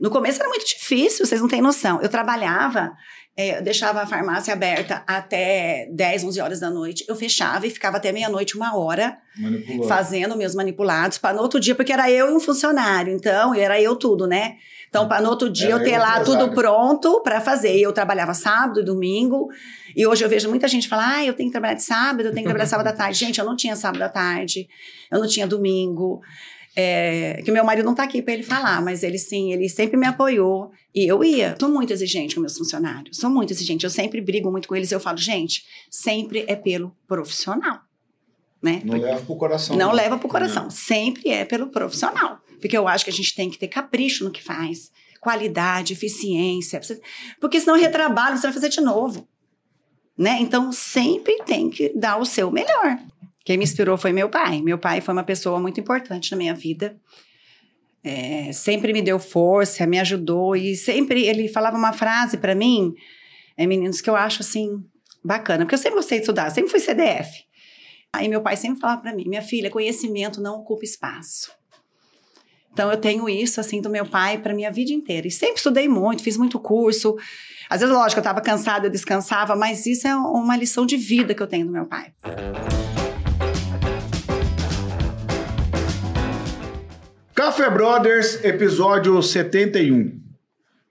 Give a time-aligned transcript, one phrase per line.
[0.00, 2.00] No começo era muito difícil, vocês não têm noção.
[2.00, 2.92] Eu trabalhava,
[3.36, 7.04] é, eu deixava a farmácia aberta até 10, 11 horas da noite.
[7.08, 9.88] Eu fechava e ficava até meia-noite, uma hora, Manipulou.
[9.88, 13.80] fazendo meus manipulados para no outro dia, porque era eu e um funcionário, então era
[13.80, 14.56] eu tudo, né?
[14.88, 16.46] Então, para no outro dia Era eu ter eu lá empresário.
[16.46, 17.76] tudo pronto para fazer.
[17.76, 19.48] E eu trabalhava sábado e domingo,
[19.94, 22.32] e hoje eu vejo muita gente falar: ah, eu tenho que trabalhar de sábado, eu
[22.32, 23.18] tenho que trabalhar sábado à tarde.
[23.18, 24.66] Gente, eu não tinha sábado à tarde,
[25.12, 26.20] eu não tinha domingo.
[26.80, 29.96] É, que meu marido não tá aqui para ele falar, mas ele sim, ele sempre
[29.96, 30.70] me apoiou.
[30.94, 31.56] E eu ia.
[31.58, 33.16] Sou muito exigente com meus funcionários.
[33.16, 33.82] Sou muito exigente.
[33.82, 34.92] Eu sempre brigo muito com eles.
[34.92, 37.80] Eu falo, gente, sempre é pelo profissional.
[38.62, 38.80] Né?
[38.84, 39.76] Não leva pro coração.
[39.76, 40.70] Não leva pro coração.
[40.70, 42.38] Sempre é pelo profissional.
[42.60, 44.92] Porque eu acho que a gente tem que ter capricho no que faz.
[45.20, 46.80] Qualidade, eficiência.
[47.40, 49.26] Porque senão retrabalho, você vai fazer de novo.
[50.16, 50.38] Né?
[50.40, 53.00] Então, sempre tem que dar o seu melhor.
[53.48, 54.60] Quem me inspirou foi meu pai.
[54.60, 57.00] Meu pai foi uma pessoa muito importante na minha vida.
[58.04, 60.54] É, sempre me deu força, me ajudou.
[60.54, 62.92] E sempre ele falava uma frase para mim,
[63.56, 64.84] é, meninos, que eu acho assim
[65.24, 65.64] bacana.
[65.64, 67.46] Porque eu sempre gostei de estudar, sempre fui CDF.
[68.12, 71.50] Aí meu pai sempre falava para mim, minha filha, conhecimento não ocupa espaço.
[72.70, 75.26] Então eu tenho isso assim do meu pai para minha vida inteira.
[75.26, 77.16] E sempre estudei muito, fiz muito curso.
[77.70, 81.34] Às vezes, lógico, eu estava cansada, eu descansava, mas isso é uma lição de vida
[81.34, 82.12] que eu tenho do meu pai.
[87.38, 90.20] Café Brothers, episódio 71.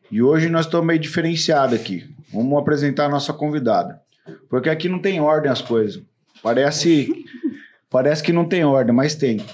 [0.10, 2.06] E hoje nós estamos meio diferenciados aqui.
[2.32, 4.02] Vamos apresentar a nossa convidada.
[4.50, 6.02] Porque aqui não tem ordem as coisas.
[6.42, 7.26] Parece,
[7.92, 9.46] parece que não tem ordem, mas tem.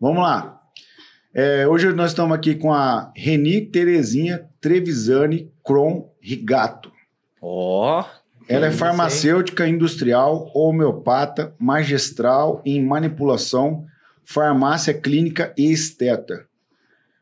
[0.00, 0.60] Vamos lá.
[1.34, 6.92] É, hoje nós estamos aqui com a Reni Terezinha Trevisani Cron Rigato.
[7.42, 8.04] Ó.
[8.48, 13.84] Ela é farmacêutica industrial, homeopata, magistral em manipulação,
[14.32, 16.46] farmácia clínica e esteta.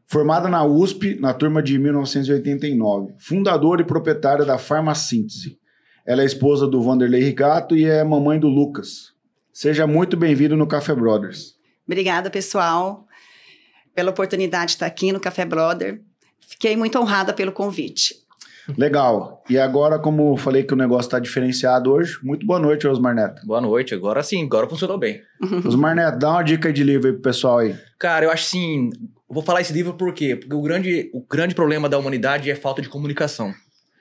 [0.05, 3.15] Formada na USP na turma de 1989.
[3.19, 5.59] Fundadora e proprietária da Farmacíntese.
[6.07, 9.15] Ela é esposa do Vanderlei Rigato e é mamãe do Lucas.
[9.51, 11.55] Seja muito bem-vindo no Café Brothers.
[11.87, 13.07] Obrigada, pessoal,
[13.95, 16.03] pela oportunidade de estar aqui no Café Brother.
[16.47, 18.17] Fiquei muito honrada pelo convite.
[18.77, 19.43] Legal.
[19.49, 23.15] E agora, como eu falei que o negócio está diferenciado hoje, muito boa noite, Osmar
[23.15, 23.47] Neto.
[23.47, 23.95] Boa noite.
[23.95, 25.23] Agora sim, agora funcionou bem.
[25.65, 27.75] Osmar Neto, dá uma dica de livro aí pro pessoal aí.
[27.99, 28.91] Cara, eu acho assim.
[29.29, 30.37] Vou falar esse livro por quê?
[30.37, 33.53] Porque o grande, o grande problema da humanidade é falta de comunicação.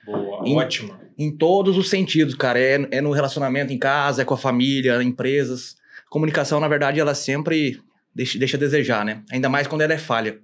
[0.05, 0.99] Boa, Em- ótima.
[1.17, 2.59] Em todos os sentidos, cara.
[2.59, 5.75] É, é no relacionamento em casa, é com a família, empresas.
[6.09, 7.81] Comunicação, na verdade, ela sempre
[8.15, 9.21] deixa, deixa a desejar, né?
[9.31, 10.37] Ainda mais quando ela é falha.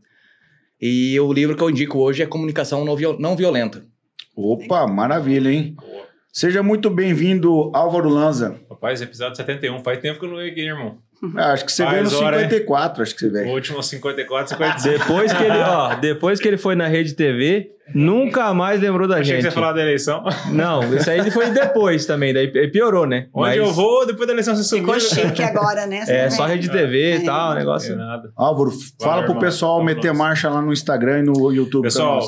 [0.81, 3.85] E o livro que eu indico hoje é Comunicação Não Violenta.
[4.35, 5.75] Opa, maravilha, hein?
[5.79, 6.03] Boa.
[6.31, 8.59] Seja muito bem-vindo, Álvaro Lanza.
[8.67, 9.83] Rapaz, episódio 71.
[9.83, 10.97] Faz tempo que eu não veio aqui, irmão.
[11.37, 12.49] Ah, acho que você veio no Faz hora, hein?
[12.49, 13.49] 54, acho que você O veio.
[13.53, 14.89] último 54, 55.
[14.99, 19.15] Depois que ele, ó, depois que ele foi na Rede TV, nunca mais lembrou da
[19.15, 19.43] Achei que gente.
[19.43, 20.23] você ia falar da eleição.
[20.51, 23.27] Não, isso aí ele foi depois também, daí piorou, né?
[23.33, 24.83] Onde Mas eu vou, depois da eleição você subiu.
[24.93, 26.03] Ficou chique agora, né?
[26.07, 26.53] É, Você só vê?
[26.53, 27.25] Rede TV e É.
[27.25, 27.93] tal, o Não negócio.
[27.93, 28.31] é nada.
[28.35, 29.39] Álvaro, fala pro irmão.
[29.39, 30.17] pessoal Vamos meter nós.
[30.17, 31.83] marcha lá no Instagram e no YouTube.
[31.83, 32.21] Pessoal,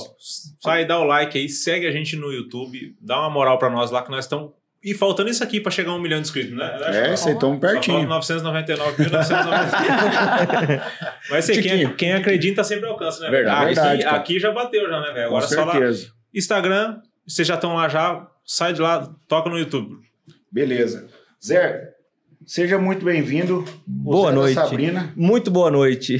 [0.61, 3.91] sai, dá o like aí, segue a gente no YouTube, dá uma moral pra nós
[3.91, 4.51] lá que nós estamos.
[4.85, 6.77] E faltando isso aqui pra chegar a um milhão de inscritos, né?
[6.83, 8.07] É, vocês estão pertinho.
[8.07, 10.81] 999.999.
[11.31, 13.31] Mas sei, quem, quem acredita sempre alcança, né?
[13.31, 13.57] Verdade.
[13.57, 14.17] Aqui, Verdade, cara.
[14.17, 15.29] aqui já bateu, já, né, velho?
[15.29, 15.71] Com Agora só lá.
[15.71, 16.11] certeza.
[16.31, 19.97] Instagram, vocês já estão lá já, sai de lá, toca no YouTube.
[20.51, 21.07] Beleza.
[21.43, 21.94] Zé,
[22.45, 23.65] seja muito bem-vindo.
[23.85, 24.53] Boa da noite.
[24.53, 25.11] Sabrina.
[25.15, 26.17] Muito boa noite.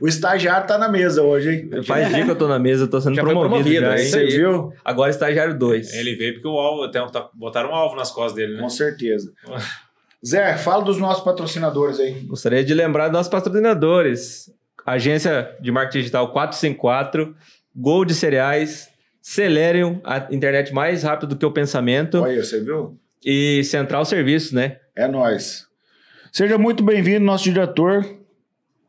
[0.00, 1.70] O estagiário tá na mesa hoje, hein?
[1.84, 4.02] Faz dia que eu tô na mesa, eu tô sendo Já promovido, promovido, já, é
[4.02, 4.08] hein?
[4.08, 4.72] Você viu?
[4.84, 5.94] Agora estagiário 2.
[5.94, 8.62] Ele veio porque o alvo, até tá- botaram um alvo nas costas dele, né?
[8.62, 9.32] Com certeza.
[10.26, 12.12] Zé, fala dos nossos patrocinadores aí.
[12.22, 14.50] Gostaria de lembrar dos nossos patrocinadores.
[14.84, 17.34] Agência de Marketing Digital 454,
[17.74, 18.88] Gold Cereais,
[19.20, 22.96] Celerium, a internet mais rápida do que o pensamento, Olha, você viu?
[23.24, 24.76] e Central Serviços, né?
[24.96, 25.66] É nóis.
[26.32, 28.04] Seja muito bem-vindo, nosso diretor.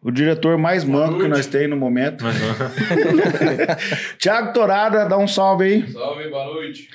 [0.02, 2.24] O diretor mais manco que nós temos no momento.
[4.18, 5.92] Tiago Torada, dá um salve aí.
[5.92, 6.88] Salve, boa noite.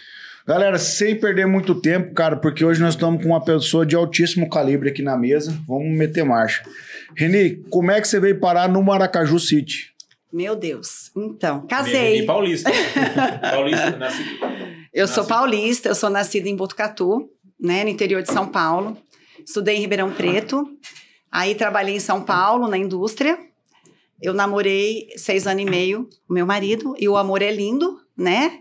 [0.46, 4.48] Galera, sem perder muito tempo, cara, porque hoje nós estamos com uma pessoa de altíssimo
[4.48, 5.56] calibre aqui na mesa.
[5.68, 6.62] Vamos meter marcha.
[7.16, 9.92] Reni, como é que você veio parar no Maracaju City?
[10.32, 11.10] Meu Deus.
[11.16, 12.26] Então, Reni casei.
[12.26, 12.70] Paulista.
[13.50, 14.22] Paulista, nasci.
[14.92, 17.30] Eu sou Nasci- paulista, eu sou nascida em Botucatu,
[17.62, 18.98] né, no interior de São Paulo.
[19.46, 20.68] Estudei em Ribeirão Preto.
[21.30, 23.38] Aí trabalhei em São Paulo, na indústria.
[24.20, 28.60] Eu namorei seis anos e meio com meu marido, e o amor é lindo, né?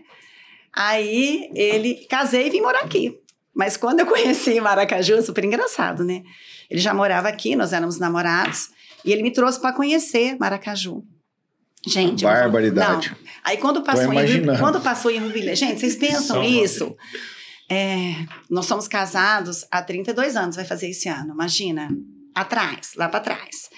[0.74, 3.18] Aí ele casei e vim morar aqui.
[3.54, 6.22] Mas quando eu conheci Maracaju, super engraçado, né?
[6.70, 8.70] Ele já morava aqui, nós éramos namorados,
[9.04, 11.04] e ele me trouxe para conhecer Maracaju.
[11.86, 13.10] Gente, Barbaridade.
[13.10, 13.16] não.
[13.44, 16.96] Aí quando passou, em, quando passou em Rubilha, gente, vocês pensam Só isso?
[17.72, 21.88] É, nós somos casados há 32 anos, vai fazer esse ano, imagina.
[22.34, 23.70] Atrás, lá pra trás.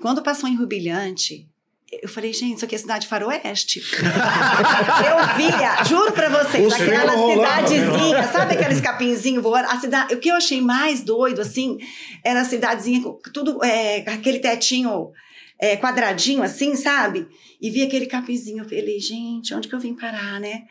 [0.00, 1.48] Quando passou em Rubilhante,
[1.90, 3.80] eu falei, gente, isso aqui é cidade faroeste.
[4.00, 9.70] eu via, juro pra vocês, Os aquela cidadezinha, sabe aqueles capinzinhos voando?
[9.70, 11.78] A cidade, o que eu achei mais doido, assim,
[12.24, 13.02] era a cidadezinha,
[13.32, 15.10] tudo, é, aquele tetinho
[15.58, 17.26] é, quadradinho, assim, sabe?
[17.60, 20.64] E vi aquele capinzinho, eu falei, gente, onde que eu vim parar, né?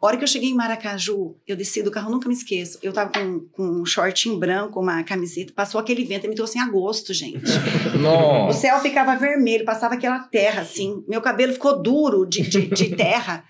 [0.00, 2.78] A hora que eu cheguei em Maracaju, eu desci do carro, nunca me esqueço.
[2.82, 6.58] Eu tava com, com um shortinho branco, uma camiseta, passou aquele vento, e me trouxe
[6.58, 7.40] em agosto, gente.
[7.94, 8.60] O Nossa.
[8.60, 11.04] céu ficava vermelho, passava aquela terra, assim.
[11.06, 13.44] Meu cabelo ficou duro de, de, de terra.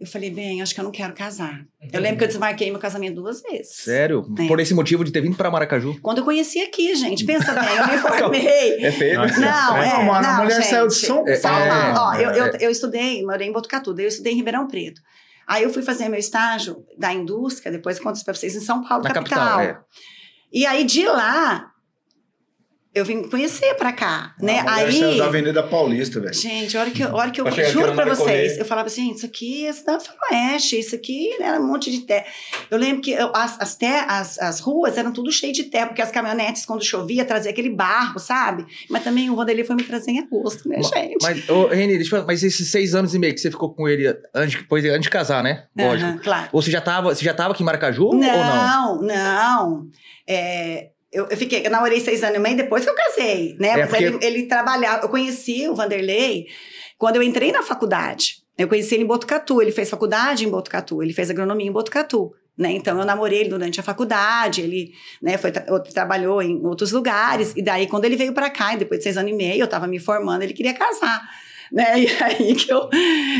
[0.00, 1.64] Eu falei, bem, acho que eu não quero casar.
[1.92, 3.76] Eu lembro que eu desmarquei meu casamento duas vezes.
[3.76, 4.26] Sério?
[4.38, 4.46] É.
[4.48, 5.98] Por esse motivo de ter vindo pra Maracaju?
[6.02, 8.84] Quando eu conheci aqui, gente, pensa bem, eu me formei.
[8.84, 9.18] É feio.
[9.20, 10.66] Não, é, Não, mano, a não, mulher gente.
[10.70, 11.98] saiu de São É, São é, Paulo.
[12.00, 12.56] Ó, eu, eu, é.
[12.60, 15.00] eu estudei, morei em Botucatu, daí eu estudei em Ribeirão Preto.
[15.46, 18.82] Aí eu fui fazer meu estágio da indústria, depois conto isso pra vocês, em São
[18.82, 19.38] Paulo, Na capital.
[19.38, 19.78] capital, é.
[20.52, 21.66] E aí de lá,
[22.94, 24.60] eu vim conhecer pra cá, né?
[24.60, 25.18] A mulher Aí.
[25.18, 26.32] da Avenida Paulista, velho.
[26.34, 29.26] Gente, a hora que a hora que eu juro pra vocês, eu falava assim, isso
[29.26, 32.24] aqui é cidade do faroeste, isso aqui né, era um monte de terra.
[32.70, 35.86] Eu lembro que eu- as, as, te- as, as ruas eram tudo cheio de terra,
[35.88, 38.64] porque as caminhonetes, quando chovia, trazia aquele barro, sabe?
[38.88, 41.16] Mas também o Vanderlei foi me trazer em agosto, né, gente?
[41.20, 43.74] Mas, ô, Reni, deixa eu falar, mas esses seis anos e meio que você ficou
[43.74, 45.64] com ele antes, depois, antes de casar, né?
[45.76, 46.18] Lógico.
[46.20, 46.48] Claro.
[46.52, 49.00] Ou você já tava, você já tava aqui em Maracaju ou não?
[49.00, 49.86] Não, não.
[50.28, 53.68] É, eu, eu fiquei, eu namorei seis anos e meio depois que eu casei, né?
[53.68, 56.46] É, Mas porque- ele, ele trabalhava, eu conheci o Vanderlei
[56.98, 58.42] quando eu entrei na faculdade.
[58.58, 62.32] Eu conheci ele em Botucatu, ele fez faculdade em Botucatu, ele fez agronomia em Botucatu.
[62.56, 62.70] Né?
[62.70, 67.52] Então eu namorei ele durante a faculdade, ele né, foi, tra- trabalhou em outros lugares,
[67.56, 69.66] e daí quando ele veio pra cá, e depois de seis anos e meio, eu
[69.66, 71.20] tava me formando, ele queria casar.
[71.72, 72.02] Né?
[72.02, 72.88] E aí que eu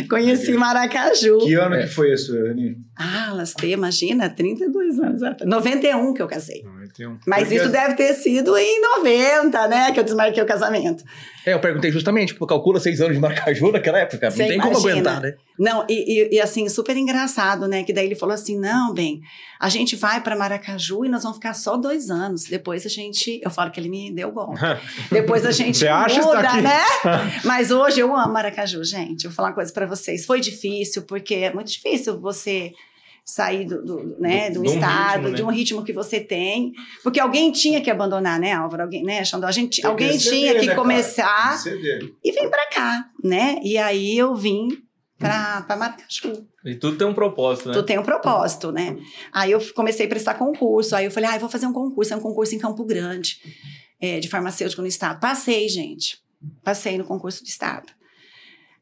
[0.09, 1.38] conheci Maracaju.
[1.38, 1.82] Que ano É.
[1.82, 2.77] que foi isso, Ani?
[2.97, 5.49] Ah, Lastê, imagina, 32 anos atrás.
[5.49, 6.65] 91 que eu casei.
[6.99, 7.19] 91.
[7.26, 9.93] Mas Porque- isso deve ter sido em 90, né?
[9.93, 11.05] Que eu desmarquei o casamento.
[11.46, 14.31] É, eu perguntei justamente, tipo, calcula seis anos de Maracaju naquela época.
[14.31, 14.93] Você não tem como imagina.
[14.93, 15.35] aguentar, né?
[15.58, 17.82] Não, e, e- e, assim, super engraçado, né?
[17.85, 19.20] Que daí ele falou assim: não, bem,
[19.61, 22.44] a gente vai para Maracaju e nós vamos ficar só dois anos.
[22.44, 23.41] Depois a gente.
[23.44, 24.58] Eu falo que ele me deu golpe.
[25.12, 26.62] Depois a gente Você acha muda, tá aqui?
[26.62, 26.81] né?
[27.44, 29.25] Mas hoje eu amo Maracaju, gente.
[29.25, 30.25] Eu vou falar uma coisa para vocês.
[30.25, 32.73] Foi difícil, porque é muito difícil você
[33.25, 35.37] sair do, do, né, Do- do de um estado, ritmo, né?
[35.37, 36.73] de um ritmo que você tem.
[37.03, 38.82] Porque alguém tinha que abandonar, né, Álvaro?
[38.82, 39.47] Alguém, né, Xandó?
[39.47, 40.79] A gente, Tem alguém ceder, tinha que né, cara?
[40.79, 41.59] começar
[42.23, 43.59] e vem pra cá, né?
[43.62, 44.69] E aí eu vim
[45.19, 46.47] pra, pra Maracaju.
[46.67, 47.75] E tudo tem um propósito, né?
[47.75, 48.97] Tu tem um propósito, né?
[49.32, 50.94] Aí eu comecei a prestar concurso.
[50.94, 52.12] Aí eu falei, ah, eu vou fazer um concurso.
[52.12, 53.38] É um concurso em Campo Grande,
[54.00, 55.19] é, de farmacêutico no estado.
[55.20, 56.19] Passei, gente.
[56.62, 57.91] Passei no concurso do estado.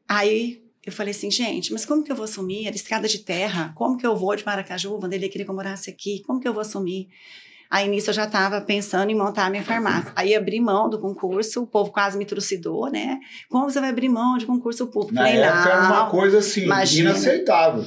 [0.07, 2.67] Aí eu falei assim, gente, mas como que eu vou assumir?
[2.67, 3.71] Era estrada de terra.
[3.75, 4.99] Como que eu vou de Maracaju?
[4.99, 6.21] Vanderlei queria que eu morasse aqui.
[6.25, 7.07] Como que eu vou assumir?
[7.69, 10.11] Aí nisso eu já estava pensando em montar a minha farmácia.
[10.15, 13.19] Aí abri mão do concurso, o povo quase me trucidou, né?
[13.49, 15.15] Como você vai abrir mão de concurso público?
[15.15, 17.09] Na Falei, época era uma coisa assim, imagina.
[17.09, 17.83] inaceitável.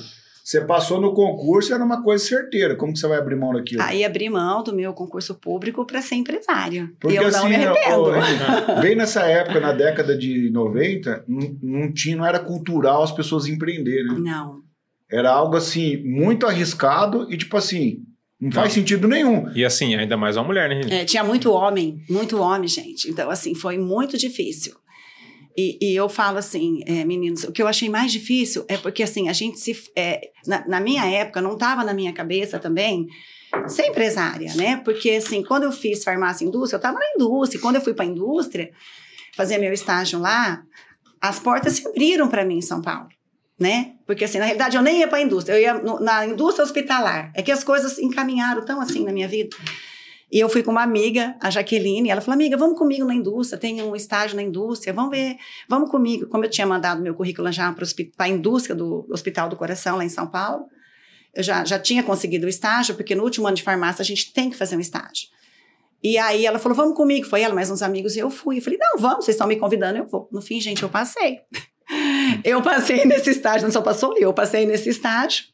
[0.47, 2.77] Você passou no concurso, era uma coisa certeira.
[2.77, 3.83] Como que você vai abrir mão daquilo?
[3.83, 6.89] Aí abri mão do meu concurso público para ser empresária.
[7.01, 8.03] Porque e eu assim, não me arrependo.
[8.77, 13.11] ô, bem nessa época, na década de 90, não, não tinha, não era cultural as
[13.11, 14.07] pessoas empreenderem.
[14.07, 14.19] né?
[14.21, 14.61] Não.
[15.11, 18.05] Era algo assim, muito arriscado e tipo assim,
[18.41, 19.50] não faz sentido nenhum.
[19.53, 20.95] E assim, ainda mais uma mulher, né, gente?
[20.95, 23.11] É, tinha muito homem, muito homem, gente.
[23.11, 24.76] Então, assim, foi muito difícil.
[25.57, 29.03] E, e eu falo assim, é, meninos, o que eu achei mais difícil é porque,
[29.03, 29.75] assim, a gente se.
[29.97, 33.07] é, na, na minha época, não estava na minha cabeça também
[33.67, 34.77] ser empresária, né?
[34.85, 37.61] Porque, assim, quando eu fiz farmácia e indústria, eu estava na indústria.
[37.61, 38.71] Quando eu fui para a indústria,
[39.35, 40.63] fazer meu estágio lá,
[41.21, 43.09] as portas se abriram para mim em São Paulo.
[43.59, 43.93] Né?
[44.07, 46.63] Porque assim, na realidade eu nem ia para a indústria, eu ia no- na indústria
[46.63, 47.33] hospitalar.
[47.35, 49.57] É que as coisas encaminharam tão assim na minha vida.
[50.30, 53.14] E eu fui com uma amiga, a Jaqueline, e ela falou: Amiga, vamos comigo na
[53.14, 55.37] indústria, tem um estágio na indústria, vamos ver,
[55.68, 56.26] vamos comigo.
[56.26, 57.87] Como eu tinha mandado meu currículo já para
[58.18, 60.66] a indústria do Hospital do Coração, lá em São Paulo,
[61.33, 64.33] eu já, já tinha conseguido o estágio, porque no último ano de farmácia a gente
[64.33, 65.28] tem que fazer um estágio.
[66.02, 67.26] E aí ela falou: Vamos comigo.
[67.26, 68.59] Foi ela, mais uns amigos, e eu fui.
[68.59, 70.28] Eu falei: Não, vamos, vocês estão me convidando, eu vou.
[70.33, 71.40] No fim, gente, eu passei.
[72.45, 75.45] Eu passei nesse estágio, não só passou, eu passei nesse estágio.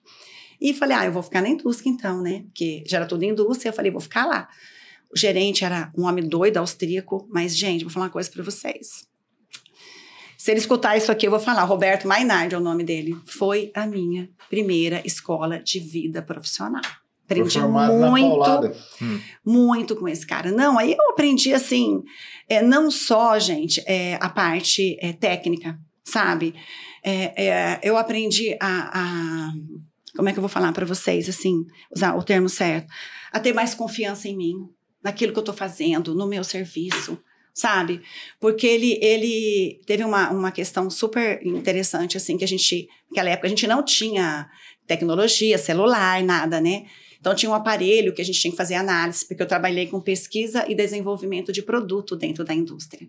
[0.63, 2.45] E falei, ah, eu vou ficar na indústria então, né?
[2.45, 4.49] Porque já era tudo indústria, eu falei, vou ficar lá.
[5.13, 9.07] O gerente era um homem doido, austríaco, mas, gente, vou falar uma coisa para vocês.
[10.39, 11.65] Se ele escutar isso aqui, eu vou falar.
[11.65, 13.17] Roberto Mainardi é o nome dele.
[13.27, 16.83] Foi a minha primeira escola de vida profissional.
[17.25, 18.77] Aprendi muito, paulada.
[19.45, 20.53] muito com esse cara.
[20.53, 22.03] Não, aí eu aprendi assim,
[22.49, 26.55] é, não só, gente, é, a parte é, técnica, sabe?
[27.05, 29.53] É, é, eu aprendi a, a,
[30.17, 31.65] Como é que eu vou falar para vocês, assim,
[31.95, 32.87] usar o termo certo?
[33.33, 34.55] A ter mais confiança em mim,
[35.03, 37.19] naquilo que eu tô fazendo, no meu serviço,
[37.55, 38.01] sabe?
[38.41, 42.89] Porque ele, ele teve uma, uma questão super interessante, assim, que a gente.
[43.11, 44.49] Naquela época a gente não tinha
[44.87, 46.87] tecnologia, celular, nada, né?
[47.19, 50.01] Então tinha um aparelho que a gente tinha que fazer análise, porque eu trabalhei com
[50.01, 53.09] pesquisa e desenvolvimento de produto dentro da indústria.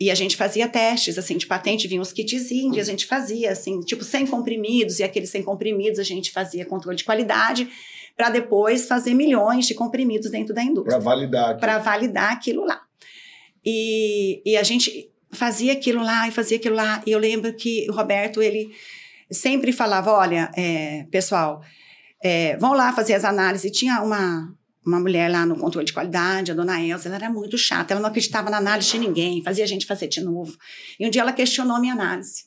[0.00, 3.80] E a gente fazia testes, assim, de patente, vinham os kitzinhos, a gente fazia, assim,
[3.80, 7.68] tipo, sem comprimidos, e aqueles sem comprimidos a gente fazia controle de qualidade,
[8.16, 10.98] para depois fazer milhões de comprimidos dentro da indústria.
[10.98, 11.58] Para validar.
[11.58, 12.80] Para validar aquilo lá.
[13.64, 17.02] E, e a gente fazia aquilo lá e fazia aquilo lá.
[17.06, 18.70] E eu lembro que o Roberto, ele
[19.30, 21.60] sempre falava: olha, é, pessoal,
[22.22, 23.70] é, vão lá fazer as análises.
[23.70, 24.52] Tinha uma,
[24.88, 28.00] uma mulher lá no controle de qualidade, a dona Elza, ela era muito chata, ela
[28.00, 30.56] não acreditava na análise de ninguém, fazia a gente fazer de novo.
[30.98, 32.44] E um dia ela questionou a minha análise.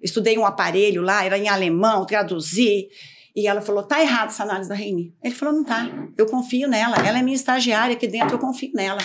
[0.00, 2.88] Estudei um aparelho lá, era em alemão, traduzi,
[3.34, 5.12] e ela falou: tá errado essa análise da Reini.
[5.22, 8.70] Ele falou: não tá, eu confio nela, ela é minha estagiária aqui dentro, eu confio
[8.74, 9.00] nela.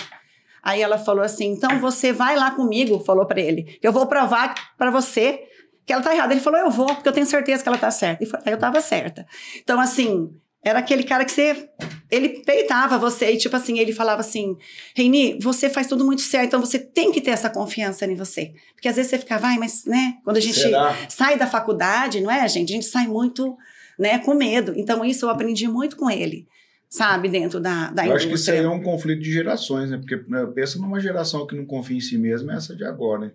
[0.62, 4.54] Aí ela falou assim: então você vai lá comigo, falou para ele, eu vou provar
[4.76, 5.40] para você
[5.84, 6.32] que ela tá errada.
[6.32, 8.22] Ele falou: eu vou, porque eu tenho certeza que ela tá certa.
[8.22, 9.26] E foi, eu tava certa.
[9.60, 10.30] Então, assim,
[10.62, 11.68] era aquele cara que você.
[12.10, 14.56] Ele peitava você e, tipo assim, ele falava assim:
[14.94, 18.52] Reini, você faz tudo muito certo, então você tem que ter essa confiança em você.
[18.74, 20.96] Porque às vezes você fica, vai, mas, né, quando a gente Será?
[21.08, 22.72] sai da faculdade, não é, gente?
[22.72, 23.56] A gente sai muito,
[23.98, 24.72] né, com medo.
[24.76, 26.46] Então, isso eu aprendi muito com ele,
[26.88, 28.76] sabe, dentro da, da Eu acho que isso aí indústria.
[28.76, 29.96] é um conflito de gerações, né?
[29.98, 33.26] Porque né, pensa numa geração que não confia em si mesma, é essa de agora,
[33.26, 33.32] né?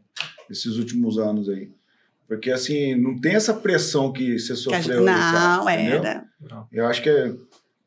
[0.50, 1.70] Esses últimos anos aí.
[2.28, 5.00] Porque, assim, não tem essa pressão que você Que a gente- sofreu.
[5.00, 6.04] aí, cara, não, entendeu?
[6.04, 6.24] era.
[6.72, 7.32] Eu acho que é,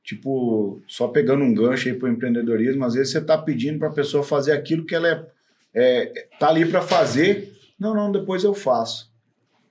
[0.05, 4.23] tipo, só pegando um gancho aí pro empreendedorismo, às vezes você tá pedindo pra pessoa
[4.23, 5.27] fazer aquilo que ela é,
[5.75, 7.53] é tá ali pra fazer.
[7.79, 9.09] Não, não, depois eu faço.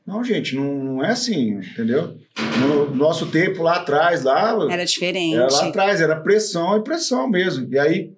[0.06, 2.18] Não, gente, não, não é assim, entendeu?
[2.62, 5.36] No nosso tempo lá atrás, lá, Era diferente.
[5.36, 7.68] era lá atrás, era pressão e pressão mesmo.
[7.74, 8.14] E aí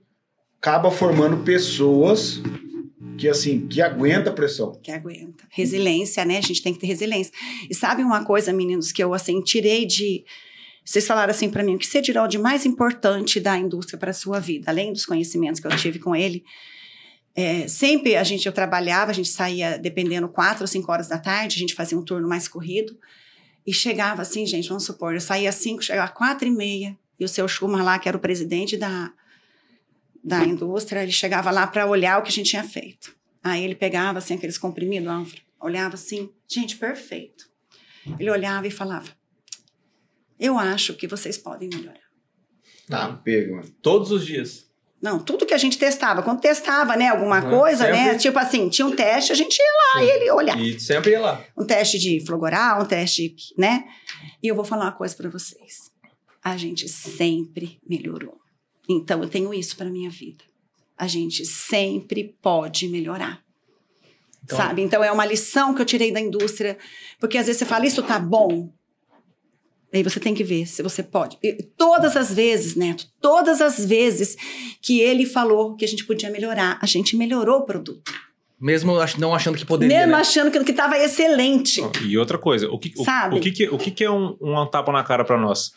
[0.61, 2.41] acaba formando pessoas
[3.19, 4.71] que assim, que aguenta a pressão.
[4.81, 5.43] que aguenta.
[5.49, 6.37] Resiliência, né?
[6.37, 7.33] A gente tem que ter resiliência.
[7.69, 10.23] E sabe uma coisa, meninos, que eu assim tirei de
[10.83, 14.09] vocês falaram assim para mim, o que você tirou de mais importante da indústria para
[14.09, 16.43] a sua vida, além dos conhecimentos que eu tive com ele?
[17.35, 21.19] É, sempre a gente eu trabalhava, a gente saía dependendo quatro ou cinco horas da
[21.19, 22.97] tarde, a gente fazia um turno mais corrido
[23.67, 26.97] e chegava assim, gente, vamos supor, eu saía às cinco, chegava às quatro e meia
[27.19, 29.13] e o seu Schumann lá, que era o presidente da
[30.23, 33.15] da indústria, ele chegava lá para olhar o que a gente tinha feito.
[33.43, 37.45] Aí ele pegava assim aqueles comprimidos, Álvaro, olhava assim, gente, perfeito.
[38.19, 39.09] Ele olhava e falava:
[40.39, 41.99] Eu acho que vocês podem melhorar.
[42.87, 43.69] Tá, pega, mano.
[43.81, 44.67] Todos os dias.
[45.01, 48.17] Não, tudo que a gente testava, quando testava, né, alguma Uhum, coisa, né, sempre.
[48.19, 50.59] tipo assim, tinha um teste, a gente ia lá e ele olhava.
[50.59, 51.41] E sempre ia lá.
[51.57, 53.85] Um teste de flogoral, um teste, né?
[54.43, 55.89] E eu vou falar uma coisa para vocês.
[56.43, 58.37] A gente sempre melhorou.
[58.89, 60.43] Então eu tenho isso para minha vida.
[60.97, 63.41] A gente sempre pode melhorar.
[64.43, 64.81] Então- sabe?
[64.81, 66.77] Então é uma lição que eu tirei da indústria,
[67.19, 68.71] porque às vezes você fala isso tá bom.
[69.93, 71.37] Aí você tem que ver se você pode.
[71.43, 74.35] E todas as vezes, Neto, todas as vezes
[74.81, 78.11] que ele falou que a gente podia melhorar, a gente melhorou o produto.
[78.59, 79.97] Mesmo ach- não achando que poderia.
[79.97, 80.19] Mesmo né?
[80.19, 81.81] achando que estava excelente.
[82.05, 83.37] E outra coisa, o que, o, Sabe?
[83.37, 85.71] o que, que- o que, que é um, um tapa na cara pra nós?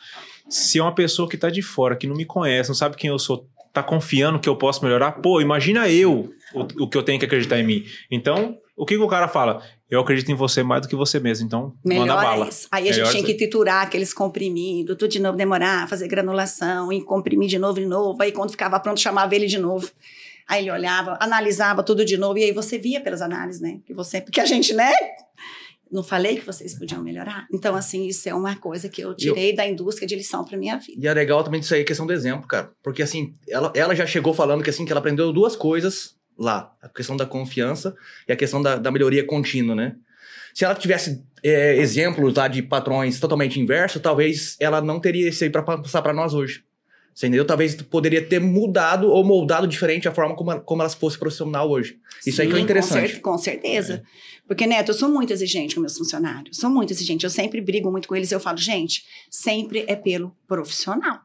[0.49, 3.11] Se é uma pessoa que tá de fora, que não me conhece, não sabe quem
[3.11, 7.03] eu sou, tá confiando que eu posso melhorar, pô, imagina eu o, o que eu
[7.03, 7.85] tenho que acreditar em mim.
[8.11, 9.63] Então, o que, que o cara fala?
[9.91, 12.47] Eu acredito em você mais do que você mesmo, então manda Melhor bala.
[12.47, 12.69] é isso.
[12.71, 16.93] Aí a Melhor gente tinha que triturar aqueles comprimidos, tudo de novo demorar, fazer granulação
[16.93, 18.23] e comprimir de novo de novo.
[18.23, 19.91] Aí quando ficava pronto, chamava ele de novo.
[20.49, 23.81] Aí ele olhava, analisava tudo de novo, e aí você via pelas análises, né?
[23.87, 24.93] Que você, porque a gente, né?
[25.93, 27.47] Não falei que vocês podiam melhorar.
[27.53, 30.79] Então, assim, isso é uma coisa que eu tirei da indústria de lição para minha
[30.79, 30.99] vida.
[30.99, 32.73] E é legal também disso aí, questão do exemplo, cara.
[32.83, 36.75] Porque assim, ela, ela já chegou falando que assim, que ela aprendeu duas coisas lá.
[36.81, 37.95] A questão da confiança
[38.27, 39.97] e a questão da, da melhoria contínua, né?
[40.55, 45.45] Se ela tivesse é, exemplos lá de patrões totalmente inversos, talvez ela não teria isso
[45.45, 46.65] aí pra passar pra nós hoje.
[47.15, 47.45] Você entendeu?
[47.45, 51.71] Talvez poderia ter mudado ou moldado diferente a forma como, ela- como ela fosse profissional
[51.71, 51.99] hoje.
[52.27, 53.01] Isso aí que é Sim, interessante.
[53.01, 54.03] Com, cer- com certeza.
[54.47, 56.57] Porque, Neto, eu sou muito exigente com meus funcionários.
[56.57, 57.25] Sou muito exigente.
[57.25, 58.33] Eu sempre brigo muito com eles.
[58.33, 61.21] Eu falo, gente, sempre é pelo profissional.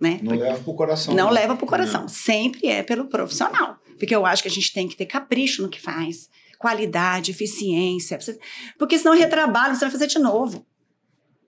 [0.00, 0.18] Né?
[0.22, 1.14] Não leva pro coração.
[1.14, 2.08] Não leva pro coração.
[2.08, 3.76] Sempre é pelo profissional.
[3.98, 6.30] Porque eu acho que a gente tem que ter capricho no que faz.
[6.58, 8.18] Qualidade, eficiência.
[8.78, 10.64] Porque senão retrabalho, você vai fazer de novo.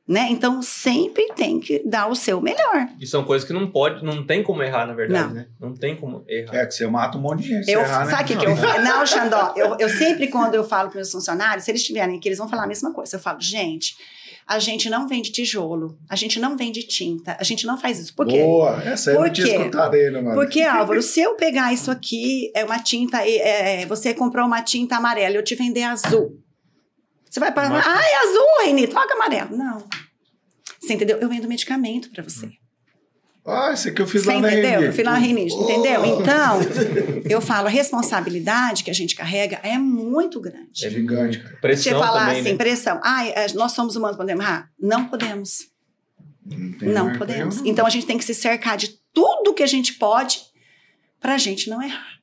[0.07, 0.27] Né?
[0.31, 2.89] Então sempre tem que dar o seu melhor.
[3.01, 5.35] E são coisas que não pode, não tem como errar, na verdade, Não.
[5.35, 5.47] né?
[5.61, 6.57] Não tem como errar.
[6.57, 7.71] É que você mata um monte de gente.
[7.71, 8.11] Eu, errar, né?
[8.11, 8.83] sabe o que, que eu falo?
[8.83, 12.29] Não, Xandó, eu, eu sempre, quando eu falo para meus funcionários, se eles estiverem aqui,
[12.29, 13.15] eles vão falar a mesma coisa.
[13.15, 13.95] Eu falo, gente,
[14.47, 18.15] a gente não vende tijolo, a gente não vende tinta, a gente não faz isso.
[18.15, 18.39] Por quê?
[18.41, 19.57] Boa, essa aí eu Por não tinha quê?
[19.57, 20.35] escutado ainda, mano.
[20.35, 24.61] Porque, Álvaro, se eu pegar isso aqui, é uma tinta, é, é, você comprou uma
[24.63, 26.39] tinta amarela, eu te vender azul.
[27.33, 27.71] Você vai para.
[27.71, 29.57] Mas- Ah, é azul, Reni, troca amarelo.
[29.57, 29.83] Não.
[30.79, 31.17] Você entendeu?
[31.17, 32.51] Eu vendo medicamento para você.
[33.47, 34.83] Ah, esse aqui eu fiz Você lá na entendeu?
[34.83, 35.19] Eu fui lá na
[35.57, 35.63] Oh.
[35.63, 36.05] entendeu?
[36.05, 36.61] Então,
[37.29, 40.85] eu falo, a responsabilidade que a gente carrega é muito grande.
[40.85, 41.55] É gigante, cara.
[41.55, 42.57] Você Pressão falar também, assim, né?
[42.59, 43.01] pressão.
[43.03, 43.23] Ah,
[43.55, 44.71] nós somos humanos, podemos errar?
[44.79, 45.69] Não podemos.
[46.83, 47.63] Não, podemos.
[47.65, 50.41] Então a gente tem que se cercar de tudo que a gente pode
[51.19, 52.22] para a gente não errar.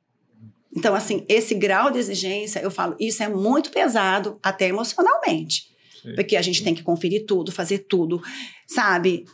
[0.79, 5.69] Então, assim, esse grau de exigência, eu falo, isso é muito pesado, até emocionalmente.
[6.01, 6.15] Sim.
[6.15, 8.21] Porque a gente tem que conferir tudo, fazer tudo,
[8.65, 9.25] sabe?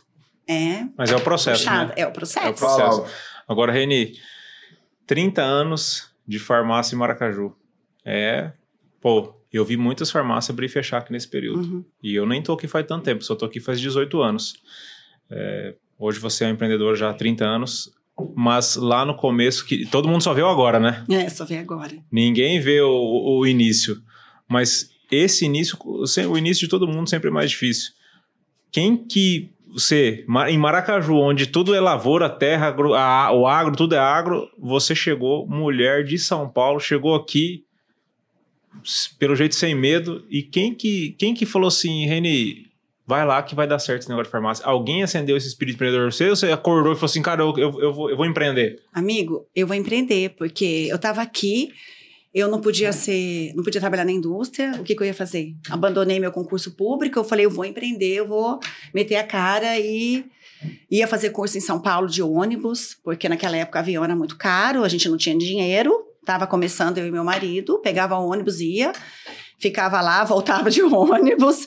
[0.48, 1.94] É Mas é o processo, puxado, né?
[1.96, 2.46] é o processo.
[2.46, 3.04] É o processo.
[3.48, 4.14] Agora, Reni,
[5.06, 7.54] 30 anos de farmácia em Maracaju.
[8.04, 8.52] É,
[9.00, 11.60] pô, eu vi muitas farmácias abrir e fechar aqui nesse período.
[11.60, 11.84] Uhum.
[12.02, 14.54] E eu nem tô aqui faz tanto tempo, só tô aqui faz 18 anos.
[15.30, 17.92] É, hoje você é um empreendedor já há 30 anos,
[18.34, 21.04] mas lá no começo, que todo mundo só viu agora, né?
[21.10, 21.92] É, só ver agora.
[22.10, 24.00] Ninguém vê o, o início.
[24.48, 27.92] Mas esse início, o início de todo mundo sempre é mais difícil.
[28.72, 33.94] Quem que você, em Maracaju, onde tudo é lavoura, terra, agro- a- o agro, tudo
[33.94, 37.64] é agro, você chegou, mulher de São Paulo, chegou aqui,
[39.18, 42.65] pelo jeito sem medo, e quem que, quem que falou assim, Reni,
[43.06, 44.66] vai lá que vai dar certo esse negócio de farmácia?
[44.66, 46.06] Alguém acendeu esse espírito empreendedor?
[46.06, 48.82] Ou você acordou e falou assim, cara, eu, eu, eu vou, eu vou empreender?
[48.92, 51.72] Amigo, eu vou empreender, porque eu estava aqui,
[52.34, 55.54] eu não podia ser, não podia trabalhar na indústria, o que, que eu ia fazer?
[55.70, 58.58] Abandonei meu concurso público, eu falei, eu vou empreender, eu vou
[58.92, 60.24] meter a cara e
[60.90, 64.82] ia fazer curso em São Paulo de ônibus, porque naquela época avião era muito caro,
[64.82, 68.92] a gente não tinha dinheiro, estava começando eu e meu marido, pegava o ônibus, ia,
[69.58, 71.66] ficava lá, voltava de ônibus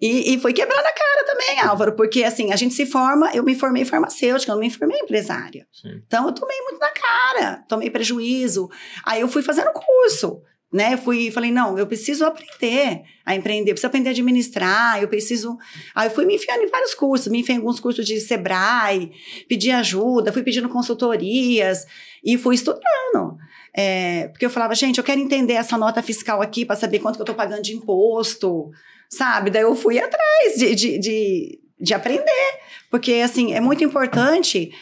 [0.00, 3.42] e, e foi quebrando a cara também, Álvaro, porque assim, a gente se forma, eu
[3.42, 5.66] me formei farmacêutica, eu não me formei empresária.
[5.72, 6.00] Sim.
[6.06, 8.68] Então eu tomei muito na cara, tomei prejuízo.
[9.04, 10.42] Aí eu fui fazendo curso,
[10.72, 10.94] né?
[10.94, 15.08] Eu fui, falei, não, eu preciso aprender a empreender, eu preciso aprender a administrar, eu
[15.08, 15.58] preciso.
[15.94, 19.12] Aí eu fui me enfiando em vários cursos, me enfiei em alguns cursos de Sebrae,
[19.48, 21.86] pedi ajuda, fui pedindo consultorias
[22.24, 23.36] e fui estudando.
[23.74, 27.16] É, porque eu falava, gente, eu quero entender essa nota fiscal aqui para saber quanto
[27.16, 28.70] que eu estou pagando de imposto,
[29.08, 29.50] sabe?
[29.50, 32.58] Daí eu fui atrás de, de, de, de aprender,
[32.90, 34.72] porque assim é muito importante.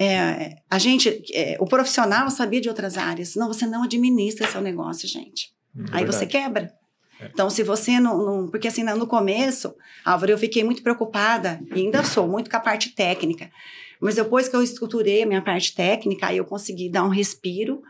[0.00, 4.60] é, a gente, é, o profissional sabia de outras áreas, senão você não administra seu
[4.60, 5.52] negócio, gente.
[5.92, 6.72] Aí você quebra.
[7.20, 11.80] Então, se você não, não- Porque assim, no começo, Álvaro, eu fiquei muito preocupada, e
[11.80, 13.50] ainda sou, muito com a parte técnica.
[14.00, 17.82] Mas depois que eu estruturei a minha parte técnica, aí eu consegui dar um respiro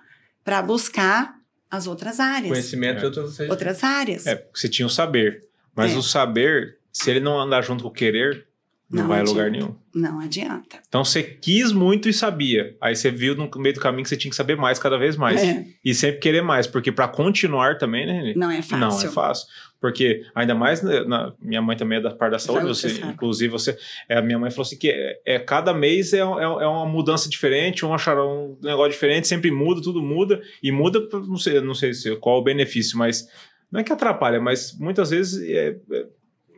[0.49, 1.35] para buscar
[1.71, 2.49] as outras áreas.
[2.51, 3.05] Conhecimento É.
[3.05, 4.27] outras Outras áreas.
[4.27, 5.43] É, porque você tinha o saber.
[5.77, 5.97] Mas É.
[5.97, 8.47] o saber, se ele não andar junto com o querer,
[8.91, 9.39] não, Não vai a adianta.
[9.39, 9.75] lugar nenhum.
[9.95, 10.79] Não adianta.
[10.89, 12.75] Então você quis muito e sabia.
[12.81, 15.15] Aí você viu no meio do caminho que você tinha que saber mais cada vez
[15.15, 15.43] mais.
[15.43, 18.35] É, E sempre querer mais, porque para continuar também, né, Renê?
[18.35, 18.79] não é fácil.
[18.79, 19.47] Não é fácil.
[19.81, 23.01] Porque ainda mais, né, na- minha mãe também é da parte da saúde, você, você
[23.07, 23.77] inclusive você,
[24.09, 27.29] é, minha mãe falou assim que é, é cada mês é, é, é uma mudança
[27.29, 31.75] diferente, um, achar um negócio diferente, sempre muda, tudo muda, e muda, não sei, não
[31.75, 33.25] sei se, qual o benefício, mas
[33.71, 36.07] não é que atrapalha, mas muitas vezes é- é-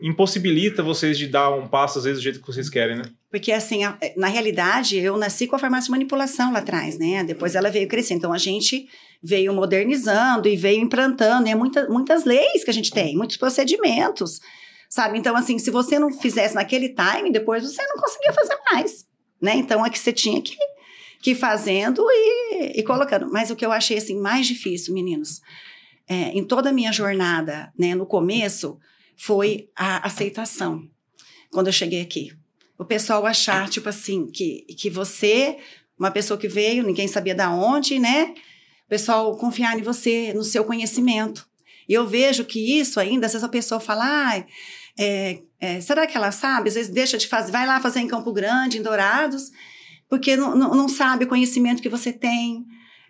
[0.03, 3.03] impossibilita vocês de dar um passo, às vezes, do jeito que vocês querem, né?
[3.31, 7.23] Porque, assim, a- na realidade, eu nasci com a farmácia de manipulação lá atrás, né?
[7.23, 8.15] Depois ela veio crescer.
[8.15, 8.87] Então, a gente
[9.23, 11.49] veio modernizando e veio implantando.
[11.49, 14.41] E é muita, muitas leis que a gente tem, muitos procedimentos,
[14.89, 15.19] sabe?
[15.19, 19.07] Então, assim, se você não fizesse naquele time, depois você não conseguia fazer mais,
[19.41, 19.57] né?
[19.57, 20.57] Então, é que você tinha que,
[21.21, 23.31] que ir fazendo e, e colocando.
[23.31, 25.41] Mas o que eu achei, assim, mais difícil, meninos,
[26.09, 27.95] é, em toda a minha jornada, né?
[27.95, 28.79] No começo,
[29.17, 30.83] foi a aceitação.
[31.51, 32.33] Quando eu cheguei aqui
[32.81, 35.59] o pessoal achar, tipo assim, que, que você,
[35.99, 38.33] uma pessoa que veio, ninguém sabia da onde, né?
[38.91, 41.47] O pessoal confiar em você, no seu conhecimento.
[41.89, 44.45] E eu vejo que isso ainda, às vezes a pessoa fala, ah,
[44.99, 46.71] é, é, será que ela sabe?
[46.71, 49.45] Às vezes deixa de fazer, vai lá fazer em Campo Grande, em Dourados,
[50.09, 52.65] porque não, não, não sabe o conhecimento que você tem,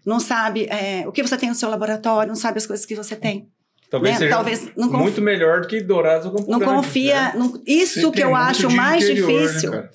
[0.04, 2.94] não sabe é, o que você tem no seu laboratório, não sabe as coisas que
[2.94, 3.48] você tem.
[3.90, 4.18] Talvez né?
[4.18, 7.22] seja Talvez não conf- muito melhor do que Dourados ou Campo Não Grande, confia.
[7.22, 7.32] né?
[7.36, 9.70] não- isso Você que eu acho mais interior, né, difícil.
[9.70, 9.90] cara?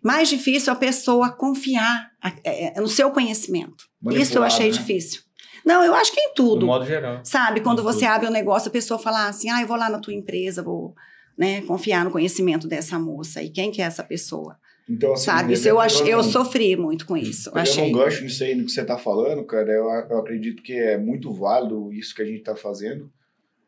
[0.00, 2.10] mais difícil a pessoa confiar
[2.44, 3.84] é, no seu conhecimento.
[4.12, 4.72] Isso eu achei né?
[4.76, 5.23] difícil.
[5.64, 6.66] Não, eu acho que em Do tudo.
[6.66, 7.20] modo geral.
[7.24, 8.08] Sabe, quando Em você tudo.
[8.10, 10.94] abre um negócio, a pessoa fala assim: ah, eu vou lá na tua empresa, vou
[11.38, 14.56] né, confiar no conhecimento dessa moça e quem que é essa pessoa,
[14.88, 15.52] Então, assim, sabe?
[15.54, 17.88] Isso eu, ach, eu sofri muito com isso, Pegando achei.
[17.88, 20.96] um gancho nisso aí, no que você tá falando, cara, eu, eu acredito que é
[20.96, 23.10] muito válido isso que a gente tá fazendo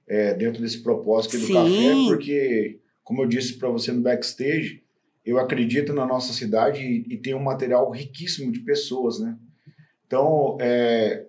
[0.07, 1.55] é, dentro desse propósito aqui do Sim.
[1.55, 4.81] café, porque, como eu disse para você no backstage,
[5.25, 9.37] eu acredito na nossa cidade e, e tem um material riquíssimo de pessoas, né?
[10.07, 11.25] Então, é,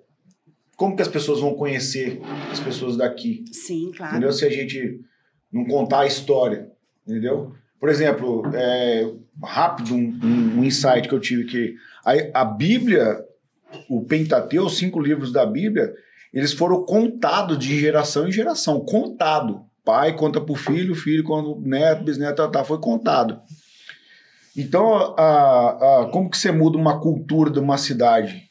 [0.77, 3.43] como que as pessoas vão conhecer as pessoas daqui?
[3.51, 4.13] Sim, claro.
[4.13, 4.31] Entendeu?
[4.31, 5.01] Se a gente
[5.51, 6.69] não contar a história,
[7.05, 7.53] entendeu?
[7.79, 9.11] Por exemplo, é,
[9.43, 13.17] rápido, um, um- um insight que eu tive que a, a Bíblia,
[13.89, 15.93] o Pentateu, os cinco livros da Bíblia,
[16.33, 19.65] eles foram contados de geração em geração, contado.
[19.83, 23.39] Pai conta para o filho, filho conta pro neto, bisneto, tá, tá, foi contado.
[24.55, 28.46] Então, a, a, como que você muda uma cultura de uma cidade?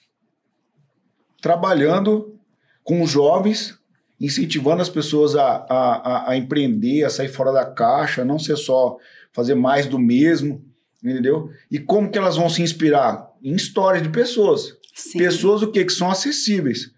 [1.46, 2.36] Trabalhando
[2.82, 3.78] com os jovens,
[4.20, 8.96] incentivando as pessoas a, a, a, empreender, a sair fora da caixa, não ser só
[9.32, 10.64] fazer mais do mesmo,
[11.00, 11.48] entendeu?
[11.70, 13.30] E como que elas vão se inspirar?
[13.40, 14.76] Em histórias de pessoas.
[14.92, 15.18] Sim.
[15.18, 15.84] Pessoas o quê?
[15.84, 16.90] Que são acessíveis.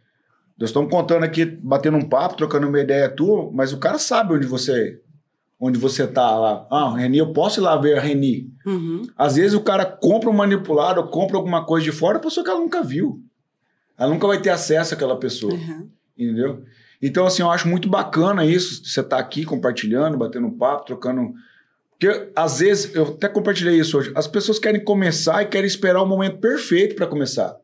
[0.58, 4.32] Nós estamos contando aqui, batendo um papo, trocando uma ideia tua, mas o cara sabe
[4.32, 4.98] onde você
[5.60, 6.66] onde você tá lá.
[6.70, 8.50] Ah, Reni, eu posso ir lá ver a Reni.
[8.64, 9.02] Uhum.
[9.14, 12.42] Às vezes o cara compra um manipulado, ou compra alguma coisa de fora, a pessoa
[12.42, 13.20] que ela nunca viu.
[13.98, 15.52] Ela nunca vai ter acesso àquela pessoa.
[15.54, 15.88] Uhum.
[16.16, 16.62] Entendeu?
[17.00, 21.32] Então, assim, eu acho muito bacana isso, você tá aqui compartilhando, batendo um papo, trocando.
[21.90, 26.02] Porque, às vezes, eu até compartilhei isso hoje, as pessoas querem começar e querem esperar
[26.02, 27.56] o momento perfeito para começar.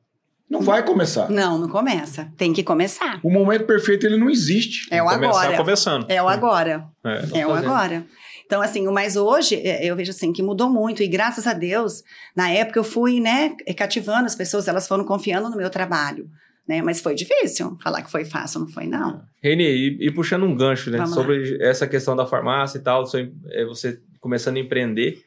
[0.49, 1.29] Não vai começar.
[1.31, 2.31] Não, não começa.
[2.37, 3.19] Tem que começar.
[3.23, 4.87] O momento perfeito, ele não existe.
[4.91, 5.57] É o Começar agora.
[5.57, 6.07] começando.
[6.09, 6.85] É o agora.
[7.03, 7.41] É.
[7.41, 7.73] É o fazendo.
[7.73, 8.07] agora.
[8.47, 12.03] Então, assim, mas hoje é, eu vejo assim que mudou muito e graças a Deus,
[12.37, 16.29] na época eu fui, né, cativando as pessoas, elas foram confiando no meu trabalho,
[16.69, 16.83] né?
[16.83, 17.77] Mas foi difícil.
[17.83, 19.23] Falar que foi fácil, não foi, não.
[19.43, 20.99] Reni, e, e puxando um gancho, né?
[20.99, 21.23] Vamos lá.
[21.23, 23.05] sobre essa questão da farmácia e tal,
[23.51, 25.23] é, você começando a empreender.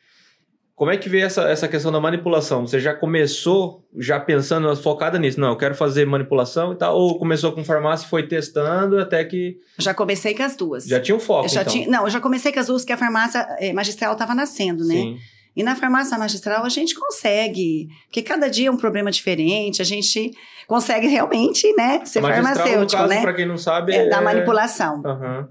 [0.77, 2.67] Como é que veio essa, essa questão da manipulação?
[2.67, 5.39] Você já começou já pensando, focada nisso?
[5.39, 6.95] Não, eu quero fazer manipulação e tal?
[6.95, 10.85] Ou começou com farmácia e foi testando até que Já comecei com as duas.
[10.85, 11.73] já tinha um foco, Eu já então?
[11.73, 14.85] tinha- não, eu já comecei com as duas, que a farmácia eh, magistral estava nascendo,
[14.85, 14.93] né?
[14.93, 15.17] Sim.
[15.55, 19.85] E na farmácia magistral a gente consegue, porque cada dia é um problema diferente, a
[19.85, 20.29] gente
[20.67, 23.21] consegue realmente, né, ser Magistral, farmacêutico, caso, né?
[23.23, 25.01] Pra quem não sabe, É, da manipulação.
[25.03, 25.47] Aham.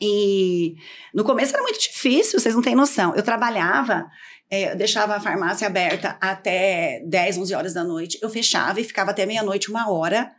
[0.00, 0.74] E
[1.12, 3.12] no começo era muito difícil, vocês não têm noção.
[3.16, 4.06] Eu trabalhava,
[4.50, 8.18] eh, eu deixava a farmácia aberta até 10, 11 horas da noite.
[8.22, 10.30] Eu fechava e ficava até meia-noite, uma hora,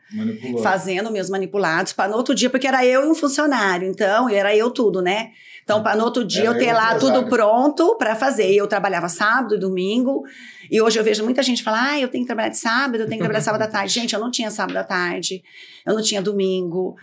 [0.63, 4.56] fazendo meus manipulados para no outro dia, porque era eu e um funcionário, então era
[4.56, 5.32] eu tudo, né?
[5.69, 8.52] Então, para no outro dia Era eu ter eu lá tudo pronto para fazer.
[8.52, 10.24] Eu trabalhava sábado e domingo,
[10.72, 13.06] e hoje eu vejo muita gente falar: ah, eu tenho que trabalhar de sábado, eu
[13.06, 13.93] tenho que trabalhar sábado à tarde.
[14.00, 15.43] Gente, eu não tinha sábado à tarde,
[15.86, 16.95] eu não tinha domingo.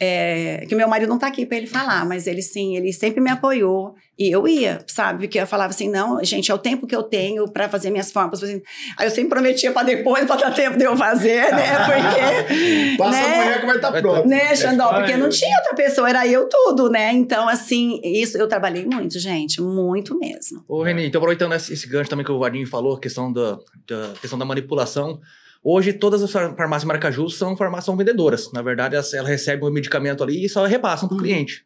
[0.00, 3.20] É, que meu marido não tá aqui para ele falar, mas ele sim, ele sempre
[3.20, 5.26] me apoiou e eu ia, sabe?
[5.26, 8.12] Porque eu falava assim: não, gente, é o tempo que eu tenho para fazer minhas
[8.12, 8.42] formas.
[8.42, 11.78] Aí eu sempre prometia para depois, para dar tempo de eu fazer, né?
[11.86, 12.96] Porque.
[12.96, 13.34] Passa né?
[13.34, 14.28] amanhã que vai estar Vai pronto.
[14.28, 14.88] Né, Xandó?
[14.90, 17.12] Ai, Porque não eu- tinha outra pessoa, era eu tudo, né?
[17.12, 20.64] Então, assim, isso eu trabalhei muito, gente, muito mesmo.
[20.68, 24.12] Ô, Reni, então aproveitando esse, gancho também que o Vardinho falou, a questão da, da
[24.20, 25.20] questão da manipulação.
[25.62, 28.50] Hoje, todas as far- farmácias Maracaju são farmácias são vendedoras.
[28.52, 31.24] Na verdade, elas, elas recebem o medicamento ali e só repassam para o Uhum.
[31.24, 31.62] cliente.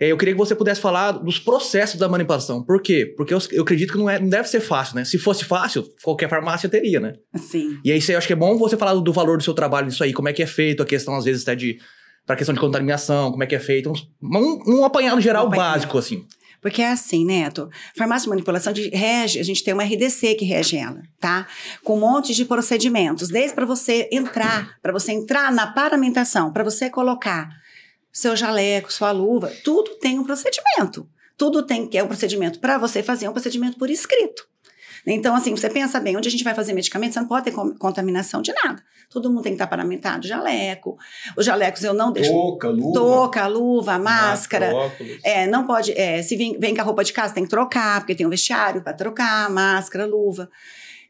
[0.00, 2.62] É, Eu queria que você pudesse falar dos processos da manipulação.
[2.64, 3.12] Por quê?
[3.16, 5.04] Porque eu, eu acredito que não, é, não deve ser fácil, né?
[5.04, 7.14] Se fosse fácil, qualquer farmácia teria, né?
[7.32, 7.78] Assim.
[7.84, 10.02] E aí, eu acho que é bom você falar do valor do seu trabalho nisso
[10.02, 11.78] aí, como é que é feito, a questão, às vezes, até de.
[12.26, 13.90] Para questão de contaminação, como é que é feito.
[13.90, 15.72] Um, um, um apanhado geral Um apanhado.
[15.74, 16.24] básico, assim.
[16.62, 17.68] Porque é assim, Neto.
[17.96, 21.48] Farmácia de manipulação de, rege, a gente tem uma RDC que rege ela, tá?
[21.82, 26.62] Com um monte de procedimentos, desde para você entrar, para você entrar na paramentação, para
[26.62, 27.50] você colocar
[28.12, 31.08] seu jaleco, sua luva, tudo tem um procedimento.
[31.36, 34.46] Tudo tem que é um procedimento para você fazer, é um procedimento por escrito.
[35.06, 37.52] Então, assim, você pensa bem, onde a gente vai fazer medicamento, você não pode ter
[37.78, 38.82] contaminação de nada.
[39.10, 40.96] Todo mundo tem que estar paramentado, jaleco.
[41.36, 42.30] Os jalecos eu não deixo.
[42.30, 42.92] Touca, luva.
[42.92, 44.74] Touca, luva, máscara.
[44.74, 45.18] óculos.
[45.24, 45.92] É, não pode.
[45.92, 48.30] é, se vem, vem com a roupa de casa, tem que trocar, porque tem um
[48.30, 50.48] vestiário para trocar, máscara, luva.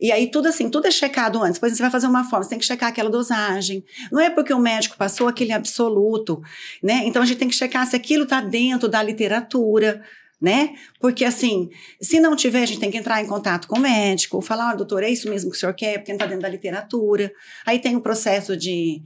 [0.00, 1.54] E aí, tudo assim, tudo é checado antes.
[1.54, 3.84] Depois você vai fazer uma forma, você tem que checar aquela dosagem.
[4.10, 6.42] Não é porque o médico passou aquele absoluto,
[6.82, 7.02] né?
[7.04, 10.02] Então a gente tem que checar se aquilo está dentro da literatura,
[10.42, 10.74] né?
[11.00, 14.42] Porque assim, se não tiver, a gente tem que entrar em contato com o médico,
[14.42, 16.48] falar, ó, doutor, é isso mesmo que o senhor quer, porque não está dentro da
[16.48, 17.32] literatura.
[17.64, 19.00] Aí tem o processo de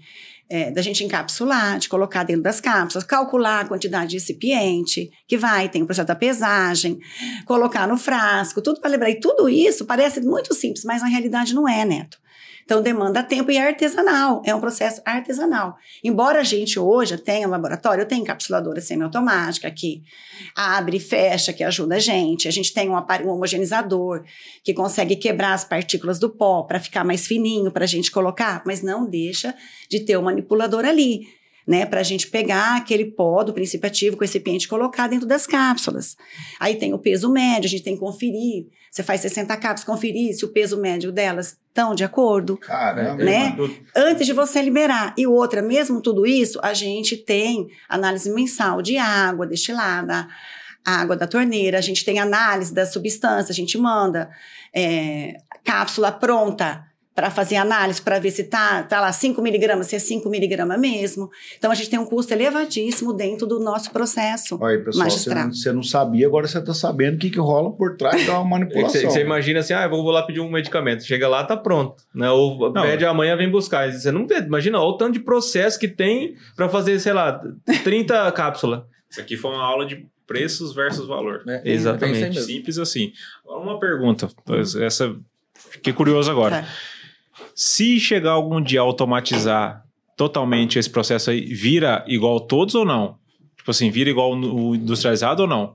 [0.48, 5.36] é, da gente encapsular, de colocar dentro das cápsulas, calcular a quantidade de recipiente que
[5.36, 6.98] vai, tem o processo da pesagem,
[7.44, 9.10] colocar no frasco, tudo para lembrar.
[9.10, 12.18] E tudo isso parece muito simples, mas na realidade não é, Neto.
[12.66, 15.76] Então demanda tempo e é artesanal, é um processo artesanal.
[16.02, 20.02] Embora a gente hoje tenha um laboratório, eu tenho encapsuladora semiautomática que
[20.52, 22.48] abre e fecha, que ajuda a gente.
[22.48, 24.24] A gente tem um, um homogeneizador
[24.64, 28.64] que consegue quebrar as partículas do pó para ficar mais fininho para a gente colocar,
[28.66, 29.54] mas não deixa
[29.88, 31.28] de ter o manipulador ali
[31.66, 35.26] né, para a gente pegar aquele pó do princípio ativo com recipiente e colocar dentro
[35.26, 36.16] das cápsulas.
[36.60, 38.66] Aí tem o peso médio, a gente tem que conferir.
[38.96, 42.56] Você faz 60 cápsulas, conferir se o peso médio delas estão de acordo.
[42.56, 43.50] Caramba, Né?
[43.50, 43.76] mano.
[43.94, 45.12] Antes de você liberar.
[45.18, 50.26] E outra, mesmo tudo isso, a gente tem análise mensal de água destilada,
[50.82, 54.30] água da torneira, a gente tem análise da substância, a gente manda
[54.74, 56.82] é, cápsula pronta
[57.16, 60.78] para fazer análise, para ver se tá, tá lá 5 miligramas, se é 5 miligramas
[60.78, 61.30] mesmo.
[61.56, 65.14] Então, a gente tem um custo elevadíssimo dentro do nosso processo Olha aí, pessoal, você
[65.14, 65.44] magistral.
[65.46, 68.36] não, você não sabia, agora você tá sabendo o que, que rola por trás da
[68.38, 69.00] É manipulação.
[69.00, 71.04] Você você imagina assim, ah, eu vou lá pedir um medicamento.
[71.04, 71.96] Chega lá, tá pronto.
[72.14, 72.30] Né?
[72.30, 72.82] Ou Não.
[72.82, 73.90] pede amanhã, vem buscar.
[73.90, 77.40] Você não vê, imagina olha o tanto de processo que tem para fazer, sei lá,
[77.82, 78.82] 30 cápsulas.
[79.08, 81.42] Isso aqui foi uma aula de preços versus valor.
[81.48, 82.36] É, Exatamente.
[82.36, 82.42] é.
[82.42, 83.10] Simples assim.
[83.42, 84.28] Uma pergunta.
[84.44, 85.16] pois Essa.
[85.54, 86.62] Fiquei curioso agora.
[86.62, 86.68] Tá.
[87.56, 89.82] Se chegar algum dia a automatizar
[90.14, 93.16] totalmente esse processo aí, vira igual todos ou não?
[93.56, 95.74] Tipo assim, vira igual o industrializado ou não?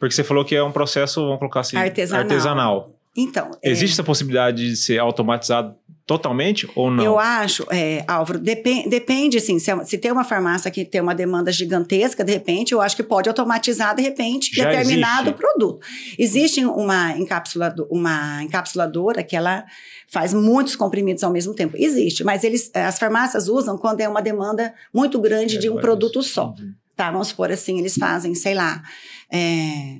[0.00, 2.22] Porque você falou que é um processo, vamos colocar assim, Artesanal.
[2.22, 2.90] artesanal.
[3.16, 7.02] Então, é, Existe essa possibilidade de ser automatizado totalmente ou não?
[7.04, 11.00] Eu acho, é, Álvaro, depen- depende, assim, se, é se tem uma farmácia que tem
[11.00, 15.38] uma demanda gigantesca, de repente, eu acho que pode automatizar, de repente, Já determinado existe.
[15.38, 15.80] produto.
[16.18, 19.64] Existe uma, encapsulado, uma encapsuladora que ela
[20.06, 21.76] faz muitos comprimidos ao mesmo tempo.
[21.76, 25.80] Existe, mas eles, as farmácias usam quando é uma demanda muito grande de um É,
[25.80, 26.54] produto só.
[26.94, 28.80] Tá, vamos supor assim, eles fazem, sei lá,
[29.32, 29.98] é,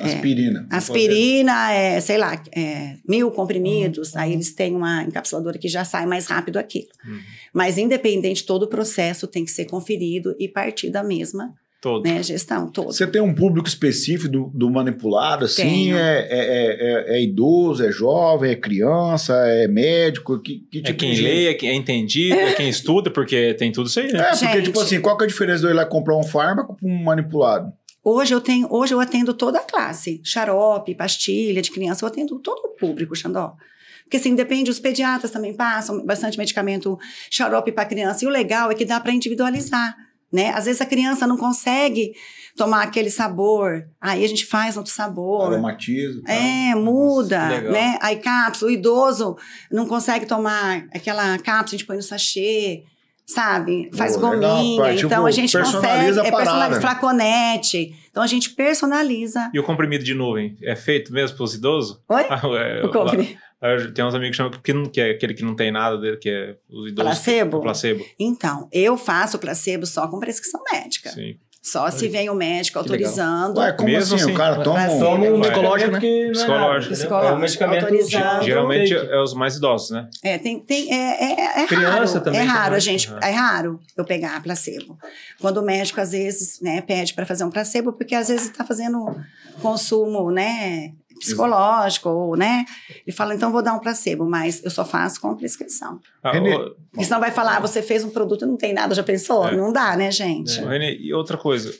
[0.00, 0.66] Aspirina.
[0.70, 6.04] Aspirina, é, sei lá, é, mil comprimidos, aí eles têm uma encapsuladora que já sai
[6.04, 6.88] mais rápido aquilo.
[7.06, 7.18] Uhum.
[7.52, 12.02] Mas, independente, todo o processo tem que ser conferido e partir da mesma Todo.
[12.02, 12.92] né, gestão toda.
[12.92, 15.92] Você tem um público específico do, do manipulado, assim?
[15.92, 20.40] É, é, é, é- é idoso, é jovem, é criança, é médico?
[20.40, 21.24] Que, que É tipo quem de gente?
[21.28, 24.18] lê, é quem é entendido, é quem estuda, porque tem tudo isso aí, né?
[24.18, 24.62] É, porque, Gente.
[24.64, 26.88] tipo assim, qual que é a diferença de eu ir lá comprar um fármaco para
[26.88, 27.70] um manipulado?
[28.04, 32.38] Hoje eu tenho, hoje eu atendo toda a classe, xarope, pastilha de criança, eu atendo
[32.38, 33.56] todo o público, Xandó.
[34.02, 36.98] Porque assim, depende, os pediatras também passam bastante medicamento
[37.30, 38.22] xarope para criança.
[38.22, 39.96] E o legal é que dá para individualizar,
[40.30, 40.50] né?
[40.50, 42.12] Às vezes a criança não consegue
[42.54, 45.54] tomar aquele sabor, aí a gente faz outro sabor.
[45.54, 46.20] Aromatiza.
[46.22, 46.36] tal.
[46.36, 47.72] É, muda, legal.
[47.72, 47.98] né?
[48.02, 49.36] Aí cápsula, o idoso
[49.72, 52.84] não consegue tomar aquela cápsula, a gente põe no sachê,
[53.26, 53.90] sabe?
[53.94, 54.80] Faz Pô, gominha.
[54.82, 54.94] pai.
[54.96, 56.20] Tipo, então a gente personaliza consegue.
[56.20, 56.80] a É personaliza parada.
[56.80, 57.94] flaconete.
[58.10, 59.50] Então a gente personaliza.
[59.52, 62.00] E o comprimido de nuvem é feito mesmo para os idosos?
[62.08, 62.24] Oi?
[62.30, 65.32] Ah, é, O compre- lá- tem uns amigos que chamam que, não- que é aquele
[65.32, 67.12] que não tem nada dele, que é os idosos.
[67.12, 67.56] Placebo?
[67.56, 68.04] O placebo.
[68.20, 71.08] Então, eu faço placebo só com prescrição médica.
[71.10, 71.36] Sim.
[71.66, 73.56] Só se vem o médico autorizando.
[73.56, 74.24] Ué, como Mesmo assim?
[74.26, 75.00] assim, O cara toma um...
[75.00, 76.92] Toma um Psicológico, não é Psicológico.
[76.92, 76.92] entendeu?
[76.92, 78.44] Psicológico, É um medicamento autorizado.
[78.44, 80.06] Geralmente é os mais idosos, né?
[80.22, 82.20] É, tem, tem, é, é, é Criança raro.
[82.20, 84.98] também é raro a gente, é raro eu pegar placebo.
[85.40, 88.62] Quando o médico às vezes, né, pede para fazer um placebo, porque às vezes está
[88.62, 89.16] fazendo
[89.62, 92.64] consumo, né, psicológico ou, né,
[93.06, 96.00] ele fala então vou dar um placebo, mas eu só faço com prescrição.
[96.22, 96.56] Ah, Renê,
[96.90, 99.46] Porque senão vai falar, "Ah, você fez um produto e não tem nada, já pensou?
[99.48, 99.56] É.
[99.56, 100.60] Não dá, né, gente?
[100.60, 101.74] ô, Renê, e outra coisa.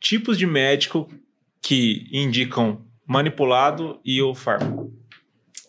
[0.00, 1.08] Tipos de médico
[1.62, 4.92] que indicam manipulado e o fármaco.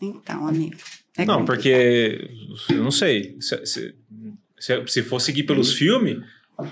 [0.02, 0.76] Então, amigo.
[1.18, 1.46] é não, complicado.
[1.46, 2.30] porque
[2.70, 3.38] eu não sei.
[3.40, 3.96] Se, se,
[4.60, 6.18] se, se for seguir pelos filmes,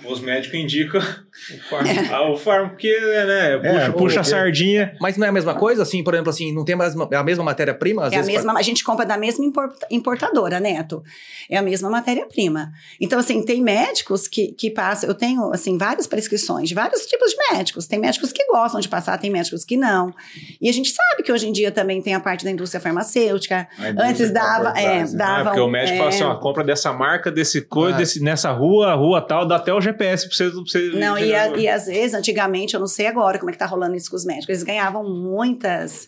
[0.06, 2.14] os médicos indicam o fármaco.
[2.14, 4.96] Ah, o fármaco, porque, né, puxa, É, puxa a sardinha.
[5.02, 7.24] Mas não é a mesma coisa, assim, por exemplo, assim, não tem mais uma- a
[7.24, 8.08] mesma matéria-prima?
[8.12, 11.04] É a mesma, a gente compra da mesma impor- importadora, Neto.
[11.50, 12.72] É a mesma matéria-prima.
[13.02, 15.10] Então, assim, tem médicos que, que passam.
[15.10, 17.86] Eu tenho, assim, várias prescrições de vários tipos de médicos.
[17.88, 20.14] Tem médicos que gostam de passar, tem médicos que não.
[20.62, 23.68] E a gente sabe que hoje em dia também tem a parte da indústria farmacêutica.
[23.80, 25.10] Indústria Antes que tá dava, é, né?
[25.14, 25.44] dava.
[25.46, 28.00] Porque o médico é, fala assim, ó, compra dessa marca, desse coisa, Ah.
[28.00, 30.50] desse, nessa rua, rua tal, dá até o GPS pra você...
[30.50, 33.54] Pra você Não, e, a- e às vezes, antigamente, eu não sei agora como é
[33.54, 36.08] que tá rolando isso com os médicos, eles ganhavam muitas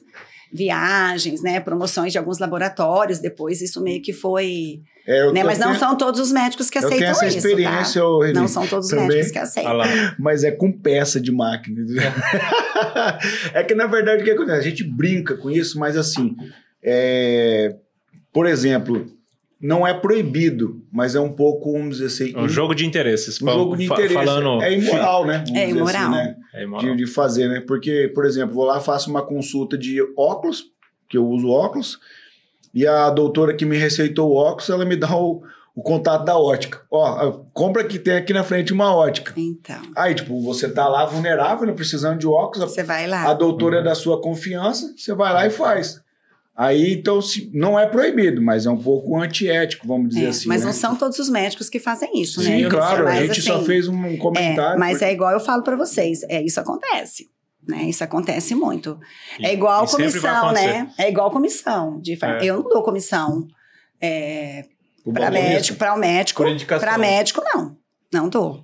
[0.54, 5.60] viagens, né, promoções de alguns laboratórios, depois isso meio que foi, É, eu né, mas
[5.60, 8.08] não tenho- são todos os médicos que Eu tenho aceitam essa isso, experiência, tá?
[8.08, 9.08] ô, Renê, Não são todos os também.
[9.08, 9.74] médicos que Ah aceitam.
[9.74, 9.86] lá.
[10.18, 11.82] Mas é com peça de máquina.
[13.54, 14.58] é que, na verdade, o que acontece?
[14.60, 16.36] A gente brinca com isso, mas assim,
[16.84, 17.76] é,
[18.32, 19.06] por exemplo,
[19.66, 23.42] não é proibido, mas é um pouco, vamos dizer assim, Um jogo de interesses.
[23.42, 24.14] um jogo de Fa- interesse.
[24.14, 24.62] Falando...
[24.62, 25.44] É imoral, né?
[25.46, 26.12] Vamos É dizer imoral.
[26.12, 26.36] né?
[26.54, 26.86] É imoral.
[26.92, 27.62] De, de fazer, né?
[27.66, 30.66] Porque, por exemplo, vou lá, faço uma consulta de óculos,
[31.10, 32.00] que eu uso óculos,
[32.74, 35.42] E a doutora que me receitou o óculos, ela me dá o,
[35.74, 36.82] o contato da ótica.
[36.92, 39.34] Ó, compra que tem aqui na frente uma ótica.
[39.38, 43.34] Então, Aí, tipo, você tá lá vulnerável, né, precisando de óculos, você vai a lá.
[43.34, 46.04] doutora é da sua confiança, você vai lá e faz.
[46.58, 50.48] Aí, então, se, não é proibido, mas é um pouco antiético, vamos dizer É, assim.
[50.48, 50.68] mas né?
[50.68, 52.58] não são todos os médicos que fazem isso, né?
[52.60, 54.76] Sim, claro, a mas, gente só assim, fez um comentário.
[54.76, 57.30] É, mas porque- é igual eu falo pra vocês, é isso acontece.
[57.68, 57.84] Né?
[57.86, 58.98] Isso acontece muito.
[59.40, 60.88] E- é igual comissão, né?
[60.98, 62.00] É igual comissão.
[62.00, 62.46] De É.
[62.46, 63.48] Eu não dou comissão
[64.00, 64.64] é,
[65.14, 66.44] para médico, para o médico.
[66.80, 67.76] Para médico, não.
[68.14, 68.64] Não dou.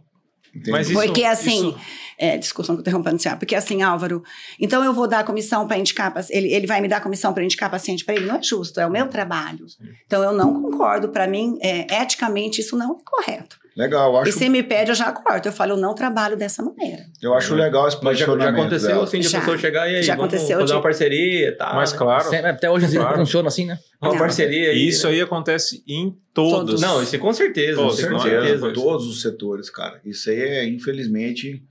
[0.93, 1.79] Porque assim, isso-
[2.21, 4.23] é, discussão que eu interrompendo senhora, porque assim, Álvaro,
[4.59, 7.69] então eu vou dar comissão para indicar, ele, ele vai me dar comissão para indicar
[7.69, 9.65] paciente para ele, não é justo, é o meu trabalho.
[10.05, 13.59] Então eu não concordo, para mim, é, eticamente isso não é correto.
[13.75, 16.35] Legal, eu E acho, se me pede, eu já corto, eu falo, eu não trabalho
[16.35, 17.03] dessa maneira.
[17.21, 19.03] eu acho legal esse Mas já, já aconteceu dela.
[19.05, 19.39] assim de a Já.
[19.39, 21.75] pessoa chegar e aí, Já vamos aconteceu fazer de- uma parceria e tal.
[21.75, 21.97] Mas né?
[21.97, 23.17] claro, Sempre- até hoje Claro.
[23.19, 23.79] funciona assim, né?
[24.01, 24.17] Uma Não.
[24.19, 24.87] parceria aí.
[24.89, 26.51] isso aí acontece em todos.
[26.51, 26.81] Todos.
[26.81, 27.81] Não, isso com certeza.
[27.81, 28.73] Com certeza, certeza.
[28.73, 30.01] todos os setores, cara.
[30.03, 31.63] Isso aí é, infelizmente,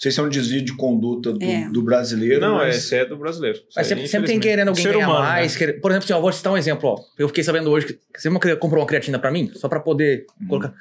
[0.00, 1.68] sei se é um desvio de conduta do, É.
[1.70, 3.58] do brasileiro, Não, é, mas esse é do brasileiro.
[3.58, 5.52] Isso Mas sempre, sempre tem querendo alguém Ser ganhar humano, mais.
[5.52, 5.58] né?
[5.58, 6.88] querer- Por exemplo, assim, ó, vou citar um exemplo.
[6.88, 6.98] Ó.
[7.18, 10.46] Eu fiquei sabendo hoje que você comprou uma creatina pra mim, só pra poder Uhum.
[10.48, 10.72] colocar.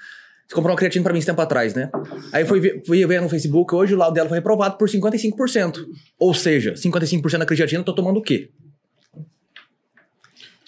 [0.47, 1.91] Você comprou uma creatina pra mim esse tempo atrás, né?
[2.33, 5.85] Aí fui ver, fui ver no Facebook, hoje o laudo dela foi reprovado por 55%.
[6.17, 8.49] Ou seja, 55% da creatina eu tô tomando o quê?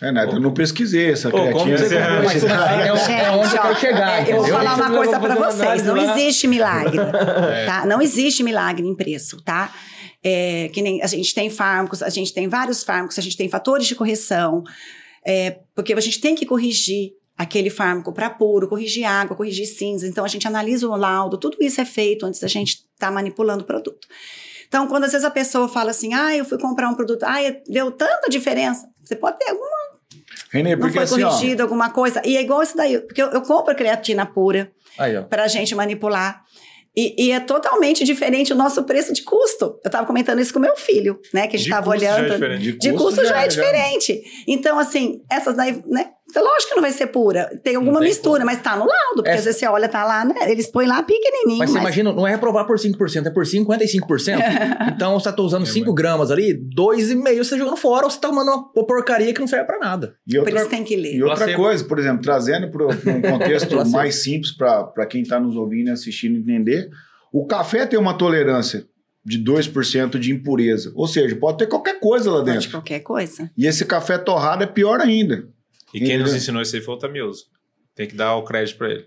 [0.02, 0.26] É, né?
[0.26, 3.62] Eu não pesquisei essa Pô, como você comprou Mas, mas é, o- é onde eu
[3.62, 5.84] quero chegar, é, eu vou falar uma coisa pra vocês.
[5.86, 6.18] Não lá.
[6.20, 6.98] existe milagre,
[7.54, 7.66] É.
[7.66, 7.86] tá?
[7.86, 9.72] Não existe milagre em preço, tá?
[10.24, 13.48] É, que nem a gente tem fármacos, a gente tem vários fármacos, a gente tem
[13.50, 14.64] fatores de correção,
[15.26, 20.08] é, porque a gente tem que corrigir aquele fármaco para puro, corrigir água, corrigir cinza.
[20.08, 23.64] Então a gente analisa o laudo, tudo isso é feito antes da gente estar manipulando
[23.64, 24.08] o produto.
[24.68, 27.38] Então, quando às vezes a pessoa fala assim, ah, eu fui comprar um produto, ah,
[27.68, 28.88] deu tanta diferença.
[29.04, 29.68] Você pode ter alguma
[30.52, 32.22] Renê, não porque foi assim, ó, corrigido, alguma coisa.
[32.26, 35.24] E é igual isso daí, porque eu, eu compro creatina pura Aí, ó.
[35.24, 36.44] para a gente manipular.
[36.94, 39.80] E, e é totalmente diferente o nosso preço de custo.
[39.82, 41.48] Eu estava comentando isso com meu filho, né?
[41.48, 42.34] Que a gente De estava custo já é olhando.
[42.34, 42.72] diferente.
[42.78, 44.22] de custo já, é diferente.
[44.46, 46.10] Então, assim, essas daí, né?
[46.32, 47.50] Então, lógico que não vai ser pura.
[47.64, 49.16] Tem alguma tem mistura, mas tá no laudo.
[49.18, 50.34] Porque Essa- às vezes você olha, tá lá, né?
[50.50, 51.60] Eles põem lá pequenininho.
[51.60, 54.40] Mas você imagina, não é reprovar por 5%, é por 55%.
[54.96, 58.30] então você tá usando 5 gramas ali, 2,5% você tá jogando fora, ou você tá
[58.30, 60.16] tomando uma porcaria que não serve pra nada.
[60.28, 61.16] E Por outra, isso tem que ler.
[61.16, 65.56] e outra coisa, por exemplo, trazendo para um contexto mais simples para quem está nos
[65.56, 66.90] ouvindo e assistindo entender,
[67.34, 68.86] o café tem uma tolerância
[69.24, 70.92] de 2% de impureza.
[70.96, 72.72] Ou seja, pode ter qualquer coisa lá Pode dentro.
[72.72, 73.52] qualquer coisa.
[73.58, 75.44] E esse café torrado é pior ainda.
[75.94, 76.36] E quem nos Entendeu?
[76.38, 77.46] ensinou isso aí foi o Tamioso.
[77.96, 79.06] Tem que dar o crédito pra ele.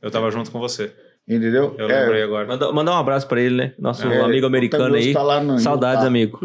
[0.00, 0.92] Eu tava junto com você.
[1.26, 1.74] Entendeu?
[1.78, 2.46] Eu É, lembrei agora.
[2.46, 3.72] Manda, manda um abraço pra ele, né?
[3.78, 5.12] Nosso é, amigo americano aí.
[5.12, 6.06] tá lá no- Saudades, tá.
[6.06, 6.38] amigo.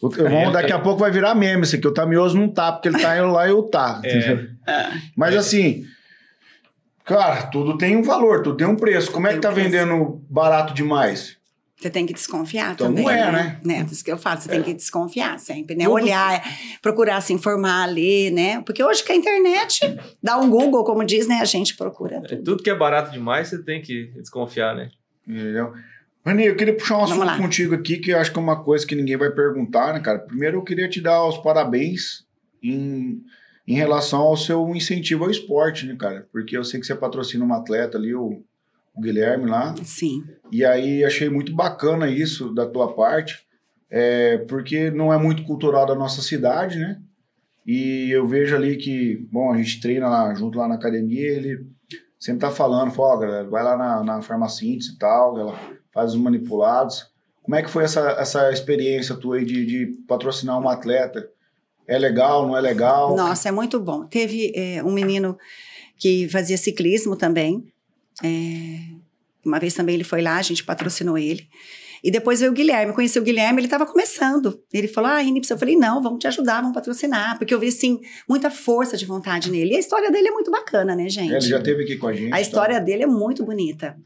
[0.00, 1.86] O- Vamos, daqui a pouco vai virar meme isso aqui.
[1.86, 4.00] O Tamioso não tá, porque ele tá indo lá e eu tá.
[4.02, 4.16] É.
[4.18, 4.48] entendeu?
[5.14, 5.84] Mas assim,
[7.04, 9.10] cara, tudo tem um valor, tudo tem um preço.
[9.12, 9.68] Como é que tá preço.
[9.70, 11.35] vendendo barato demais?
[11.78, 13.04] Você tem que desconfiar Então também.
[13.04, 13.60] não é, né?
[13.62, 13.86] né?
[13.90, 15.84] Isso que eu falo, você tem que desconfiar sempre, né?
[15.84, 16.42] Tudo- Olhar,
[16.80, 18.62] procurar se informar, ler, né?
[18.62, 19.80] Porque hoje que a internet
[20.22, 21.36] dá um Google, como diz, né?
[21.40, 22.42] A gente procura É, tudo.
[22.44, 24.88] Tudo que é barato demais, você tem que desconfiar, né?
[25.28, 25.74] Entendeu?
[26.24, 28.86] Rani, eu queria puxar um assunto contigo aqui, que eu acho que é uma coisa
[28.86, 30.18] que ninguém vai perguntar, né, cara?
[30.18, 32.24] Primeiro, eu queria te dar os parabéns
[32.62, 33.20] em,
[33.68, 36.26] em relação ao seu incentivo ao esporte, né, cara?
[36.32, 38.42] Porque eu sei que você patrocina um atleta ali, o,
[38.96, 40.24] o Guilherme lá, Sim.
[40.50, 43.46] e aí achei muito bacana isso da tua parte,
[43.90, 46.98] é, porque não é muito cultural da nossa cidade, né?
[47.66, 51.66] E eu vejo ali que, bom, a gente treina lá junto lá na academia, ele
[52.18, 55.60] sempre tá falando, fala, ó, galera, vai lá na, na farmacêutica e tal, ela
[55.92, 57.06] faz os manipulados.
[57.42, 61.28] Como é que foi essa, essa experiência tua aí de, de patrocinar um atleta?
[61.86, 63.16] É legal, não é legal?
[63.16, 64.06] Nossa, é muito bom.
[64.06, 65.36] Teve é, um menino
[65.96, 67.64] que fazia ciclismo também.
[68.22, 68.78] É,
[69.44, 71.48] uma vez também ele foi lá, a gente patrocinou ele.
[72.02, 72.90] E depois veio o Guilherme.
[72.90, 74.62] Eu conheci o Guilherme, ele estava começando.
[74.72, 77.38] Ele falou: Ah, Inipsa, eu falei: Não, vamos te ajudar, vamos patrocinar.
[77.38, 79.72] Porque eu vi, assim, muita força de vontade nele.
[79.72, 81.32] E a história dele é muito bacana, né, gente?
[81.32, 82.32] Ele já teve aqui com a gente.
[82.32, 83.96] A história dele é muito bonita.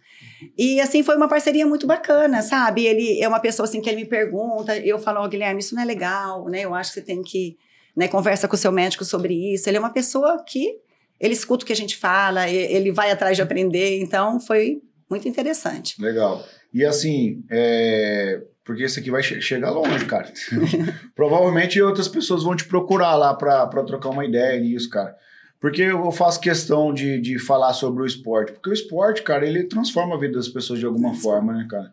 [0.56, 2.86] E assim foi uma parceria muito bacana, sabe?
[2.86, 5.82] Ele é uma pessoa assim que ele me pergunta, eu falo, ó, Guilherme, isso não
[5.82, 6.62] é legal, né?
[6.62, 7.58] Eu acho que você tem que,
[7.94, 9.68] né, conversa com o seu médico sobre isso.
[9.68, 10.76] Ele é uma pessoa que
[11.20, 15.28] ele escuta o que a gente fala, ele vai atrás de aprender, então foi muito
[15.28, 16.00] interessante.
[16.00, 16.44] Legal.
[16.72, 20.32] E assim, é, porque isso aqui vai che- chegar longe, cara.
[21.14, 25.14] Provavelmente outras pessoas vão te procurar lá pra trocar uma ideia nisso, cara.
[25.60, 28.52] Porque eu faço questão de, de falar sobre o esporte.
[28.52, 31.92] Porque o esporte, cara, ele transforma a vida das pessoas de alguma forma, né, cara?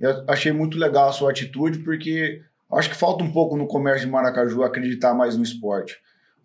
[0.00, 2.42] Eu achei muito legal a sua atitude, porque
[2.72, 5.96] acho que falta um pouco no comércio de Maracaju acreditar mais no esporte.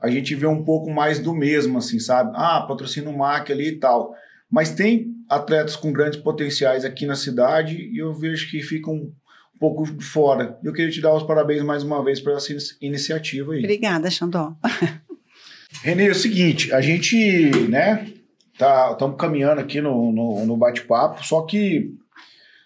[0.02, 2.32] A gente vê um pouco mais do mesmo, assim, sabe?
[2.34, 4.16] Ah, patrocina o MAC ali e tal.
[4.50, 9.14] Mas tem atletas com grandes potenciais aqui na cidade e eu vejo que ficam um
[9.60, 10.58] pouco fora.
[10.64, 13.60] Eu queria te dar os parabéns mais uma vez por essa iniciativa aí.
[13.60, 14.56] Obrigada, Xandó.
[15.84, 18.12] Renê, é o seguinte, a gente, né,
[18.58, 21.94] tá, estamos caminhando aqui no, no, no bate-papo, só que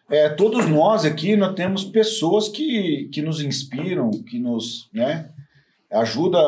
[0.10, 5.30] é, todos nós aqui, nós temos pessoas que, que nos inspiram, que nos, né,
[5.92, 6.40] ajuda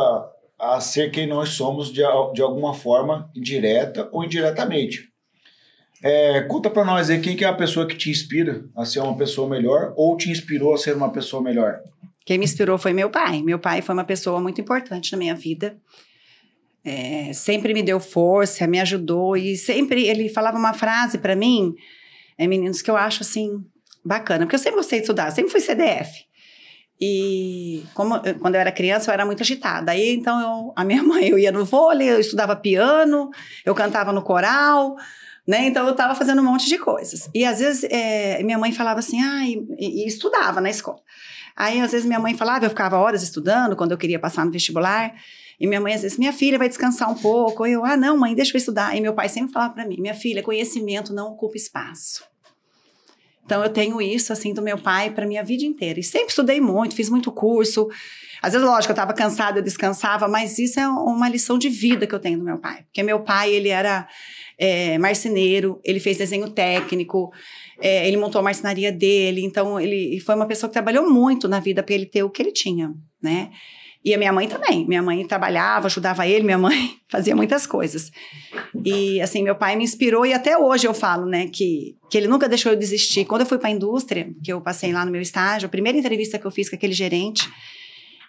[0.60, 2.02] a ser quem nós somos de,
[2.34, 5.10] de alguma forma, direta ou indiretamente.
[6.04, 9.00] É, conta para nós aí quem que é a pessoa que te inspira a ser
[9.00, 11.80] uma pessoa melhor ou te inspirou a ser uma pessoa melhor.
[12.26, 13.42] Quem me inspirou foi meu pai.
[13.42, 15.78] Meu pai foi uma pessoa muito importante na minha vida.
[16.84, 21.74] É, sempre me deu força, me ajudou e sempre ele falava uma frase para mim,
[22.38, 23.66] é, meninos, que eu acho assim
[24.06, 26.27] bacana, porque eu sempre gostei de estudar, sempre fui CDF.
[27.00, 29.92] E como, quando eu era criança, eu era muito agitada.
[29.92, 33.30] Aí, então, eu, a minha mãe, eu ia no vôlei, eu estudava piano,
[33.64, 34.96] eu cantava no coral,
[35.48, 35.66] né?
[35.66, 37.30] Então eu estava fazendo um monte de coisas.
[37.34, 41.00] E às vezes é, minha mãe falava assim, ah, e, e, estudava na escola.
[41.56, 44.52] Aí às vezes minha mãe falava, eu ficava horas estudando quando eu queria passar no
[44.52, 45.14] vestibular.
[45.60, 47.64] E minha mãe às vezes, minha filha vai descansar um pouco.
[47.64, 48.96] Ou eu, ah, não, mãe, deixa eu estudar.
[48.96, 52.24] E meu pai sempre falava para mim, minha filha, conhecimento não ocupa espaço.
[53.48, 56.02] Então eu tenho isso assim do meu pai para minha vida inteira.
[56.02, 57.88] E sempre estudei muito, fiz muito curso.
[58.42, 62.06] Às vezes, lógico, eu estava cansada, eu descansava, mas isso é uma lição de vida
[62.06, 62.84] que eu tenho do meu pai.
[62.84, 64.06] Porque meu pai, ele era
[64.60, 67.32] é, marceneiro, ele fez desenho técnico,
[67.82, 71.62] é, ele montou a marcenaria dele, então ele foi uma pessoa que trabalhou muito na
[71.62, 72.94] vida para ele ter o que ele tinha,
[73.24, 73.50] né?
[74.08, 74.88] E a minha mãe também.
[74.88, 78.10] Minha mãe trabalhava, ajudava ele, minha mãe fazia muitas coisas.
[78.86, 82.26] E assim, meu pai me inspirou e até hoje eu falo, né, que, que ele
[82.26, 83.26] nunca deixou eu desistir.
[83.26, 85.98] Quando eu fui para a indústria, que eu passei lá no meu estágio, a primeira
[85.98, 87.52] entrevista que eu fiz com aquele gerente,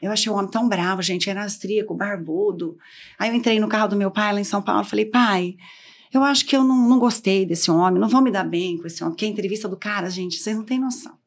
[0.02, 2.76] eu achei o homem tão bravo, gente, era austríaco, barbudo.
[3.16, 5.54] Aí eu entrei no carro do meu pai lá em São Paulo, falei: "Pai,
[6.12, 8.86] eu acho que eu não, não gostei desse homem, não vou me dar bem com
[8.88, 11.17] esse homem, porque a entrevista do cara, gente, vocês não têm noção.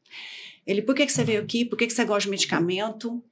[0.66, 1.64] Ele, por que, que você veio aqui?
[1.64, 3.22] Por que, que você gosta de medicamento?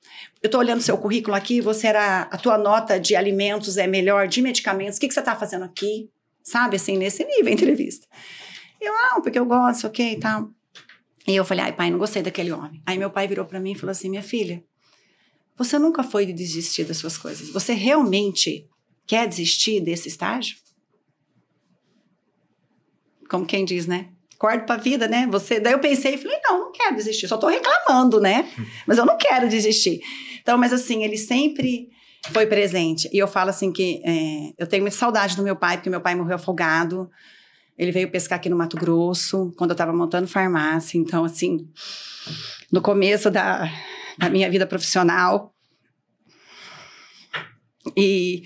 [0.43, 2.23] Eu estou olhando seu currículo aqui, você era.
[2.23, 4.97] A tua nota de alimentos é melhor de medicamentos.
[4.97, 6.11] O que, que você está fazendo aqui?
[6.43, 8.07] Sabe, assim, nesse nível, entrevista.
[8.81, 10.51] Eu, não, porque eu gosto, ok e tal.
[11.27, 12.83] E eu falei, ai, pai, não gostei daquele homem.
[12.85, 14.65] Aí meu pai virou para mim e falou assim: minha filha,
[15.57, 17.51] você nunca foi de desistir das suas coisas.
[17.51, 18.69] Você realmente
[19.07, 20.57] quer desistir desse estágio?
[23.31, 24.09] como quem diz, né?
[24.41, 25.27] Acordo pra vida, né?
[25.31, 28.51] Você, daí eu pensei e falei, não, não quero desistir, só tô reclamando, né?
[28.89, 30.01] Mas eu não quero desistir.
[30.41, 31.91] Então, mas assim, ele sempre
[32.31, 33.07] foi presente.
[33.13, 36.01] E eu falo assim que é, eu tenho muita saudade do meu pai, porque meu
[36.01, 37.11] pai morreu afogado.
[37.77, 40.97] Ele veio pescar aqui no Mato Grosso, quando eu estava montando farmácia.
[40.97, 41.69] Então, assim,
[42.73, 43.71] no começo da,
[44.17, 45.55] da minha vida profissional.
[47.95, 48.45] E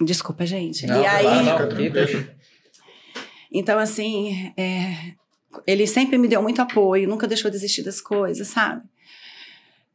[0.00, 0.86] Desculpa, gente.
[0.86, 1.24] Não, e aí.
[1.24, 1.68] Não, não,
[3.58, 5.14] então, assim, é,
[5.66, 8.82] ele sempre me deu muito apoio, nunca deixou desistir das coisas, sabe?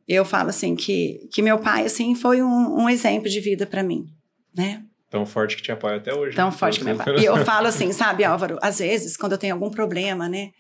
[0.08, 3.84] Eu falo assim que, que meu pai assim foi um, um exemplo de vida para
[3.84, 4.08] mim,
[4.54, 4.84] né?
[5.10, 6.36] Tão forte que te apoia até hoje.
[6.36, 6.58] Tão né?
[6.58, 7.20] forte que me apoia.
[7.20, 10.52] E eu falo assim, sabe, Álvaro, às vezes, quando eu tenho algum problema, né?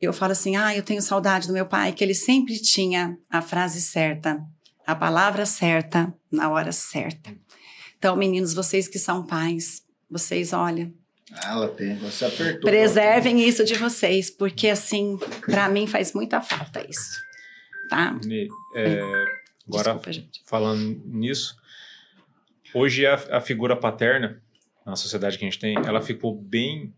[0.00, 3.40] Eu falo assim, ah, eu tenho saudade do meu pai, que ele sempre tinha a
[3.40, 4.42] frase certa,
[4.86, 7.34] a palavra certa, na hora certa.
[7.96, 10.92] Então, meninos, vocês que são pais, vocês, olha.
[11.44, 12.70] Ela tem, você apertou.
[12.70, 17.20] Preservem isso de vocês, porque assim, para mim faz muita falta isso.
[17.88, 18.18] Tá?
[18.74, 19.00] É,
[19.66, 21.56] agora, Desculpa, falando nisso,
[22.74, 24.42] hoje a, a figura paterna,
[24.84, 26.92] na sociedade que a gente tem, ela ficou bem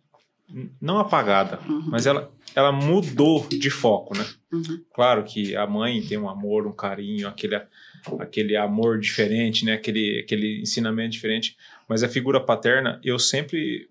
[0.81, 1.89] não apagada, uhum.
[1.89, 4.27] mas ela, ela mudou de foco, né?
[4.53, 4.85] Uhum.
[4.93, 7.57] Claro que a mãe tem um amor, um carinho, aquele
[8.19, 9.75] aquele amor diferente, né?
[9.75, 11.57] Aquele, aquele ensinamento diferente.
[11.89, 13.89] Mas a figura paterna, eu sempre,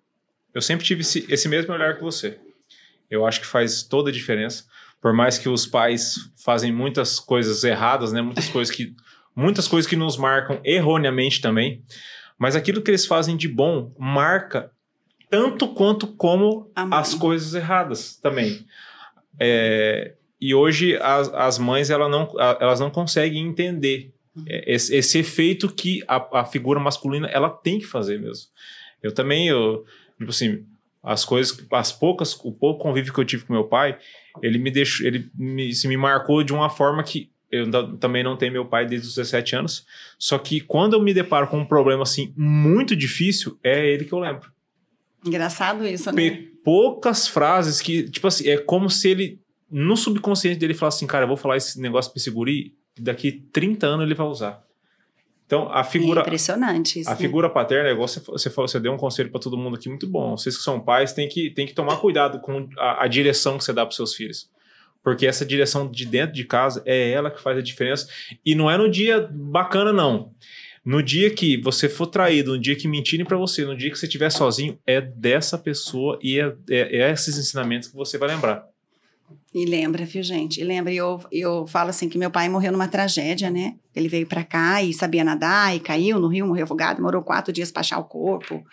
[0.54, 2.40] eu sempre tive esse, esse mesmo olhar que você.
[3.10, 4.66] Eu acho que faz toda a diferença.
[5.02, 8.22] Por mais que os pais fazem muitas coisas erradas, né?
[8.22, 8.96] Muitas coisas que,
[9.36, 11.84] muitas coisas que nos marcam erroneamente também.
[12.38, 14.72] Mas aquilo que eles fazem de bom marca
[15.30, 18.66] tanto quanto como as coisas erradas também.
[19.40, 24.44] É, e hoje as, as mães ela não, elas não conseguem entender uhum.
[24.48, 28.48] esse, esse efeito que a, a, figura masculina ela tem que fazer mesmo.
[29.02, 29.86] Eu também, eu,
[30.24, 30.66] tipo assim,
[31.04, 33.98] as coisas, as poucas, o pouco convívio que eu tive com meu pai,
[34.42, 38.36] ele me deixou, ele me, se me marcou de uma forma que eu também não
[38.36, 39.86] tenho meu pai desde os 17 anos,
[40.18, 44.14] só que quando eu me deparo com um problema assim muito difícil, é ele que
[44.14, 44.52] eu lembro.
[45.26, 46.46] Engraçado isso, né?
[46.64, 51.26] Poucas frases que, tipo assim, é como se ele no subconsciente dele falar assim, cara,
[51.26, 54.64] eu vou falar esse negócio pra esse guri, daqui 30 anos ele vai usar.
[55.54, 57.10] Então, a É figura, impressionante isso.
[57.10, 57.20] a né?
[57.20, 60.08] figura paterna, igual você, você falou, você deu um conselho para todo mundo aqui muito
[60.08, 60.36] bom.
[60.36, 63.64] Vocês que são pais têm que, têm que tomar cuidado com a, a direção que
[63.64, 64.50] você dá para seus filhos.
[65.04, 68.08] Porque essa direção de dentro de casa é ela que faz a diferença.
[68.44, 70.32] E não é no dia bacana, não.
[70.84, 73.98] No dia que você for traído, no dia que mentirem para você, no dia que
[73.98, 78.30] você estiver sozinho, é dessa pessoa e é, é, é esses ensinamentos que você vai
[78.30, 78.66] lembrar.
[79.54, 80.60] E lembra, viu, gente?
[80.60, 83.76] E lembra, eu, eu falo assim que meu pai morreu numa tragédia, né?
[83.96, 87.54] Ele veio pra cá e sabia nadar e caiu no rio, morreu afogado, demorou quatro
[87.54, 88.64] dias pra achar o corpo.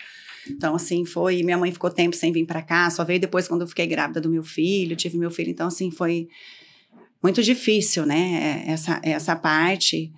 [0.49, 1.43] Então, assim, foi.
[1.43, 4.19] Minha mãe ficou tempo sem vir pra cá, só veio depois quando eu fiquei grávida
[4.19, 5.51] do meu filho, tive meu filho.
[5.51, 6.27] Então, assim, foi
[7.21, 8.63] muito difícil, né?
[8.65, 10.11] Essa, essa parte.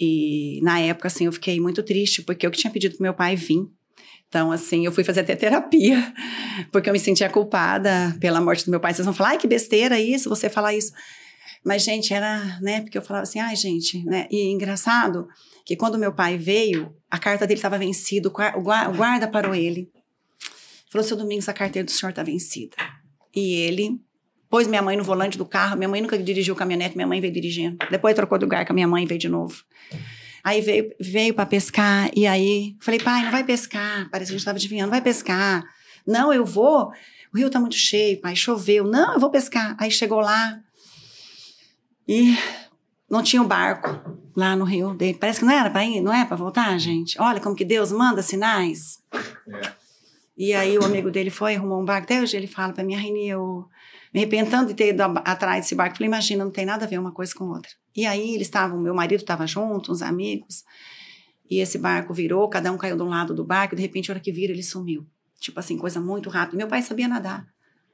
[0.00, 3.14] E na época, assim, eu fiquei muito triste, porque eu que tinha pedido pro meu
[3.14, 3.66] pai vir.
[4.28, 6.12] Então, assim, eu fui fazer até terapia,
[6.72, 8.92] porque eu me sentia culpada pela morte do meu pai.
[8.92, 10.92] Vocês vão falar, ai, que besteira isso, você falar isso.
[11.64, 15.26] Mas, gente, era, né, porque eu falava assim, ai, gente, né, e engraçado
[15.64, 18.94] que quando meu pai veio, a carta dele estava vencida, o gua- o gua- o
[18.94, 19.90] guarda parou ele.
[20.90, 22.76] Falou, seu Domingos, a carteira do senhor está vencida.
[23.34, 24.00] E ele
[24.48, 27.32] pôs minha mãe no volante do carro, minha mãe nunca dirigiu caminhonete, minha mãe veio
[27.32, 27.76] dirigindo.
[27.90, 29.56] Depois trocou de lugar com a minha mãe e veio de novo.
[30.46, 34.08] Aí veio, veio para pescar, e aí falei, pai, não vai pescar.
[34.12, 35.64] Parece que a gente estava adivinhando, vai pescar.
[36.06, 36.92] Não, eu vou.
[37.34, 38.84] O rio tá muito cheio, pai, choveu.
[38.84, 39.74] Não, eu vou pescar.
[39.76, 40.60] Aí chegou lá
[42.06, 42.38] e
[43.10, 44.00] não tinha o barco
[44.36, 45.18] lá no rio dele.
[45.18, 47.20] Parece que não era para ir, não é para voltar, gente.
[47.20, 49.00] Olha como que Deus manda sinais.
[50.36, 52.04] E aí o amigo dele foi, arrumou um barco.
[52.04, 53.64] Até hoje ele fala para mim, Rainha, eu
[54.12, 55.96] me arrepentando de ter ido a- atrás desse barco.
[55.96, 57.70] Falei, imagina, não tem nada a ver uma coisa com outra.
[57.96, 60.62] E aí eles estavam, meu marido estava junto, uns amigos,
[61.48, 64.10] e esse barco virou, cada um caiu de um lado do barco, e de repente,
[64.10, 65.06] a hora que vira, ele sumiu.
[65.40, 66.56] Tipo assim, coisa muito rápida.
[66.58, 67.46] Meu pai sabia nadar,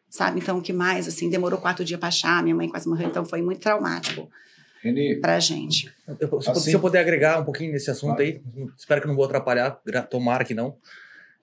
[0.09, 0.41] sabe?
[0.41, 3.25] Então, o que mais, assim, demorou quatro dias para achar, minha mãe quase morreu, então
[3.25, 4.29] foi muito traumático
[4.83, 5.93] Reni, pra gente.
[6.09, 8.43] Eu- se, eu- Assim- se eu puder agregar um pouquinho nesse assunto aí,
[8.77, 9.71] espero que não vou atrapalhar,
[10.11, 10.77] tomara que não.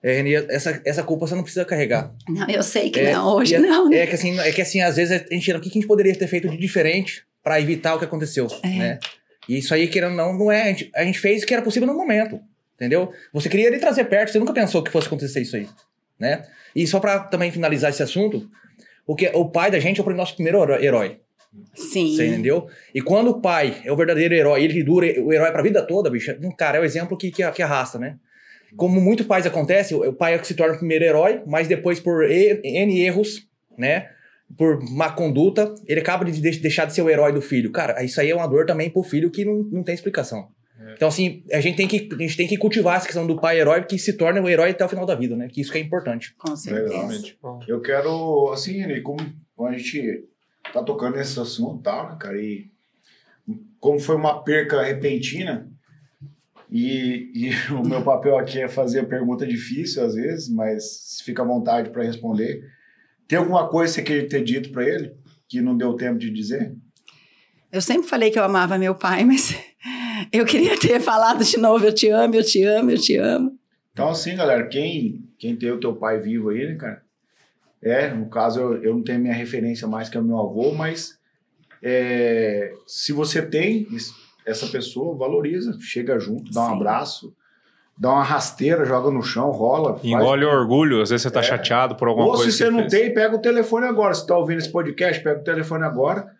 [0.02, 2.12] É, Reni, essa, essa culpa você não precisa carregar.
[2.28, 3.98] Não, eu sei que É, não, hoje é- não, né?
[3.98, 6.14] É que assim, é que assim, às vezes a gente o que a gente poderia
[6.16, 8.68] ter feito de diferente para evitar o que aconteceu, É.
[8.68, 8.98] né?
[9.48, 10.62] E isso aí, querendo ou não, não é.
[10.62, 12.40] A gente, a gente fez o que era possível no momento,
[12.76, 13.12] entendeu?
[13.32, 15.66] Você queria ele trazer perto, você nunca pensou que fosse acontecer isso aí,
[16.18, 16.44] né?
[16.74, 18.48] E só para também finalizar esse assunto,
[19.06, 21.18] o, que, o pai da gente é o nosso primeiro heró- herói,
[21.74, 22.14] Sim.
[22.14, 22.68] você entendeu?
[22.94, 26.08] E quando o pai é o verdadeiro herói, ele dura o herói pra vida toda,
[26.10, 28.16] bicho, um cara, é o exemplo que, que, que arrasta, né?
[28.76, 31.66] Como muitos pais acontece, o pai é o que se torna o primeiro herói, mas
[31.68, 33.46] depois por N erros,
[33.76, 34.08] né?
[34.56, 37.70] Por má conduta, ele acaba de de- deixar de ser o herói do filho.
[37.70, 40.48] Cara, isso aí é uma dor também pro filho que não, não tem explicação.
[40.94, 43.60] Então, assim, a gente, tem que, a gente tem que cultivar essa questão do pai
[43.60, 45.48] herói que se torna o herói até o final da vida, né?
[45.48, 46.34] Que isso que é importante.
[46.36, 47.06] Com certeza.
[47.06, 47.60] Legal.
[47.68, 49.18] Eu quero, assim, como,
[49.68, 50.24] a gente
[50.72, 52.66] tá tocando nesse assunto tal, né, cara, e
[53.78, 55.70] como foi uma perca repentina,
[56.70, 61.42] e, e o meu papel aqui é fazer a pergunta difícil às vezes, mas fica
[61.42, 62.62] à vontade para responder.
[63.26, 65.14] Tem alguma coisa que você queria ter dito para ele
[65.48, 66.74] que não deu tempo de dizer?
[67.72, 69.56] Eu sempre falei que eu amava meu pai, mas
[70.32, 73.58] eu queria ter falado de novo: eu te amo, eu te amo, eu te amo.
[73.92, 77.02] Então, assim, galera, quem, quem tem o teu pai vivo aí, né, cara?
[77.82, 80.72] É, no caso, eu, eu não tenho minha referência mais que é o meu avô,
[80.74, 81.18] mas
[81.82, 83.86] é, se você tem
[84.46, 86.76] essa pessoa, valoriza, chega junto, dá um Sim.
[86.76, 87.34] abraço,
[87.96, 89.92] dá uma rasteira, joga no chão, rola.
[89.94, 91.42] faz- Engole o orgulho, às vezes você tá É.
[91.42, 92.50] chateado por alguma Ou coisa.
[92.50, 92.92] se que você não fez.
[92.92, 94.14] tem, pega o telefone agora.
[94.14, 96.30] Se tá ouvindo esse podcast, pega o telefone agora,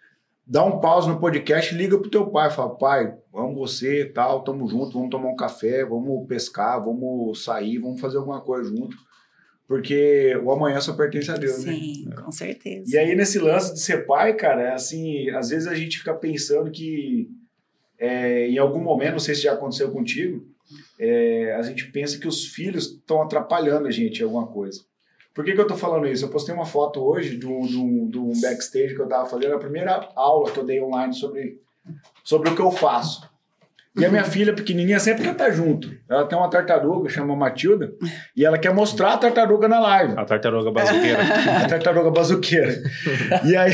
[0.46, 4.42] dá um pause no podcast, liga pro teu pai, fala, pai, vamos você e tal,
[4.42, 8.96] tamo junto, vamos tomar um café, vamos pescar, vamos sair, vamos fazer alguma coisa junto.
[9.68, 11.72] Porque o amanhã só pertence a Deus, né?
[11.72, 12.90] Sim, com certeza.
[12.92, 16.12] E aí, nesse lance de ser pai, cara, é assim, às vezes a gente fica
[16.12, 17.28] pensando que
[18.00, 20.44] é, em algum momento, não sei se já aconteceu contigo,
[20.98, 24.80] é, a gente pensa que os filhos estão atrapalhando a gente em alguma coisa.
[25.34, 26.24] Por que, que eu tô falando isso?
[26.24, 29.28] Eu postei uma foto hoje de um, de um- de um backstage que eu tava
[29.28, 31.60] fazendo, a primeira aula que eu dei online sobre,
[32.24, 33.28] sobre o que eu faço.
[33.96, 35.90] E a minha filha pequenininha sempre quer estar junto.
[36.08, 37.92] Ela tem uma tartaruga, chama Matilda,
[38.36, 40.14] e ela quer mostrar a tartaruga na live.
[40.16, 41.22] A tartaruga bazuqueira.
[41.64, 42.82] A tartaruga bazuqueira.
[43.44, 43.72] E aí,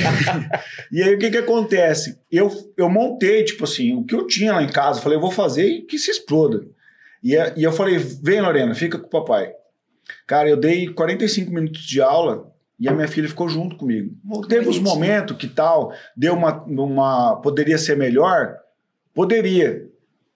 [0.90, 2.18] e aí o que que acontece?
[2.32, 5.02] Eu, eu montei, tipo assim, o que eu tinha lá em casa.
[5.02, 6.62] Falei, eu vou fazer e que se exploda.
[7.22, 9.52] E, e eu falei, vem Lorena, fica com o papai.
[10.26, 14.14] Cara, eu dei 45 minutos de aula e a minha filha ficou junto comigo.
[14.48, 14.84] Teve os Bonitinho.
[14.84, 17.36] momentos que tal, deu uma, uma...
[17.36, 18.56] Poderia ser melhor?
[19.14, 19.88] Poderia.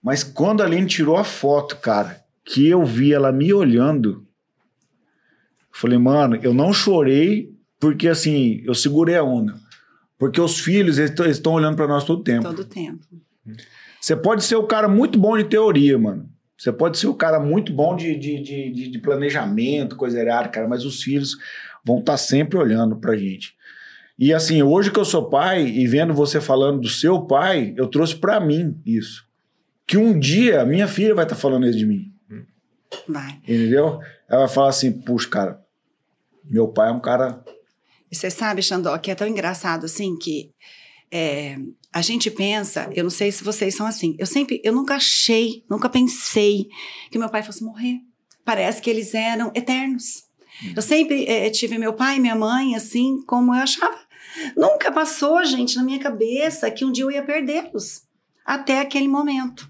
[0.03, 4.25] Mas quando a Aline tirou a foto, cara, que eu vi ela me olhando,
[5.71, 9.55] falei, mano, eu não chorei porque assim, eu segurei a onda.
[10.17, 12.43] Porque os filhos, eles estão olhando para nós todo tempo.
[12.43, 13.05] Todo tempo.
[13.99, 16.29] Você pode ser o cara muito bom de teoria, mano.
[16.57, 20.67] Você pode ser o cara muito bom de, de, de, de- planejamento, coisa errada, cara,
[20.67, 21.35] mas os filhos
[21.83, 23.55] vão estar sempre olhando pra gente.
[24.17, 27.87] E assim, hoje que eu sou pai e vendo você falando do seu pai, eu
[27.87, 29.25] trouxe pra mim isso.
[29.91, 32.13] Que um dia minha filha vai estar falando isso de mim.
[33.09, 33.41] Vai.
[33.43, 33.99] Entendeu?
[34.29, 35.61] Ela vai falar assim, puxa, cara,
[36.45, 37.43] meu pai é um cara.
[38.09, 40.49] Você sabe, Xandó, que é tão engraçado assim que
[41.11, 41.57] é,
[41.91, 45.65] a gente pensa, eu não sei se vocês são assim, eu sempre, eu nunca achei,
[45.69, 46.69] nunca pensei
[47.11, 47.97] que meu pai fosse morrer.
[48.45, 50.23] Parece que eles eram eternos.
[50.73, 53.99] Eu sempre é, tive meu pai e minha mãe assim, como eu achava.
[54.55, 58.03] Nunca passou, gente, na minha cabeça que um dia eu ia perdê-los.
[58.45, 59.69] Até aquele momento.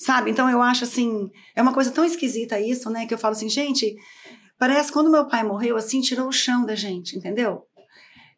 [0.00, 0.30] Sabe?
[0.30, 3.04] Então eu acho assim, é uma coisa tão esquisita isso, né?
[3.04, 3.94] Que eu falo assim, gente,
[4.58, 7.66] parece que quando meu pai morreu, assim, tirou o chão da gente, entendeu?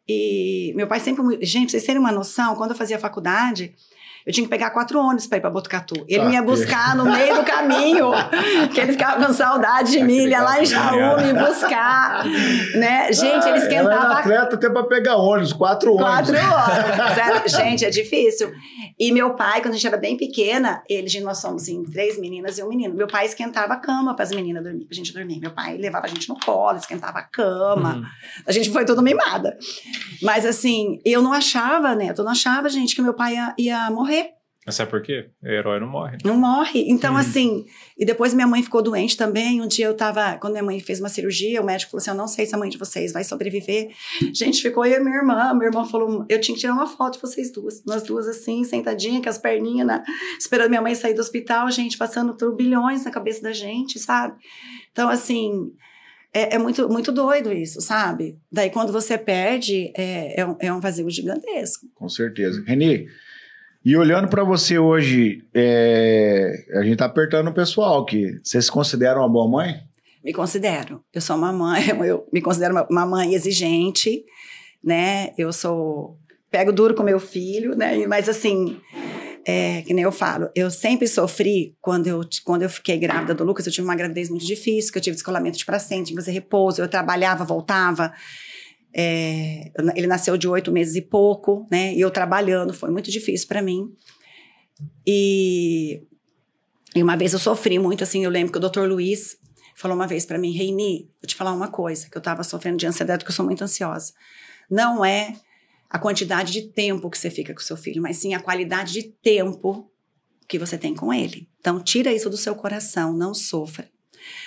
[0.05, 1.23] E meu pai sempre.
[1.45, 3.73] Gente, pra vocês terem uma noção, quando eu fazia faculdade,
[4.25, 6.05] eu tinha que pegar quatro ônibus para ir para Botucatu.
[6.07, 8.11] Ele Tá, me ia buscar no meio do caminho,
[8.73, 12.25] que ele ficava com saudade de mim, ele ia lá em Jaú me buscar.
[12.75, 13.11] Né?
[13.11, 16.31] Gente, ele Ah, Ela era esquentava atleta até pra pegar ônibus, quatro ônibus.
[16.31, 17.15] Quatro horas.
[17.15, 18.51] Sério, Gente, é difícil.
[18.99, 22.19] E meu pai, quando a gente era bem pequena, ele, gente, nós somos assim, três
[22.19, 22.93] meninas e um menino.
[22.93, 25.39] Meu pai esquentava a cama para as meninas dormir, pra gente dormir.
[25.39, 27.95] Meu pai levava a gente no colo, esquentava a cama.
[27.95, 28.03] Uhum.
[28.47, 29.57] A gente foi toda mimada.
[30.21, 33.91] Mas assim, eu não achava, Neto, eu não achava, gente, que meu pai ia, ia
[33.91, 34.12] morrer.
[34.65, 35.29] Mas sabe por quê?
[35.43, 36.17] O herói não morre.
[36.23, 36.85] Não morre.
[36.87, 37.19] Então, Uhum.
[37.19, 37.65] assim,
[37.97, 39.61] e depois minha mãe ficou doente também.
[39.61, 42.15] Um dia eu tava, quando minha mãe fez uma cirurgia, o médico falou assim: Eu
[42.15, 43.89] não sei se a mãe de vocês vai sobreviver.
[44.33, 45.53] Gente, ficou eu e minha irmã.
[45.53, 47.83] Minha irmã falou: Eu tinha que tirar uma foto de vocês duas.
[47.85, 50.03] Nós duas, assim, sentadinhas, com as perninhas, na-
[50.39, 54.35] esperando minha mãe sair do hospital, gente, passando turbilhões na cabeça da gente, sabe?
[54.91, 55.73] Então, assim.
[56.35, 58.39] É, é muito, muito doido isso, sabe?
[58.51, 61.85] Daí, quando você perde, é, é, um, é um vazio gigantesco.
[61.93, 62.63] Com certeza.
[62.65, 63.05] Reni,
[63.85, 68.39] e olhando pra você hoje, é, a gente tá apertando o pessoal aqui.
[68.43, 69.75] Você se considera uma boa mãe?
[70.23, 71.03] Me considero.
[71.13, 74.23] Eu sou uma mãe, eu me considero uma- uma mãe exigente,
[74.83, 75.31] né?
[75.37, 76.17] Eu sou.
[76.49, 78.05] Pego duro com meu filho, né?
[78.07, 78.77] Mas assim,
[79.45, 83.43] é, que nem eu falo, eu sempre sofri quando eu, quando eu fiquei grávida do
[83.43, 83.65] Lucas.
[83.65, 86.31] Eu tive uma gravidez muito difícil, que eu tive descolamento de placenta, tinha que fazer
[86.31, 88.13] repouso, eu trabalhava, voltava.
[88.95, 91.93] É, ele nasceu de oito meses e pouco, né?
[91.93, 93.91] E eu trabalhando, foi muito difícil para mim.
[95.05, 96.03] E,
[96.95, 99.37] e uma vez eu sofri muito, assim, eu lembro que o doutor Luiz
[99.75, 102.77] falou uma vez para mim, Reini, vou te falar uma coisa, que eu tava sofrendo
[102.77, 104.13] de ansiedade, porque eu sou muito ansiosa.
[104.69, 105.35] Não é
[105.89, 109.03] a quantidade de tempo que você fica com seu filho, mas sim a qualidade de
[109.03, 109.91] tempo
[110.47, 111.49] que você tem com ele.
[111.59, 113.89] Então, tira isso do seu coração, não sofra.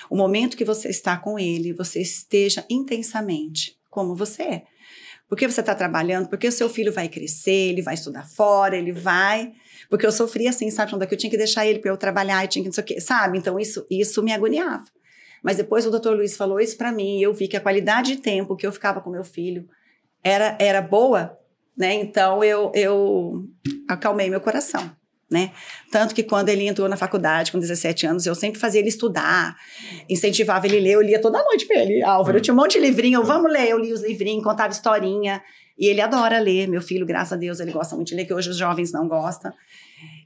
[0.09, 4.63] O momento que você está com ele, você esteja intensamente como você é.
[5.27, 8.93] Porque você está trabalhando, porque o seu filho vai crescer, ele vai estudar fora, ele
[8.93, 9.55] vai.
[9.89, 12.49] Porque eu sofria assim, sabe, que eu tinha que deixar ele para eu trabalhar, eu
[12.49, 13.39] tinha que não sei o quê, sabe?
[13.39, 14.85] Então isso, isso me agoniava.
[15.43, 18.17] Mas depois o doutor Luiz falou isso para mim e eu vi que a qualidade
[18.17, 19.67] de tempo que eu ficava com meu filho
[20.23, 21.39] era, era boa,
[21.75, 21.95] né?
[21.95, 23.49] Então eu, eu
[23.89, 24.91] acalmei meu coração,
[25.31, 25.51] né?
[25.91, 29.57] Tanto que quando ele entrou na faculdade com 17 anos, eu sempre fazia ele estudar,
[30.09, 32.03] incentivava ele a ler, eu lia toda noite para ele.
[32.03, 34.73] Álvaro, eu tinha um monte de livrinho, eu, vamos ler, eu li os livrinhos, contava
[34.73, 35.43] historinha.
[35.79, 38.33] E ele adora ler, meu filho, graças a Deus, ele gosta muito de ler, que
[38.33, 39.53] hoje os jovens não gostam.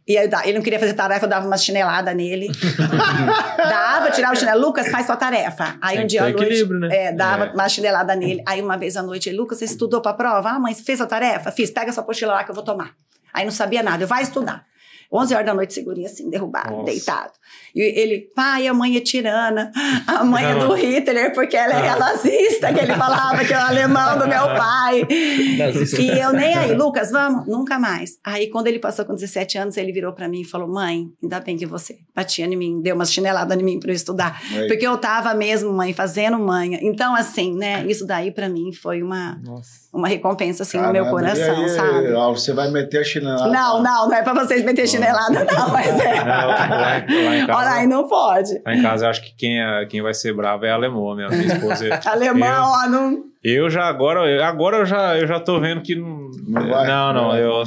[0.07, 2.49] E aí, ele não queria fazer tarefa, eu dava uma chinelada nele.
[3.57, 4.61] dava, tirava o chinelo.
[4.61, 5.77] Lucas, faz sua tarefa.
[5.81, 6.65] Aí um dia à noite.
[6.69, 6.89] né?
[6.91, 7.53] É, dava É.
[7.53, 8.43] uma chinelada nele.
[8.47, 10.51] Aí uma vez à noite, ele, Lucas, você estudou pra prova?
[10.51, 11.51] Ah, mãe, você fez a tarefa?
[11.51, 12.95] Fiz, pega sua apostila lá que eu vou tomar.
[13.33, 14.65] Aí não sabia nada, eu vai estudar.
[15.13, 16.85] 11 horas da noite, segurinho assim, derrubado, Nossa.
[16.85, 17.33] deitado.
[17.75, 19.71] E ele, pai, a mãe é tirana,
[20.07, 20.75] a mãe é do Não.
[20.75, 25.07] Hitler, porque ela é nazista, que ele falava que é o alemão do meu pai.
[25.09, 27.47] E eu nem aí, Lucas, vamos?
[27.47, 28.13] Nunca mais.
[28.25, 31.39] Aí, quando ele passou com 17 anos, ele virou pra mim e falou: Mãe, ainda
[31.41, 34.41] bem que você batia em mim, deu umas chineladas em mim pra eu estudar.
[34.53, 34.67] Aí.
[34.67, 36.79] Porque eu tava mesmo, mãe, fazendo manha.
[36.83, 39.71] Então, assim, né, isso daí pra mim foi uma, Nossa.
[39.93, 42.13] uma recompensa, assim, no meu Caramba, coração, aí, sabe?
[42.13, 43.49] ó, Você vai meter a chinelada.
[43.51, 47.07] Não, não, não é pra vocês meter chinelada, não, mas Não, é.
[47.09, 48.61] em- lá em casa, Olha aí, não pode.
[48.65, 51.37] lá em casa, eu acho que quem, é, quem vai ser bravo é alemão mesmo.
[51.37, 52.01] Minha esposa.
[52.05, 53.25] Alemão, ó, não.
[53.43, 56.31] Eu já agora, agora eu já, eu já tô vendo que não.
[56.47, 56.87] Não vai?
[56.87, 57.43] não, não, vai.
[57.43, 57.63] eu,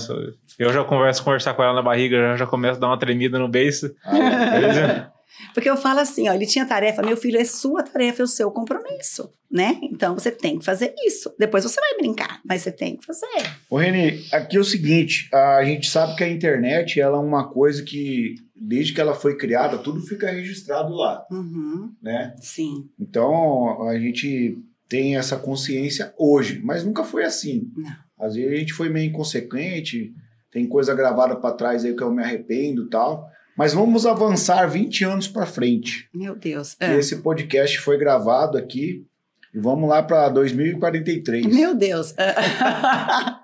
[0.60, 3.40] eu já converso conversar com ela na barriga, já, já começo a dar uma tremida
[3.40, 3.92] no beiço.
[4.06, 5.10] Ah,
[5.54, 8.28] Porque eu falo assim, ó, ele tinha tarefa, meu filho, é sua tarefa, é o
[8.28, 9.78] seu compromisso, né?
[9.84, 11.34] Então você tem que fazer isso.
[11.40, 13.28] Depois você vai brincar, mas você tem que fazer.
[13.70, 17.50] Ô, Reni, aqui é o seguinte: a gente sabe que a internet ela é uma
[17.50, 18.36] coisa que,
[18.66, 22.34] desde que ela foi criada, tudo fica registrado lá, Uhum, né?
[22.40, 22.90] sim.
[23.00, 24.58] Então a gente
[24.88, 27.70] tem essa consciência hoje, mas nunca foi assim.
[27.76, 27.92] Não.
[28.20, 30.14] Às vezes a gente foi meio inconsequente,
[30.52, 33.28] tem coisa gravada para trás aí que eu me arrependo e tal.
[33.58, 36.10] Mas vamos avançar 20 anos para frente.
[36.14, 36.76] Meu Deus.
[36.80, 36.94] Ah.
[36.96, 39.06] Esse podcast foi gravado aqui
[39.54, 41.46] e vamos lá para 2043.
[41.48, 42.14] Meu Deus.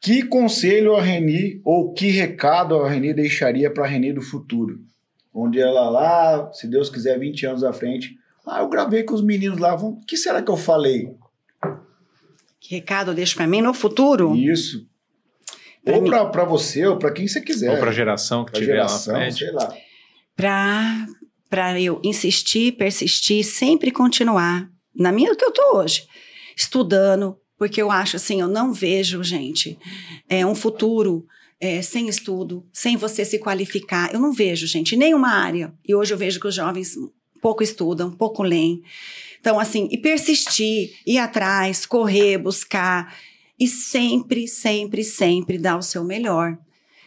[0.00, 4.80] Que conselho a Reni ou que recado a Reni deixaria para a Reni do futuro?
[5.34, 8.16] Onde ela lá, se Deus quiser, 20 anos à frente.
[8.46, 9.74] Ah, eu gravei com os meninos lá.
[9.76, 11.14] vão- O que será que eu falei?
[12.60, 14.34] que recado eu deixo pra mim no futuro?
[14.36, 14.86] Isso.
[15.84, 17.70] Pra ou para você, ou para quem você quiser.
[17.70, 19.38] Ou pra geração que Pra tiver geração, lá na frente.
[19.38, 19.74] sei lá.
[20.36, 21.06] Pra,
[21.48, 26.06] pra eu insistir, persistir, sempre continuar na minha que eu tô hoje,
[26.56, 29.76] estudando, porque eu acho assim, eu não vejo, gente,
[30.28, 31.26] é, um futuro
[31.60, 34.14] é, sem estudo, sem você se qualificar.
[34.14, 35.74] Eu não vejo, gente, nenhuma área.
[35.86, 36.94] E hoje eu vejo que os jovens
[37.42, 38.80] pouco estudam, pouco leem.
[39.40, 43.14] Então, assim, e persistir, ir atrás, correr, buscar,
[43.58, 46.56] e sempre, sempre, sempre dar o seu melhor.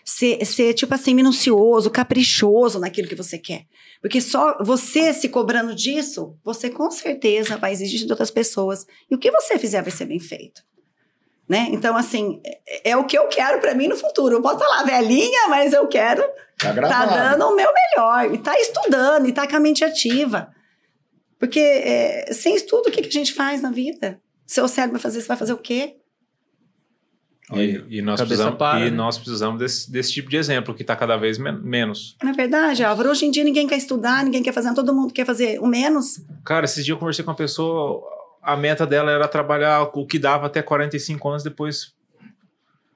[0.03, 3.65] Ser, ser, tipo assim, minucioso, caprichoso naquilo que você quer.
[4.01, 8.85] Porque só você se cobrando disso, você com certeza vai exigir de outras pessoas.
[9.09, 10.63] E o que você fizer vai ser bem feito.
[11.47, 11.67] Né?
[11.71, 14.35] Então, assim, é, é o que eu quero pra mim no futuro.
[14.35, 16.23] Eu posso lá velhinha, mas eu quero
[16.61, 18.33] Tá tá dando o meu melhor.
[18.33, 20.53] E tá estudando, e tá com a mente ativa.
[21.39, 24.21] Porque é, sem estudo, o que, que a gente faz na vida?
[24.45, 25.95] Seu cérebro vai fazer, você vai fazer o quê?
[27.53, 28.95] E, e nós precisamos, para, e né?
[28.95, 32.15] nós precisamos desse, desse tipo de exemplo, que está cada vez men- menos.
[32.23, 33.09] Não é verdade, Álvaro?
[33.09, 36.21] Hoje em dia ninguém quer estudar, ninguém quer fazer, todo mundo quer fazer o menos.
[36.45, 38.01] Cara, esses dias eu conversei com uma pessoa,
[38.41, 41.93] a meta dela era trabalhar o que dava até 45 anos, depois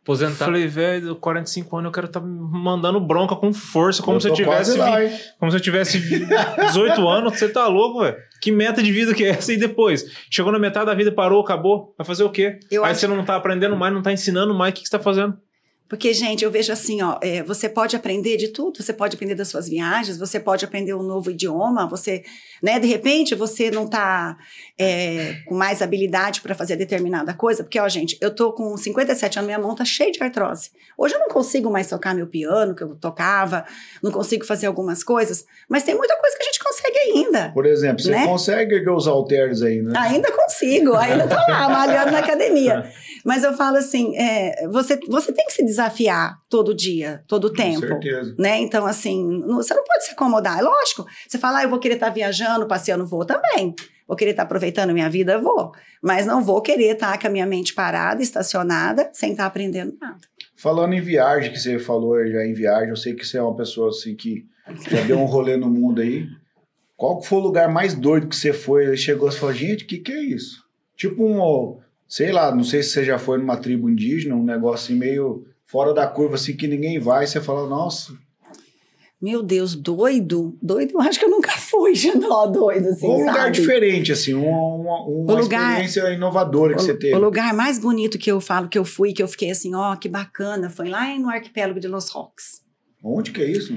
[0.06, 0.46] Aposentar.
[0.46, 4.34] falei, velho, 45 anos eu quero estar mandando bronca com força, como Eu se eu
[4.34, 4.98] tivesse lá,
[5.40, 8.16] como se eu tivesse 18 anos, você tá louco, velho?
[8.40, 9.52] Que meta de vida que é essa?
[9.52, 10.06] E depois?
[10.30, 11.96] Chegou na metade da vida, parou, acabou.
[11.98, 12.60] Vai fazer o quê?
[12.70, 14.88] Eu Aí acho- você não tá aprendendo mais, não tá ensinando mais, o que, que
[14.90, 15.36] você tá fazendo?
[15.88, 19.36] Porque, gente, eu vejo assim, ó, é, você pode aprender de tudo, você pode aprender
[19.36, 22.24] das suas viagens, você pode aprender um novo idioma, você,
[22.62, 24.36] né, de repente você não tá
[24.80, 29.38] é, com mais habilidade para fazer determinada coisa, porque, ó, gente, eu tô com 57
[29.38, 30.72] anos, minha mão tá cheia de artrose.
[30.98, 33.64] Hoje eu não consigo mais tocar meu piano, que eu tocava,
[34.02, 37.52] não consigo fazer algumas coisas, mas tem muita coisa que a gente consegue ainda.
[37.54, 38.26] Por exemplo, você Né?
[38.26, 39.94] consegue os halteres aí, né?
[39.96, 42.92] Ainda consigo, ainda tô lá, malhando na academia.
[43.26, 47.56] Mas eu falo assim, é, você, você tem que se desafiar todo dia, todo Com
[47.56, 47.80] tempo.
[47.80, 48.36] certeza.
[48.38, 48.60] Né?
[48.60, 50.60] Então, assim, não- você não pode se acomodar.
[50.60, 51.06] É lógico.
[51.28, 53.74] Você fala, ah, eu vou querer estar viajando, passeando, vou também.
[54.08, 55.72] Vou querer estar aproveitando minha vida, vou.
[56.04, 60.20] Mas não vou querer estar com a minha mente parada, estacionada, sem estar aprendendo nada.
[60.56, 63.56] Falando em viagem, que você falou já em viagem, eu sei que você é uma
[63.56, 64.46] pessoa assim que
[64.92, 66.28] já deu um rolê no mundo aí.
[66.96, 68.86] Qual foi o lugar mais doido que você foi?
[68.86, 70.64] Aí chegou e falou, gente, o que, que é isso?
[70.96, 71.78] Tipo um,
[72.08, 75.46] sei lá, não sei se você já foi numa tribo indígena, um negócio assim meio
[75.66, 77.26] fora da curva, assim, que ninguém vai.
[77.28, 78.14] Você fala, nossa,
[79.22, 80.56] Meu Deus, doido?
[80.62, 83.52] Doido, eu acho que eu nunca fui, não, doido, assim, um lugar sabe?
[83.54, 84.46] diferente, assim, uma,
[84.76, 87.16] uma, uma O lugar- experiência inovadora que você O, teve.
[87.16, 89.96] o lugar mais bonito que eu falo que eu fui, que eu fiquei assim, ó,
[89.96, 92.62] que bacana, foi lá no arquipélago de Los Roques.
[93.04, 93.74] Onde que é isso?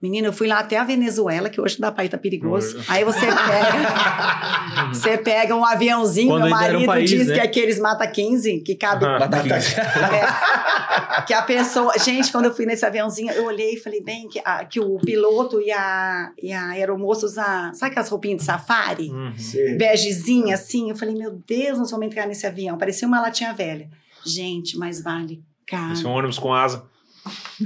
[0.00, 2.80] Menina, eu fui lá até a Venezuela, que hoje dá pra ir, tá perigoso.
[2.86, 7.34] Aí você pega, você pega um aviãozinho, Quando meu era um marido país, diz né?
[7.34, 9.18] que é aqueles mata 15, que cabe Aham.
[9.18, 9.74] Mata 15.
[9.74, 11.92] É, que a pessoa.
[11.98, 14.98] Gente, quando eu fui nesse aviãozinho, eu olhei e falei, bem, que, a- que o
[14.98, 17.74] piloto e a, e a aeromoça usam.
[17.74, 19.10] Sabe aquelas roupinhas de safari?
[19.10, 19.32] Uhum.
[19.76, 20.90] Begezinha assim.
[20.90, 22.78] Eu falei, meu Deus, nós vamos entrar nesse avião.
[22.78, 23.88] Parecia uma latinha velha.
[24.24, 25.92] Gente, mas vale caro.
[25.92, 26.84] Esse é um ônibus com asa.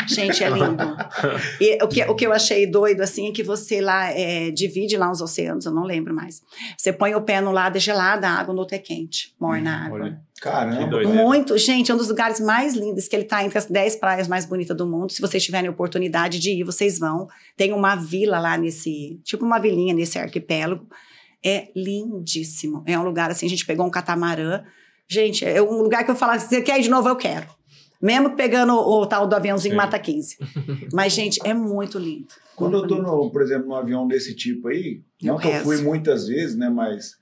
[0.07, 0.83] Gente, é lindo.
[1.61, 4.97] E o que, o que eu achei doido, assim, é que você lá é, divide
[4.97, 6.43] lá os oceanos, eu não lembro mais.
[6.77, 9.85] Você põe o pé no lado é gelada, a água no outro é quente, morna
[9.87, 10.01] água.
[10.01, 11.05] Olha, que Caramba.
[11.05, 14.27] Muito, gente, é um dos lugares mais lindos, que ele tá entre as 10 praias
[14.27, 15.13] mais bonitas do mundo.
[15.13, 17.29] Se vocês tiverem oportunidade de ir, vocês vão.
[17.57, 20.87] Tem uma vila lá nesse, tipo uma vilinha nesse arquipélago.
[21.45, 22.83] É lindíssimo.
[22.87, 24.63] É um lugar assim, a gente pegou um catamarã.
[25.09, 27.47] Gente, é um lugar que eu falo, se você quer ir de novo, eu quero.
[28.03, 29.77] Mesmo pegando o, o tal do aviãozinho Sim.
[29.77, 30.37] Mata 15.
[30.93, 32.27] Mas, gente, é muito lindo.
[32.57, 33.07] Quando eu Muito tô, lindo.
[33.25, 36.57] no, por exemplo, num avião desse tipo aí, não Eu que eu fui muitas vezes,
[36.57, 36.69] né?
[36.69, 37.13] Mas,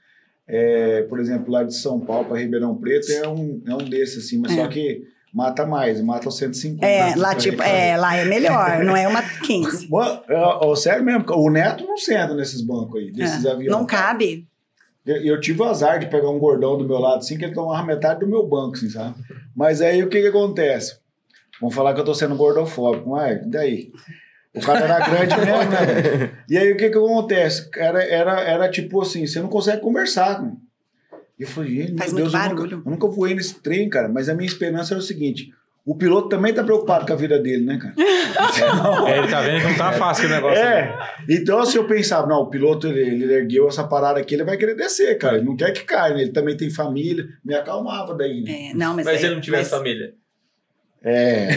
[0.49, 4.25] é, por exemplo, lá de São Paulo para Ribeirão Preto é um, é um desses,
[4.25, 4.57] assim, mas É.
[4.57, 5.03] só que
[5.33, 6.85] mata mais, mata os 150.
[6.85, 9.87] É, lá, tipo, é, lá é melhor, não é uma 15.
[9.93, 13.71] Mano, é, sério mesmo, o Neto não senta nesses bancos aí, desses É, aviões.
[13.71, 14.47] não cabe.
[15.07, 17.55] Eu, eu tive o azar de pegar um gordão do meu lado, assim, que ele
[17.55, 19.15] tomava metade do meu banco, assim, sabe?
[19.61, 20.97] Mas aí o que que acontece?
[21.61, 23.93] Vão falar que eu tô sendo gordofóbico, mas daí?
[24.55, 25.85] O cara era grande mesmo, né?
[25.85, 26.39] velho?
[26.49, 27.69] E aí o que que acontece?
[27.77, 30.37] Era, era, era tipo assim, você não consegue conversar.
[30.37, 30.57] Cara.
[31.39, 34.09] E eu falei, Faz meu muito Deus, eu nunca, eu nunca voei nesse trem, cara.
[34.09, 35.53] Mas a minha esperança era o seguinte,
[35.85, 37.95] O piloto também tá preocupado com a vida dele, né, cara?
[39.11, 40.63] É, ele tá vendo que não tá fácil o negócio.
[40.63, 40.97] É.
[41.29, 44.57] Então, se eu pensava, não, o piloto, ele, ele ergueu essa parada aqui, ele vai
[44.57, 45.37] querer descer, cara.
[45.37, 46.23] Ele não quer que caia, né?
[46.23, 47.27] Ele também tem família.
[47.45, 48.71] Me acalmava daí, né?
[48.71, 50.13] É, não, mas, Mas é- se ele não tivesse mas- família.
[51.03, 51.49] É.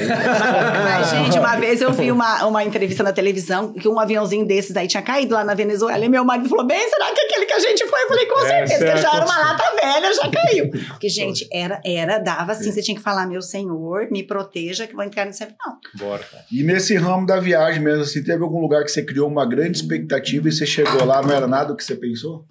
[0.83, 4.75] Mas, gente, uma vez eu vi uma, uma entrevista na televisão que um aviãozinho desses
[4.77, 6.03] aí tinha caído lá na Venezuela.
[6.03, 8.03] E meu marido falou: bem, será que aquele que a gente foi?
[8.03, 10.69] Eu falei, com É, certeza, será já que era uma lata velha, já caiu.
[10.87, 12.71] Porque, gente, era, era, dava assim.
[12.71, 15.57] Você tinha que falar, meu senhor, me proteja, que vou entrar nesse avião.
[15.95, 16.23] Bora.
[16.51, 19.77] E nesse ramo da viagem mesmo, assim, teve algum lugar que você criou uma grande
[19.77, 22.45] expectativa e você chegou lá, não era nada o que você pensou?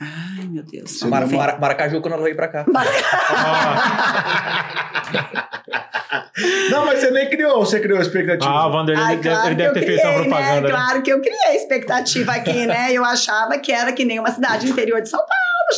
[0.00, 1.02] Ai, meu Deus.
[1.02, 1.26] Mara-?
[1.26, 2.64] Mara- Maracaju quando ela veio pra cá.
[6.70, 8.50] Não, mas você nem criou, você criou a expectativa.
[8.50, 10.54] Ah, o Vanderlei Ai, deve, ele deve ter criei, feito uma propaganda.
[10.54, 10.60] né?
[10.62, 10.70] né?
[10.70, 12.88] Claro que eu criei expectativa aqui, né?
[12.94, 15.30] Eu achava que era que nem uma cidade do interior de São Paulo,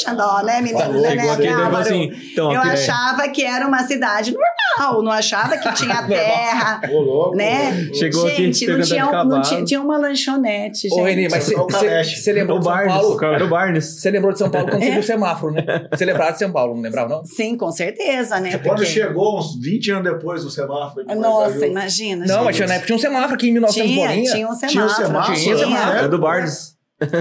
[0.03, 0.83] Xandó, né, meninos?
[0.83, 1.77] Falou, né, aqui deve Álvaro?
[1.79, 2.13] assim.
[2.33, 2.75] Então, eu aqui, né?
[2.75, 4.33] achava que era uma cidade
[4.79, 7.37] normal, não achava que tinha terra, Ô, louco.
[7.37, 7.89] né?
[7.95, 10.99] Chegou aqui, Gente, não pegando tinha, um- não tinha, tinha uma lanchonete, gente.
[11.01, 12.95] Ô, Renê, mas Você é lembrou o de São Barnes.
[12.95, 13.25] Paulo?
[13.35, 13.85] Era o Barnes.
[14.01, 14.87] Você lembrou de São Paulo quando É.
[14.87, 15.65] você viu o semáforo, né?
[15.91, 17.25] Você lembrava de São Paulo, não lembrava, não?
[17.25, 18.51] Sim, com certeza, né?
[18.59, 21.05] Quando Porque- chegou, uns 20 anos depois do semáforo.
[21.17, 22.25] Nossa, imagina.
[22.27, 24.33] Não, mas tinha, na época tinha um semáforo aqui em 1900 tinha, bolinha.
[24.33, 24.71] tinha um semáforo.
[24.73, 25.99] Tinha o semáforo, tinha o semáforo.
[26.05, 26.73] É do Barnes.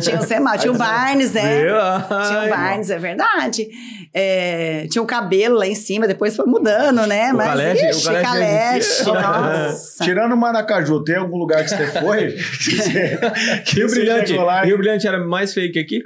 [0.03, 0.61] Tinha um semáforo.
[0.61, 1.63] Tinha o Barnes, né?
[1.63, 1.75] Meu,
[2.27, 3.67] Tinha o Barnes, é verdade.
[4.13, 7.33] É, tinha o cabelo lá em cima, depois foi mudando, né?
[7.33, 8.21] O Mas, o ixi, existia.
[9.03, 10.03] nossa.
[10.03, 12.35] Tirando Maracaju, tem algum lugar que você foi?
[13.65, 14.33] que Rio você Brilhante.
[14.65, 16.01] Rio Brilhante era mais feio que aqui?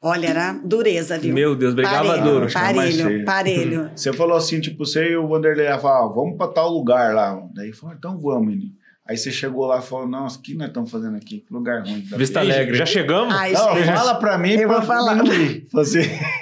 [0.00, 1.34] Olha, era dureza, viu?
[1.34, 2.52] Meu Deus, brigava parelho, duro.
[2.52, 3.90] Parelho, parelho.
[3.96, 7.42] Você falou assim, tipo, você e o Vanderlei falaram, vamos pra tal lugar lá.
[7.54, 8.72] Daí falou, então vamos, menino.
[9.08, 11.44] Aí você chegou lá e falou, nossa, o que nós estamos fazendo aqui?
[11.46, 12.04] Que lugar ruim.
[12.10, 12.76] tá Vista aqui." Alegre.
[12.76, 13.32] Já chegamos?
[13.34, 13.86] Ai, Não, gente.
[13.94, 15.14] fala pra mim Eu pra vou falar.
[15.22, 15.76] mim não.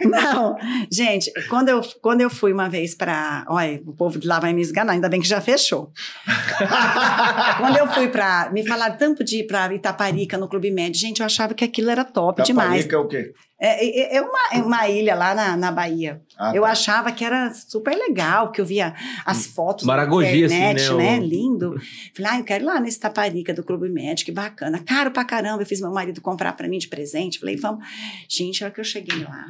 [0.24, 0.56] Não,
[0.90, 3.44] gente, quando eu, quando eu fui uma vez pra.
[3.48, 5.92] Olha, o povo de lá vai me esganar, ainda bem que já fechou.
[7.58, 8.50] quando eu fui pra.
[8.52, 11.00] Me falaram tanto de ir pra Itaparica no Clube Médio.
[11.00, 12.68] Gente, eu achava que aquilo era top demais.
[12.86, 13.32] Taparica é o quê?
[13.64, 16.20] É, é- é uma, é uma ilha lá na, na Bahia.
[16.38, 16.68] Ah, eu tá.
[16.70, 18.94] achava que era super legal, que eu via
[19.24, 21.18] as fotos Maragogi, na assim, internet, né, né?
[21.20, 21.74] o- Lindo.
[22.14, 24.82] Falei, ah, eu quero ir lá nesse Taparica do Clube Médico, que bacana.
[24.84, 27.38] Caro pra caramba, eu fiz meu marido comprar pra mim de presente.
[27.38, 27.84] Falei, vamos.
[28.28, 29.46] Gente, a hora que eu cheguei lá,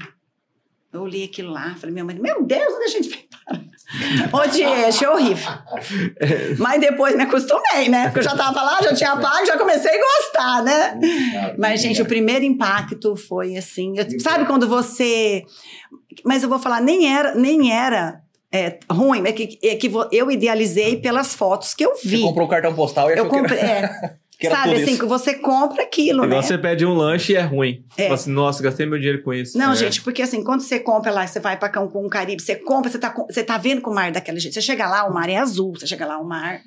[0.92, 3.64] eu olhei aquilo lá, falei, meu marido, meu Deus, onde a gente vai parar?
[4.32, 5.52] Odiei, achei horrível.
[6.58, 8.04] Mas depois me acostumei, né?
[8.04, 11.54] Porque eu já tava lá, já tinha pago, já comecei a gostar, né?
[11.58, 13.94] Mas, gente, o primeiro impacto foi assim.
[13.96, 15.44] eu- sabe quando você.
[16.24, 18.20] Mas eu vou falar, nem era, nem era
[18.52, 22.22] é, ruim, é que, é que eu idealizei pelas fotos que eu Você vi.
[22.22, 23.58] comprou o cartão postal e achou Eu comprei.
[23.58, 24.14] que é.
[24.48, 25.00] que era sabe assim, isso.
[25.00, 26.46] que você compra aquilo, Igual né?
[26.46, 27.84] você pede um lanche e é ruim.
[27.96, 28.04] É.
[28.04, 29.56] Fala assim, nossa, gastei meu dinheiro com isso.
[29.58, 29.76] Não, É.
[29.76, 32.98] gente, porque assim, quando você compra lá, você vai pra Cancún, Caribe, você compra, você
[32.98, 34.54] tá, você tá vendo que o mar é daquele jeito.
[34.54, 36.60] Você chega lá, o mar é azul, você chega lá, o mar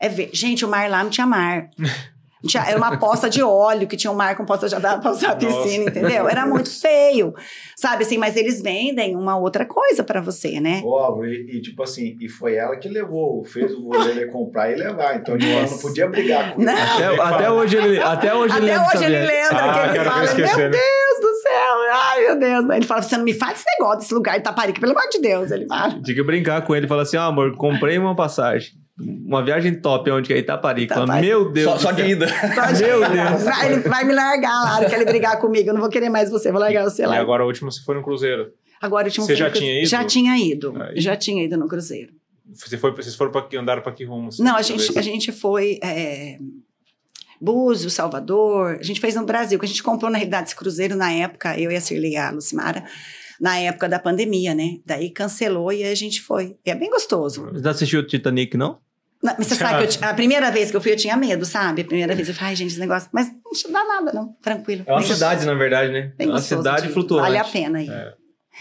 [0.00, 0.36] é verde.
[0.36, 1.68] Gente, o mar lá não tinha mar.
[2.46, 5.10] Tinha- era uma poça de óleo que tinha um mar com poça já dava pra
[5.10, 6.28] usar a piscina, entendeu?
[6.28, 7.34] Era muito feio,
[7.76, 8.16] sabe assim?
[8.18, 10.82] Mas eles vendem uma outra coisa pra você, né?
[10.84, 14.76] Ó, e, e, tipo assim, e foi ela que levou, fez o Vanderlei comprar e
[14.76, 15.16] levar.
[15.16, 16.70] Então, ela não podia brigar com ele.
[16.70, 16.76] Não.
[16.76, 20.04] Até, até hoje ele, até hoje ele Até lembra hoje ele lembra Ah, que ele
[20.04, 20.70] fala, meu esquecendo.
[20.70, 22.70] Deus do céu, ai meu Deus.
[22.70, 25.18] Ele fala, você não me faz esse negócio desse lugar de Taparica, pelo amor de
[25.20, 25.50] Deus.
[25.50, 26.00] Ele fala.
[26.02, 28.70] Tinha que brincar com ele e falar assim: ó, amor, comprei uma passagem.
[28.98, 30.94] Uma viagem top, onde que é Itaparica.
[30.94, 31.20] Itaparica.
[31.26, 31.70] Meu Deus.
[31.72, 32.26] Só, só de ida.
[32.80, 33.42] Meu Deus.
[33.42, 35.68] Vai, ele vai me largar lá, na hora que ele brigar comigo.
[35.68, 37.18] Eu não vou querer mais você, vou largar você E lá.
[37.18, 38.52] agora a última você foi no Cruzeiro.
[38.80, 39.88] Agora o último Você já tinha ido?
[39.88, 40.74] Já tinha ido.
[40.82, 41.00] Aí.
[41.00, 42.12] Já tinha ido no Cruzeiro.
[42.54, 44.28] Você foi, vocês foram pra, que- andaram pra que rumo?
[44.28, 44.96] assim, Não, a gente, vez?
[44.96, 45.78] a gente foi.
[45.82, 46.38] É,
[47.40, 48.78] Búzios, Salvador.
[48.80, 51.58] A gente fez no Brasil, que a gente comprou, na realidade, esse cruzeiro na época,
[51.60, 52.82] eu e a Cirlei e a Lucimara,
[53.40, 54.78] na época da pandemia, né?
[54.86, 56.56] Daí cancelou e a gente foi.
[56.64, 57.46] E é bem gostoso.
[57.52, 58.78] Você não assistiu o Titanic, não?
[59.26, 61.44] Não, mas você sabe que eu a primeira vez que eu fui, eu tinha medo,
[61.44, 61.82] sabe?
[61.82, 63.08] A primeira vez eu falei, ai, gente, esse negócio.
[63.12, 63.28] Mas
[63.64, 64.32] não dá nada, não.
[64.40, 64.84] Tranquilo.
[64.86, 66.12] É uma Bem cidade, na verdade, né?
[66.16, 66.92] Bem É uma gostoso cidade de ir.
[66.92, 67.22] flutuante.
[67.24, 67.88] Vale a pena aí.
[67.90, 68.14] É.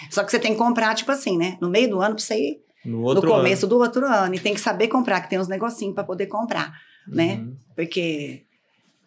[0.09, 1.57] Só que você tem que comprar, tipo assim, né?
[1.61, 4.33] No meio do ano pra você ir No no começo do outro ano.
[4.33, 6.73] E tem que saber comprar, que tem uns negocinhos pra poder comprar,
[7.07, 7.35] né?
[7.35, 7.55] Uhum.
[7.75, 8.44] Porque.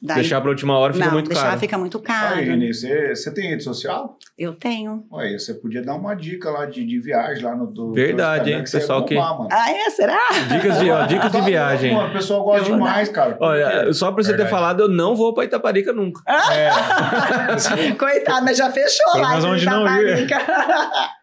[0.00, 1.58] Daí, Deixar pra última hora fica não, muito deixar caro.
[1.60, 2.36] fica muito caro.
[2.36, 4.16] Aí, Renê, você, você tem rede social?
[4.38, 5.04] Eu tenho.
[5.10, 8.62] Olha, você podia dar uma dica lá de, de viagem lá no do Verdade, hein,
[8.62, 9.48] que pessoal que- mano.
[9.50, 9.90] Ah, é?
[9.90, 10.20] Será?
[10.48, 11.92] Dicas de, ó, dicas de Tá viagem.
[11.94, 13.36] mano, O pessoal gosta Eu demais, cara.
[13.40, 16.22] Olha, só pra você ter falado, eu não vou pra Itaparica nunca.
[16.28, 16.70] É.
[17.98, 19.34] Coitado, mas já fechou Pelo lá.
[19.50, 20.28] onde não ir.
[20.28, 20.38] Taparica.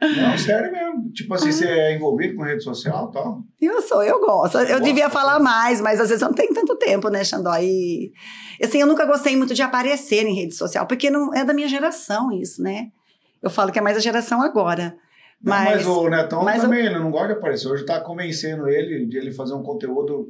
[0.05, 1.11] Não, sério mesmo.
[1.13, 3.39] Tipo assim, você é envolvido com rede social e tal.
[3.59, 4.57] Eu sou, eu gosto.
[4.59, 7.55] Eu Gosta, devia falar mais, mas às vezes eu não tenho tanto tempo, né, Xandó?
[7.59, 8.11] E,
[8.65, 11.67] assim, eu nunca gostei muito de aparecer em rede social, porque não é da minha
[11.67, 12.87] geração isso, né?
[13.41, 14.95] Eu falo que é mais a geração agora.
[15.41, 17.67] Não, mas, Mas, o Netão mas também, ele não gosta de aparecer.
[17.67, 20.27] Hoje tá convencendo ele de ele fazer um conteúdo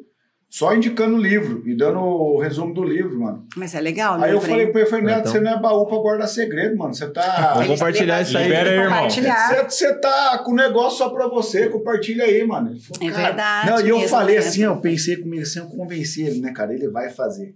[0.49, 3.45] só indicando o livro e dando o resumo do livro, mano.
[3.55, 5.31] mas é legal, Aí eu falei pra ele, falei, Neto, Então.
[5.31, 6.93] você não é baú pra guardar segredo, mano.
[6.93, 7.53] Você tá.
[7.55, 8.43] Vamos compartilhar isso aí.
[8.45, 8.93] Libera aí, irmão.
[8.93, 9.47] Compartilhar.
[9.49, 12.75] Você, você tá com o negócio só pra você, compartilha aí, mano.
[12.79, 14.41] Falou, É verdade Não, e eu mesmo, falei né?
[14.41, 16.73] assim, eu pensei comigo assim, eu convenci ele, né, cara?
[16.73, 17.53] Ele vai fazer.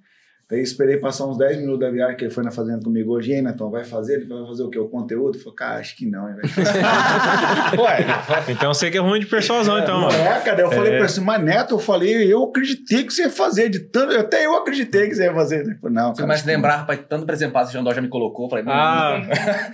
[0.50, 3.14] Daí eu esperei passar uns 10 minutos da viagem que ele foi na fazenda comigo
[3.14, 3.30] hoje.
[3.30, 4.16] E aí, Netão, vai fazer?
[4.16, 4.80] Ele vai fazer o quê?
[4.80, 5.38] O conteúdo?
[5.38, 6.50] Eu falei, cara, acho que não, hein, velho.
[7.84, 8.06] Ué,
[8.50, 10.18] então você que é ruim de persuasão, então, Não mano.
[10.18, 10.62] é, cara.
[10.62, 10.88] Eu falei É.
[10.90, 13.70] pra ele assim, mas Neto, eu falei, eu acreditei que você ia fazer.
[13.70, 15.60] De tanto, até eu acreditei que você ia fazer.
[15.66, 18.02] Ele falou, não, Você cara, começa a lembrar, rapaz, tanto presempado que o Xandó já
[18.02, 18.46] me colocou.
[18.46, 19.22] eu Falei, não, Ah,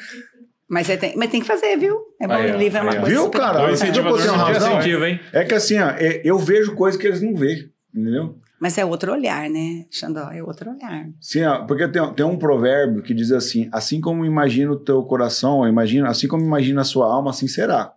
[0.68, 1.96] Mas, tem, mas tem que fazer, viu?
[2.20, 3.66] É bom, Aí, ó, livro é uma aí, coisa Viu, super cara?
[3.66, 4.72] o Você tem razão.
[4.80, 5.20] incentivo, hein?
[5.32, 8.36] É que assim, ó, é- eu vejo coisas que eles não veem, entendeu?
[8.60, 10.30] Mas é outro olhar, né, Xandó?
[10.32, 11.10] É outro olhar.
[11.20, 15.68] Sim, porque tem, tem um provérbio que diz assim: assim como imagina o teu coração,
[15.68, 17.94] imagina, assim como imagina a sua alma, assim será.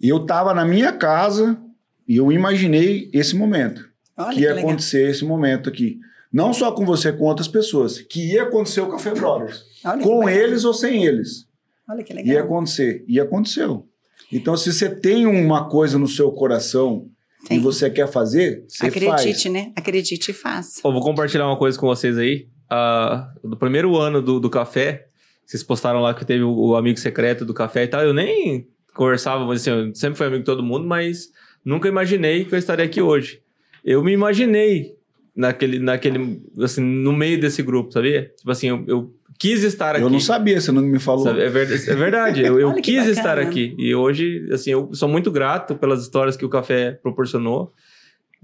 [0.00, 1.58] E eu tava na minha casa
[2.06, 3.88] e eu imaginei esse momento.
[4.16, 4.68] Olha que que, ia legal.
[4.70, 5.98] acontecer esse momento aqui.
[6.32, 8.00] Não só com você, com outras pessoas.
[8.00, 9.64] Que ia acontecer o Café Brothers.
[9.84, 11.46] Olha que Com eles ou sem eles.
[11.88, 12.44] Olha que Ia legal.
[12.44, 13.04] acontecer.
[13.08, 13.88] E aconteceu.
[14.30, 17.08] Então, se você tem uma coisa no seu coração
[17.44, 17.60] e Tem.
[17.60, 19.44] você quer fazer, você Acredite, faz.
[19.46, 19.72] né?
[19.76, 20.80] Acredite e faça.
[20.82, 22.48] Vou compartilhar uma coisa com vocês aí.
[22.68, 25.06] Ah, do primeiro ano do, do café,
[25.46, 28.02] vocês postaram lá que teve o, o amigo secreto do café e tal.
[28.02, 31.30] Eu nem conversava, mas assim, eu sempre fui amigo de todo mundo, mas
[31.64, 33.40] nunca imaginei que eu estaria aqui hoje.
[33.84, 34.96] Eu me imaginei
[35.34, 38.32] naquele, naquele, assim, no meio desse grupo, sabia?
[38.36, 40.02] Tipo assim, eu, eu quis estar aqui.
[40.04, 41.24] Eu não sabia, você não me falou.
[41.24, 42.42] Sabe, É verdade, é verdade.
[42.44, 43.10] eu, eu quis bacana.
[43.12, 43.74] estar aqui.
[43.78, 47.72] E hoje, assim, eu sou muito grato pelas histórias que o café proporcionou.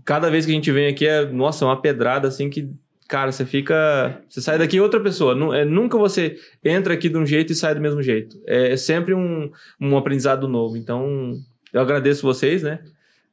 [0.04, 2.68] Cada vez que a gente vem aqui é, nossa, uma pedrada assim que,
[3.08, 4.20] cara, você fica.
[4.28, 5.34] Você sai daqui outra pessoa.
[5.34, 8.38] Nu- é, nunca você entra aqui de um jeito e sai do mesmo jeito.
[8.46, 10.76] É, é sempre um, um aprendizado novo.
[10.76, 11.34] Então,
[11.72, 12.80] eu agradeço vocês, né?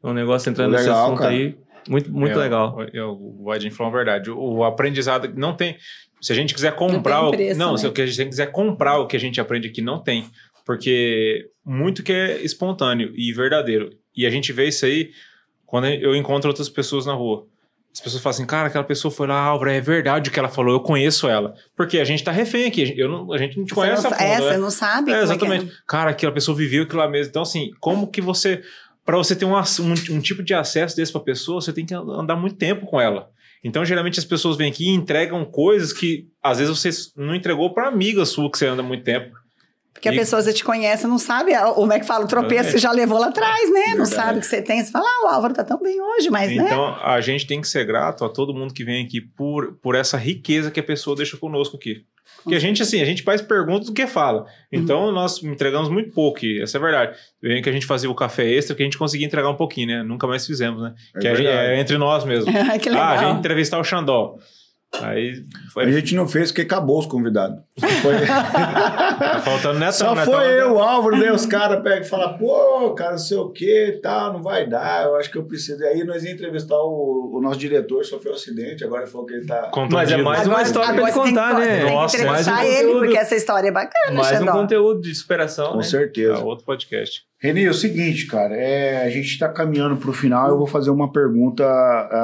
[0.03, 1.31] É um negócio entrando nesse Legal, assunto cara.
[1.31, 1.55] aí.
[1.89, 2.77] Muito, muito É, legal.
[2.93, 4.29] O, o, o Vadinho falou a verdade.
[4.31, 5.75] O, o aprendizado não tem.
[6.21, 7.21] Se a gente quiser comprar.
[7.21, 7.77] Não o- tem preço, não, né?
[7.79, 10.25] se o que a gente quiser comprar o que a gente aprende aqui, não tem.
[10.65, 13.89] Porque muito que é espontâneo e verdadeiro.
[14.15, 15.09] E a gente vê isso aí
[15.65, 17.47] quando eu encontro outras pessoas na rua.
[17.93, 20.47] As pessoas falam assim, cara, aquela pessoa foi lá, Álvaro, é verdade o que ela
[20.47, 21.53] falou, eu conheço ela.
[21.75, 24.11] Porque a gente tá refém aqui, eu não, a gente não te Você conhece não,
[24.11, 24.41] a fundo, é, né?
[24.51, 25.65] você não sabe É, como exatamente.
[25.65, 27.31] é que Cara, aquela pessoa viveu aquilo lá mesmo.
[27.31, 28.61] Então, assim, como que você.
[29.03, 31.93] Para você ter um, um, um tipo de acesso desse para pessoa, você tem que
[31.93, 33.29] andar muito tempo com ela.
[33.63, 37.73] Então, geralmente, as pessoas vêm aqui e entregam coisas que às vezes você não entregou
[37.73, 39.39] para amiga sua que você anda muito tempo.
[39.93, 42.27] Porque a E- pessoa você te conhece, não sabe a- como é que fala o
[42.27, 43.79] tropeço que já levou lá atrás, né?
[43.87, 44.09] Não Verdade.
[44.09, 44.83] sabe o que você tem.
[44.83, 46.63] Você fala, ah, o Álvaro tá tão bem hoje, mas, né?
[46.65, 49.93] então, a gente tem que ser grato a todo mundo que vem aqui por, por
[49.93, 52.03] essa riqueza que a pessoa deixa conosco aqui.
[52.43, 54.45] Porque a gente, assim, a gente faz perguntas do que fala.
[54.71, 57.17] Então, nós entregamos muito pouco, essa é a verdade.
[57.41, 59.87] Vem que a gente fazia o café extra, que a gente conseguia entregar um pouquinho,
[59.87, 60.03] né?
[60.03, 60.93] Nunca mais fizemos, né?
[61.15, 61.67] É que a gente, verdade.
[61.69, 62.51] é entre nós mesmo.
[62.81, 63.05] que legal.
[63.05, 64.37] Ah, a gente entrevistar o Xandó.
[65.01, 67.57] Aí foi, A gente não fez porque acabou os convidados.
[67.79, 69.93] Só foi, tá faltando Netão.
[69.93, 73.11] Só Netão foi ainda- eu, o Álvaro, daí os caras pegam e falam, pô, cara,
[73.11, 75.81] não sei o que, tal, não vai dar, eu acho que eu preciso.
[75.85, 79.33] Aí nós ia entrevistar o, o nosso diretor, sofreu um acidente, agora ele falou que
[79.33, 79.69] ele tá.
[79.71, 79.95] Contundido.
[79.95, 81.77] Mas é mais uma história pra ele tem contar, você né?
[81.77, 82.99] Tem que Nossa, entrevistar mais um ele, conteúdo.
[83.05, 85.83] porque essa história é bacana, Mais um conteúdo de superação, Com né?
[85.83, 86.33] certeza.
[86.33, 87.21] É outro podcast.
[87.39, 90.49] Reni, é o seguinte, cara, é, a gente está caminhando para o final.
[90.49, 91.65] Eu vou fazer uma pergunta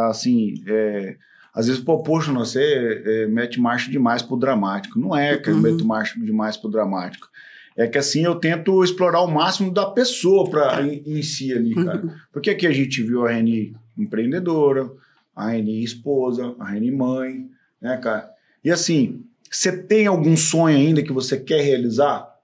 [0.09, 0.53] assim.
[0.67, 1.15] é,
[1.57, 4.99] às vezes, pô, poxa, você é, mete marcha demais pro dramático.
[4.99, 5.61] Não é que eu Uhum.
[5.61, 7.27] meto marcha demais pro dramático.
[7.75, 11.73] É que assim eu tento explorar o máximo da pessoa pra, em, em si ali,
[11.73, 12.03] cara.
[12.31, 14.87] Porque aqui a gente viu a Reni empreendedora,
[15.35, 17.49] a Reni esposa, a Reni mãe,
[17.81, 18.29] né, cara?
[18.63, 22.35] E assim, você tem algum sonho ainda que você quer realizar?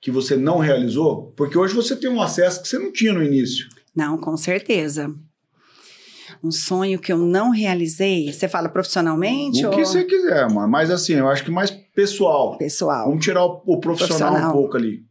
[0.00, 1.32] Que você não realizou?
[1.36, 3.68] Porque hoje você tem um acesso que você não tinha no início.
[3.94, 5.14] Não, com certeza.
[6.46, 10.68] Um sonho que eu não realizei, você fala profissionalmente O ou que você quiser, mano.
[10.68, 12.56] Mas assim, eu acho que mais pessoal.
[12.56, 13.06] pessoal?
[13.08, 14.50] Vamos tirar o, o profissional, Profissional.
[14.50, 15.04] um pouco ali.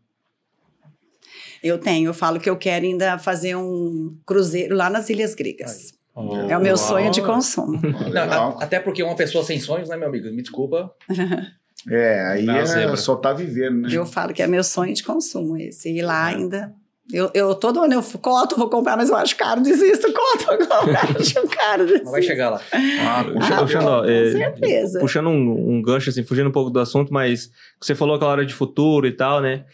[1.63, 5.93] Eu tenho, eu falo que eu quero ainda fazer um cruzeiro lá nas Ilhas Gregas.
[6.15, 6.77] Oh, É o meu uau.
[6.77, 7.81] sonho de consumo.
[8.13, 8.23] Não,
[8.59, 10.27] a- até porque uma pessoa sem sonhos, né, meu amigo?
[10.31, 10.93] Me desculpa.
[11.89, 13.89] É, aí é, só tá vivendo, né?
[13.91, 15.89] Eu falo que é meu sonho de consumo esse.
[15.91, 16.73] E lá ainda.
[17.13, 20.57] Eu, eu todo ano eu coto, vou comprar, mas eu acho caro, desisto, coto, vou
[20.57, 22.09] comprar, acho caro, desisto.
[22.09, 22.61] Vai chegar lá.
[22.71, 24.99] Ah, com Ah, Ô, Xandó, com é, certeza.
[24.99, 28.45] Puxando um, um gancho, assim, fugindo um pouco do assunto, mas você falou aquela hora
[28.45, 29.65] de futuro e tal, né?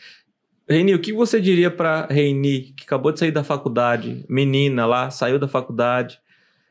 [0.68, 5.10] Reini, o que você diria pra Reini, que acabou de sair da faculdade, menina lá,
[5.10, 6.20] saiu da faculdade,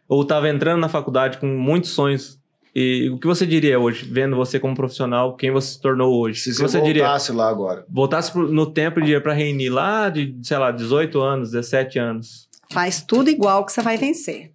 [0.09, 2.40] ou tava entrando na faculdade com muitos sonhos
[2.75, 6.41] E o que você diria hoje, vendo você como profissional, quem você se tornou hoje?
[6.41, 7.03] Se você você diria?
[7.05, 7.85] voltasse lá agora.
[7.89, 12.49] Voltasse no tempo e diria pra Reini lá de, sei lá, 18 anos, 17 anos.
[12.73, 14.53] Faz tudo igual que você vai vencer.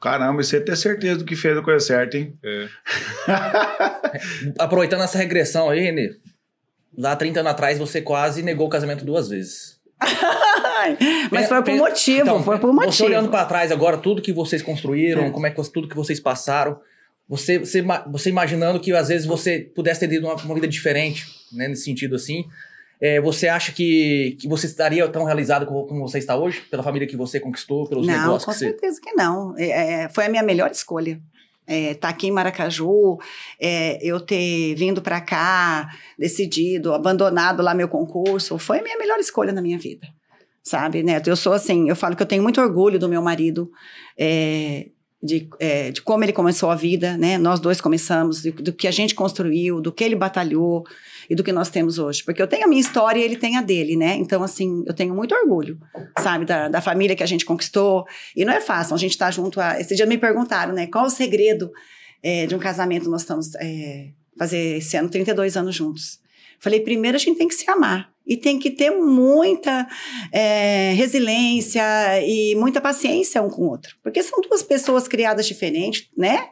[0.00, 2.34] Caramba, e você ter certeza do que fez a coisa certa, hein?
[2.42, 2.66] É.
[4.58, 6.16] Aproveitando essa regressão aí, Renê.
[6.96, 9.80] Lá 30 anos atrás você quase negou o casamento duas vezes.
[11.30, 13.04] Mas foi por pe- motivo, Então, foi por Você motivo.
[13.08, 15.30] olhando pra trás agora, tudo que vocês construíram, É.
[15.30, 16.78] como é que tudo que vocês passaram,
[17.28, 21.26] você, você, você imaginando que às vezes você pudesse ter tido uma, uma vida diferente,
[21.52, 22.44] né, nesse sentido assim,
[23.00, 26.60] é, você acha que, que você estaria tão realizado como, como você está hoje?
[26.70, 28.66] Pela família que você conquistou, pelos Não, negócios com que você...
[28.66, 29.58] certeza que não.
[29.58, 31.20] É, é, foi a minha melhor escolha.
[31.66, 33.18] É, tá aqui em Maracaju,
[33.60, 39.18] é, eu ter vindo para cá, decidido, abandonado lá meu concurso, foi a minha melhor
[39.18, 40.06] escolha na minha vida.
[40.62, 41.28] Sabe, Neto?
[41.28, 43.68] Eu sou assim, eu falo que eu tenho muito orgulho do meu marido,
[44.16, 44.90] é,
[45.22, 47.38] de, é, de como ele começou a vida, né?
[47.38, 50.84] Nós dois começamos, do, do que a gente construiu, do que ele batalhou
[51.30, 52.24] e do que nós temos hoje.
[52.24, 54.16] Porque eu tenho a minha história e ele tem a dele, né?
[54.16, 55.78] Então, assim, eu tenho muito orgulho,
[56.18, 58.04] sabe, da, da família que a gente conquistou.
[58.36, 59.80] E não é fácil, a gente tá junto a...
[59.80, 60.86] Esse dia me perguntaram, né?
[60.86, 61.70] Qual o segredo
[62.22, 63.08] é, de um casamento?
[63.08, 63.54] Nós estamos...
[63.56, 66.20] É, fazer esse ano 32 anos juntos.
[66.58, 68.11] Falei, primeiro a gente tem que se amar.
[68.26, 69.86] E tem que ter muita
[70.32, 71.82] é, resiliência
[72.24, 73.96] e muita paciência um com o outro.
[74.02, 76.48] Porque são duas pessoas criadas diferentes, né?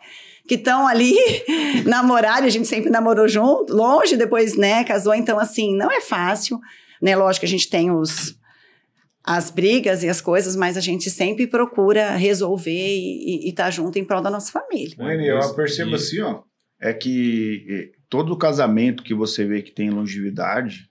[0.49, 1.15] Que estão ali
[1.87, 5.15] namoradas, a gente sempre namorou junto, longe, depois, né, casou.
[5.15, 6.59] Então, assim, não é fácil,
[7.01, 7.15] né?
[7.15, 8.35] Lógico que a gente tem os,
[9.25, 13.99] as brigas e as coisas, mas a gente sempre procura resolver e estar tá junto
[13.99, 14.97] em prol da nossa família.
[14.99, 16.43] Wendy, eu percebo E- assim, ó,
[16.81, 20.90] é que eh, todo casamento que você vê que tem longevidade,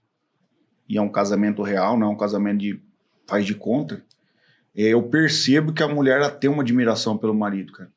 [0.89, 2.81] e é um casamento real, não é um casamento de
[3.27, 4.03] faz de conta,
[4.75, 7.91] eh, eu percebo que a mulher tem uma admiração pelo marido, cara.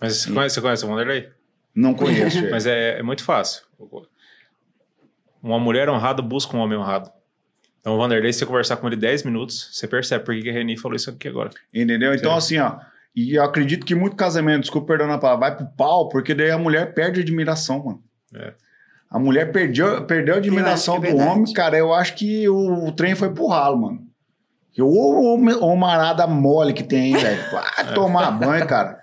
[0.00, 1.28] Mas você conhece, você conhece?
[1.74, 2.38] Não conheço.
[2.50, 3.62] Mas é, é muito fácil.
[5.40, 7.10] Uma mulher honrada busca um homem honrado.
[7.80, 10.52] Então o Vanderlei, se você conversar com ele 10 minutos, você percebe por que a
[10.52, 11.50] Reni falou isso aqui agora.
[11.72, 12.14] Entendeu?
[12.14, 12.78] Então, assim, ó.
[13.14, 16.50] E eu acredito que muito casamento, desculpa perdão a palavra, vai pro pau, porque daí
[16.50, 18.02] a mulher perde a admiração, mano.
[18.34, 18.54] É.
[19.10, 21.78] A mulher perdeu, perdeu a admiração acho do é homem, cara.
[21.78, 24.00] Eu acho que o, o trem foi pro ralo, mano.
[24.72, 24.88] Que o
[25.60, 27.50] homarada mole que tem, aí, velho.
[27.52, 27.62] Vai
[27.94, 28.98] tomar banho, cara.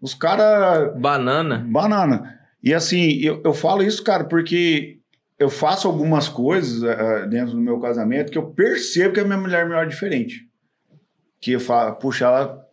[0.00, 0.96] Os caras.
[0.96, 1.66] Banana.
[1.68, 2.38] Banana.
[2.62, 4.98] E assim, eu, eu falo isso, cara, porque
[5.38, 9.36] eu faço algumas coisas eh, dentro do meu casamento que eu percebo que a minha
[9.36, 10.48] mulher é melhor diferente.
[11.40, 12.66] Que eu falo, puxa, ela,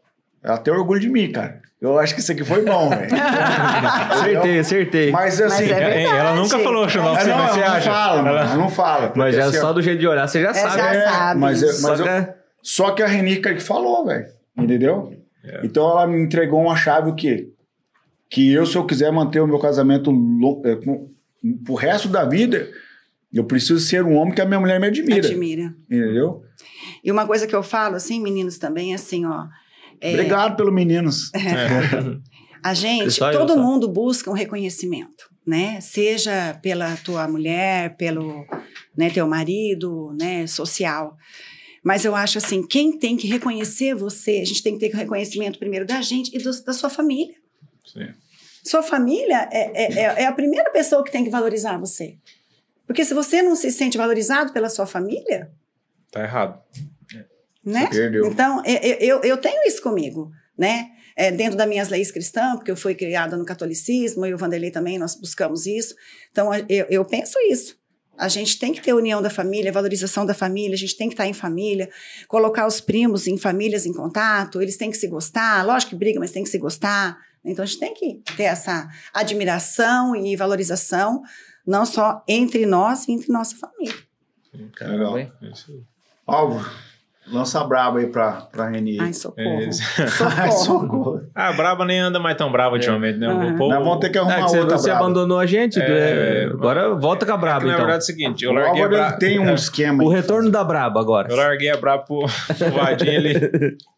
[0.43, 1.61] ela tem orgulho de mim, cara.
[1.83, 3.09] Eu acho que isso aqui foi bom, velho.
[4.09, 5.11] Acertei, acertei.
[5.11, 5.63] Mas assim.
[5.67, 7.91] Mas é É, ela nunca falou, é, assim, não, mas você ela não acha?
[7.91, 9.07] fala, mano, Ela- não fala.
[9.07, 10.77] porque, Mas já assim, ó, só do jeito de olhar, você já É, sabe.
[10.77, 11.01] já né?
[11.01, 11.39] sabe.
[11.41, 14.25] mas, eu- Só mas eu- que é- Só que a Renica que falou, velho.
[14.57, 15.13] Entendeu?
[15.43, 15.61] É.
[15.65, 17.49] Então ela me entregou uma chave o quê?
[18.29, 21.09] Que eu, se eu quiser manter o meu casamento lo- é, com-
[21.65, 22.65] pro resto da vida,
[23.33, 25.27] eu preciso ser um homem que a minha mulher me admira.
[25.27, 25.73] Admira.
[25.91, 26.41] Entendeu?
[27.03, 29.47] E uma coisa que eu falo, assim, meninos, também, é assim, ó.
[30.03, 31.31] É, Obrigado pelo meninos.
[32.63, 35.81] A gente, todo mundo busca um reconhecimento, né?
[35.81, 38.45] Seja pela tua mulher, pelo
[38.95, 41.17] né, teu marido, né, social.
[41.83, 45.59] Mas eu acho assim, quem tem que reconhecer você, a gente tem que ter reconhecimento
[45.59, 47.35] primeiro da gente e do- da sua família.
[47.85, 48.07] Sim.
[48.63, 52.17] Sua família é, é, é- é a primeira pessoa que tem que valorizar você.
[52.87, 55.51] Porque se você não se sente valorizado pela sua família,
[56.11, 56.61] Tá errado.
[57.65, 57.87] Né?
[57.87, 58.25] Perdeu.
[58.27, 60.89] Então, eu, eu, eu tenho isso comigo, né?
[61.15, 64.71] É, dentro das minhas leis cristãs, porque eu fui criada no catolicismo, e o Vanderlei
[64.71, 65.93] também, nós buscamos isso.
[66.31, 67.77] Então, eu, eu penso isso.
[68.17, 71.13] A gente tem que ter união da família, valorização da família, a gente tem que
[71.13, 71.89] estar em família,
[72.27, 76.19] colocar os primos em famílias em contato, eles têm que se gostar, lógico que briga,
[76.19, 77.17] mas tem que se gostar.
[77.43, 81.21] Então, a gente tem que ter essa admiração e valorização,
[81.65, 83.95] não só entre nós e entre nossa família.
[84.53, 85.17] Legal.
[85.17, 85.31] hein?
[87.31, 88.99] Lança a braba aí pra, pra Reni.
[88.99, 89.47] Ai, socorro.
[89.61, 89.81] É isso.
[90.37, 90.81] Ai, Socorro.
[90.81, 91.21] socorro.
[91.33, 93.27] Ah, a braba nem anda mais tão brava ultimamente, né?
[93.27, 93.53] Aham.
[93.53, 95.05] O povo- Nós vamos ter que É, arrumar que você, outra você braba.
[95.05, 95.79] abandonou a gente.
[95.81, 97.77] É, é, agora volta com a É que, Braba, na então.
[97.77, 99.17] verdade é o seguinte, eu O larguei a Álvaro braba.
[99.19, 100.03] tem um esquema.
[100.03, 101.29] O retorno da Braba agora.
[101.31, 102.25] Eu larguei a braba pro,
[102.57, 103.77] pro Vadinho, ele.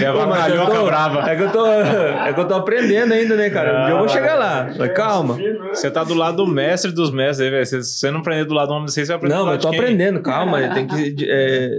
[0.00, 1.28] Eu avacalhou tô- brava.
[1.30, 3.80] É que, eu tô, é que eu tô aprendendo ainda, né, cara?
[3.82, 4.70] Um dia eu vou chegar lá.
[4.78, 5.36] Mas calma.
[5.70, 7.66] Você tá do lado do mestre dos mestres aí, velho.
[7.66, 9.64] Se você não aprender do lado do homem você vai aprender Não, do mas lado
[9.64, 9.84] eu tô de quem?
[9.84, 10.58] aprendendo, calma.
[10.74, 11.70] Tem que, é,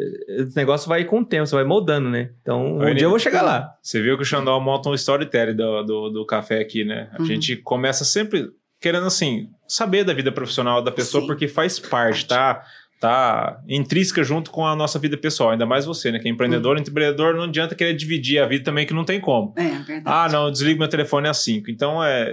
[0.42, 2.32] esse negócio vai com o tempo, você vai moldando, né?
[2.42, 3.70] Então, um Aí, dia eu vou chegar lá.
[3.82, 7.10] Você viu que o Xandão monta um storytelling do, do, do café aqui, né?
[7.14, 7.26] A Uhum.
[7.26, 8.48] gente começa sempre
[8.82, 11.28] querendo, assim, saber da vida profissional da pessoa, Sim.
[11.28, 12.62] porque faz parte, tá?
[13.00, 16.20] Tá intrínseca junto com a nossa vida pessoal, ainda mais você, né?
[16.20, 19.54] Que é empreendedor, empreendedor não adianta querer dividir a vida também que não tem como.
[19.58, 20.04] É, verdade.
[20.06, 21.70] Ah, não, eu desligo meu telefone às 5.
[21.70, 22.32] Então, é,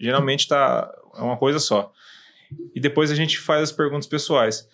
[0.00, 1.92] geralmente tá é uma coisa só.
[2.74, 4.68] E depois a gente faz as perguntas pessoais.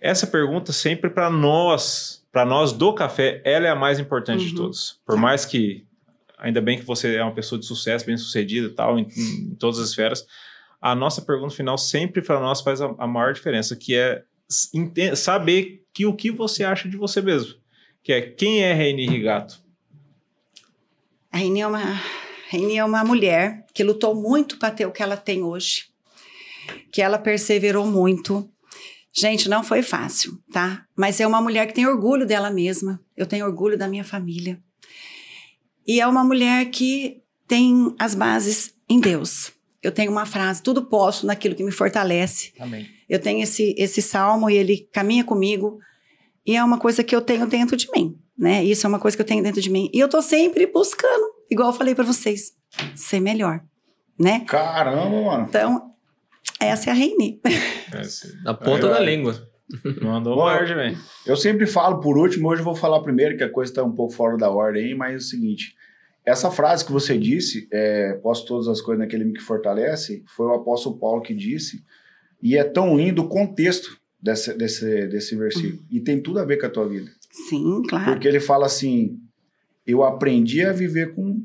[0.00, 4.50] Essa pergunta sempre para nós, para nós do café, ela é a mais importante de
[4.50, 4.56] Uhum.
[4.56, 5.00] todas.
[5.06, 5.84] Por mais que
[6.38, 9.78] ainda bem que você é uma pessoa de sucesso, bem-sucedida e tal, em, em todas
[9.78, 10.26] as esferas,
[10.80, 14.22] a nossa pergunta final sempre para nós faz a, a maior diferença, que é
[15.14, 17.54] saber que o que você acha de você mesmo.
[18.02, 19.64] Que é quem é Reine Rigato?
[21.32, 22.00] A Rainha é uma,
[22.50, 25.86] Rainha é uma mulher que lutou muito para ter o que ela tem hoje.
[26.92, 28.48] Que ela perseverou muito.
[29.12, 30.84] Gente, não foi fácil, tá?
[30.96, 33.00] Mas é uma mulher que tem orgulho dela mesma.
[33.16, 34.58] Eu tenho orgulho da minha família.
[35.86, 39.52] E é uma mulher que tem as bases em Deus.
[39.86, 42.52] Eu tenho uma frase: tudo posso naquilo que me fortalece.
[42.58, 42.88] Amém.
[43.08, 45.78] Eu tenho esse, esse salmo e ele caminha comigo.
[46.44, 48.64] E é uma coisa que eu tenho dentro de mim, né?
[48.64, 49.88] Isso é uma coisa que eu tenho dentro de mim.
[49.94, 52.52] E eu tô sempre buscando, igual eu falei para vocês,
[52.94, 53.60] ser melhor,
[54.18, 54.44] né?
[54.46, 55.46] Caramba, mano.
[55.48, 55.92] Então,
[56.60, 57.40] essa é a Reine.
[58.44, 59.04] Na ponta É, da é.
[59.04, 59.48] língua.
[60.02, 60.98] Mandou Bom, margem, velho.
[61.24, 63.92] Eu sempre falo por último, hoje eu vou falar primeiro, que a coisa está um
[63.94, 65.74] pouco fora da ordem aí, mas é o seguinte.
[66.26, 70.54] Essa frase que você disse, é, posso todas as coisas naquele que fortalece, foi o
[70.54, 71.84] apóstolo Paulo que disse,
[72.42, 75.84] e é tão lindo o contexto desse, desse, desse versículo.
[75.88, 77.08] E tem tudo a ver com a tua vida.
[77.30, 78.06] Sim, claro.
[78.06, 79.20] Porque ele fala assim:
[79.86, 81.44] eu aprendi a viver com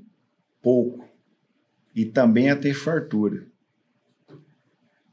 [0.63, 1.07] pouco
[1.95, 3.45] e também a ter fartura.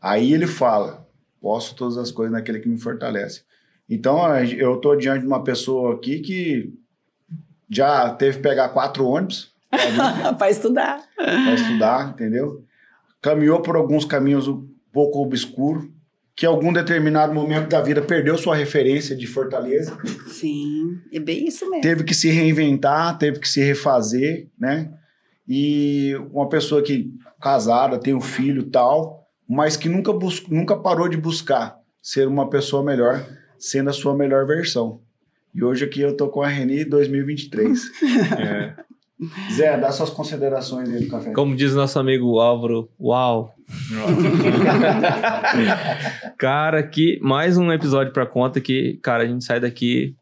[0.01, 1.07] Aí ele fala:
[1.43, 3.43] posso todas as coisas naquele que me fortalece.
[3.87, 6.73] Então eu estou diante de uma pessoa aqui que
[7.69, 9.58] já teve que pegar quatro ônibus
[10.39, 11.03] para estudar.
[11.17, 12.65] para estudar, entendeu?
[13.21, 15.89] Caminhou por alguns caminhos um pouco obscuros,
[16.35, 21.49] que em algum determinado momento da vida perdeu sua referência de fortaleza Sim, é bem
[21.49, 21.83] isso mesmo.
[21.83, 24.93] teve que se reinventar, teve que se refazer, né?
[25.49, 30.77] E uma pessoa que casada, tem um filho e tal, mas que nunca, bus nunca
[30.77, 33.27] parou de buscar ser uma pessoa melhor,
[33.59, 35.01] sendo a sua melhor versão.
[35.55, 37.83] E hoje aqui eu tô com a Reni 2023.
[38.39, 38.88] É.
[39.53, 41.33] Zé, dá suas considerações aí do café.
[41.33, 43.53] Como diz nosso amigo Álvaro, uau.
[46.39, 50.15] Cara, que mais um episódio pra conta que, cara, a gente sai daqui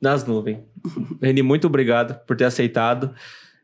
[0.00, 0.58] nas nuvens.
[1.22, 3.14] Reni, muito obrigado por ter aceitado.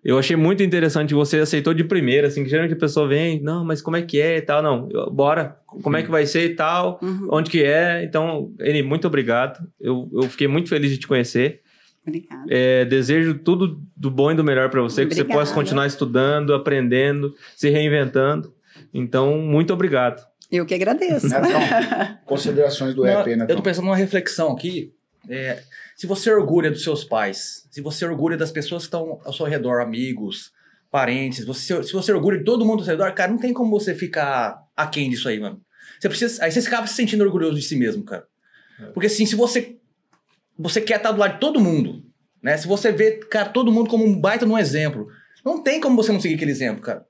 [0.03, 3.63] Eu achei muito interessante você aceitou de primeira, assim, que geralmente a pessoa vem, não,
[3.63, 6.53] mas como é que é e tal, não, eu- bora, como é que vai ser
[6.53, 10.91] e tal, Uhum, onde que é, então, Reni, muito obrigado, eu, eu fiquei muito feliz
[10.91, 11.61] de te conhecer,
[12.07, 12.45] Obrigada.
[12.49, 15.41] é, desejo tudo do bom e do melhor para você, que você Obrigada.
[15.41, 18.55] possa continuar estudando, aprendendo, se reinventando.
[18.93, 20.25] Então, muito obrigado.
[20.51, 21.29] Eu que agradeço.
[21.29, 21.61] Netão,
[22.27, 23.57] considerações do Não, EP, eu Netão.
[23.57, 24.93] tô pensando numa reflexão aqui.
[25.29, 25.63] É,
[25.95, 29.47] se você orgulha dos seus pais, se você orgulha das pessoas que estão ao seu
[29.47, 30.51] redor, amigos,
[30.91, 33.71] parentes, você, se você orgulha de todo mundo ao seu redor, cara, não tem como
[33.71, 35.61] você ficar aquém disso aí, mano.
[36.01, 38.25] Você precisa, aí você acaba se sentindo orgulhoso de si mesmo, cara.
[38.95, 39.77] Porque assim, se você
[40.61, 42.03] você quer estar do lado de todo mundo,
[42.43, 42.57] né?
[42.57, 45.09] Se você vê, cara, todo mundo como um baita de um exemplo,
[45.45, 47.07] não tem como você não seguir aquele exemplo, cara.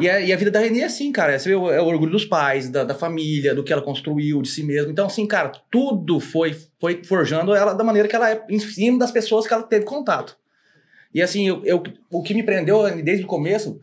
[0.00, 1.38] E a, e a vida da Renê é assim, cara.
[1.38, 4.42] Você vê o, é o orgulho dos pais, da, da família, do que ela construiu,
[4.42, 4.90] de si mesma.
[4.90, 8.98] Então, assim, cara, tudo foi, foi forjando ela da maneira que ela é, em cima
[8.98, 10.36] das pessoas que ela teve contato.
[11.14, 13.80] E assim, eu, eu- o que me prendeu desde o começo,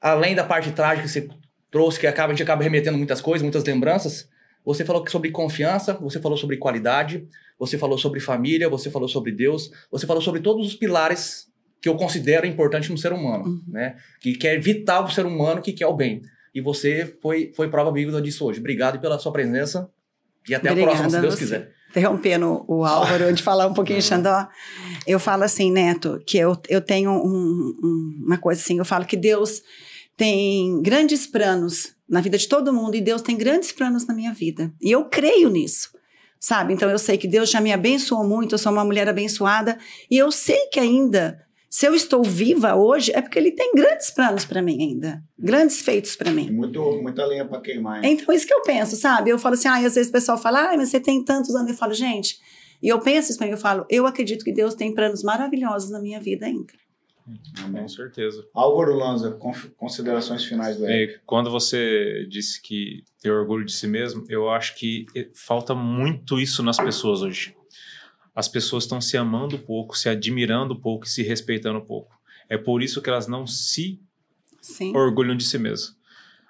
[0.00, 1.28] além da parte trágica que você
[1.70, 4.28] trouxe, que acaba, a gente acaba remetendo muitas coisas, muitas lembranças,
[4.64, 7.26] você falou sobre confiança, você falou sobre qualidade,
[7.58, 11.46] você falou sobre família, você falou sobre Deus, você falou sobre todos os pilares
[11.80, 13.62] que eu considero importante no ser humano, Uhum.
[13.68, 13.96] né?
[14.20, 16.22] Que, que é vital pro ser humano, que quer o bem.
[16.54, 18.58] E você foi, foi prova viva disso hoje.
[18.58, 19.88] Obrigado pela sua presença
[20.48, 21.72] e até Obrigada a próxima, se Deus quiser.
[21.90, 24.48] interrompendo o Álvaro de falar um pouquinho, Xandó,
[25.06, 29.04] eu falo assim, Neto, que eu, eu tenho um- um- uma coisa assim, eu falo
[29.04, 29.62] que Deus
[30.16, 34.32] tem grandes planos na vida de todo mundo e Deus tem grandes planos na minha
[34.32, 34.72] vida.
[34.80, 35.90] E eu creio nisso,
[36.40, 36.72] sabe?
[36.72, 39.78] Então eu sei que Deus já me abençoou muito, eu sou uma mulher abençoada
[40.10, 41.40] e eu sei que ainda,
[41.70, 45.80] se eu estou viva hoje, é porque Ele tem grandes planos para mim ainda, grandes
[45.82, 46.50] feitos para mim.
[46.50, 48.04] Muito, muita lenha para queimar.
[48.04, 48.12] hein?
[48.12, 49.30] Então, isso que eu penso, sabe?
[49.30, 51.70] Eu falo assim, ah, às vezes o pessoal fala, ah, mas você tem tantos anos.
[51.70, 52.38] Eu falo, gente,
[52.82, 55.90] e eu penso isso pra mim, eu falo, eu acredito que Deus tem planos maravilhosos
[55.90, 56.72] na minha vida ainda.
[57.62, 57.82] Amém.
[57.82, 58.46] Com certeza.
[58.54, 59.38] Álvaro Lanza,
[59.76, 61.20] considerações finais do EP.
[61.26, 66.40] Quando você disse que ter orgulho de si mesmo, eu acho que eh, falta muito
[66.40, 67.54] isso nas pessoas hoje.
[68.34, 72.16] As pessoas estão se amando pouco, se admirando pouco e se respeitando pouco.
[72.48, 74.00] É por isso que elas não se
[74.60, 74.96] Sim.
[74.96, 75.97] orgulham de si mesmo.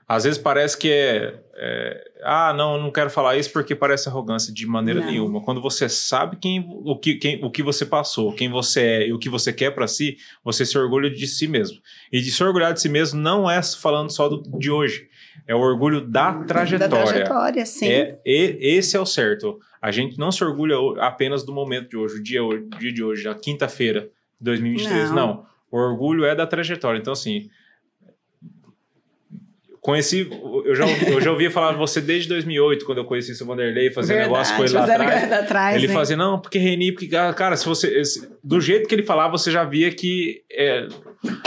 [0.08, 4.50] Às vezes parece que é, é, ah, não, não quero falar isso porque parece arrogância
[4.54, 5.06] de maneira Não.
[5.06, 5.42] nenhuma.
[5.42, 9.12] Quando você sabe quem, o, que, quem, o que você passou, quem você é e
[9.12, 11.76] o que você quer pra si, você se orgulha de si mesmo.
[12.10, 15.08] E de se orgulhar de si mesmo não é falando só do, de hoje,
[15.46, 16.88] é o orgulho da trajetória.
[16.88, 17.88] Da trajetória, sim.
[17.88, 19.58] É, e- esse é o certo.
[19.80, 23.04] A gente não se orgulha apenas do momento de hoje, o dia, o dia de
[23.04, 24.08] hoje, a quinta-feira
[24.40, 25.10] de 2023.
[25.10, 25.16] Não.
[25.16, 25.46] Não.
[25.70, 26.98] O orgulho é da trajetória.
[26.98, 27.50] Então, assim.
[29.88, 30.28] Conheci,
[30.66, 33.90] eu já, eu já ouvia falar de você desde 2008, quando eu conheci o Vanderlei,
[33.90, 35.32] fazendo negócio com ele lá atrás.
[35.32, 35.94] atrás, Ele né?
[35.94, 37.98] fazia, não, porque Reni, porque, ah, cara, se você.
[37.98, 40.86] esse- do jeito que ele falava, você já via que é,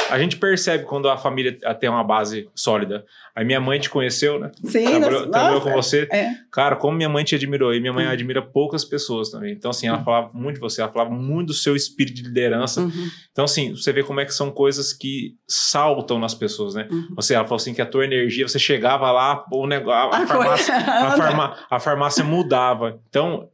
[0.09, 3.05] a gente percebe quando a família tem uma base sólida.
[3.33, 4.51] Aí minha mãe te conheceu, né?
[4.65, 6.07] Sim, Trabalhou, nossa, trabalhou com você.
[6.11, 6.31] É.
[6.51, 8.09] Cara, como minha mãe te admirou, e minha mãe Hum.
[8.09, 9.53] admira poucas pessoas também.
[9.53, 12.81] Então, assim, ela falava muito de você, ela falava muito do seu espírito de liderança.
[12.81, 16.87] Uhum, Então, assim, você vê como é que são coisas que saltam nas pessoas, né?
[16.91, 17.07] uhum.
[17.15, 20.27] Você, ela falou assim que a tua energia, você chegava lá, o negócio, a, A
[20.27, 22.99] farmácia, a, farma- a farmácia mudava.
[23.07, 23.47] Então,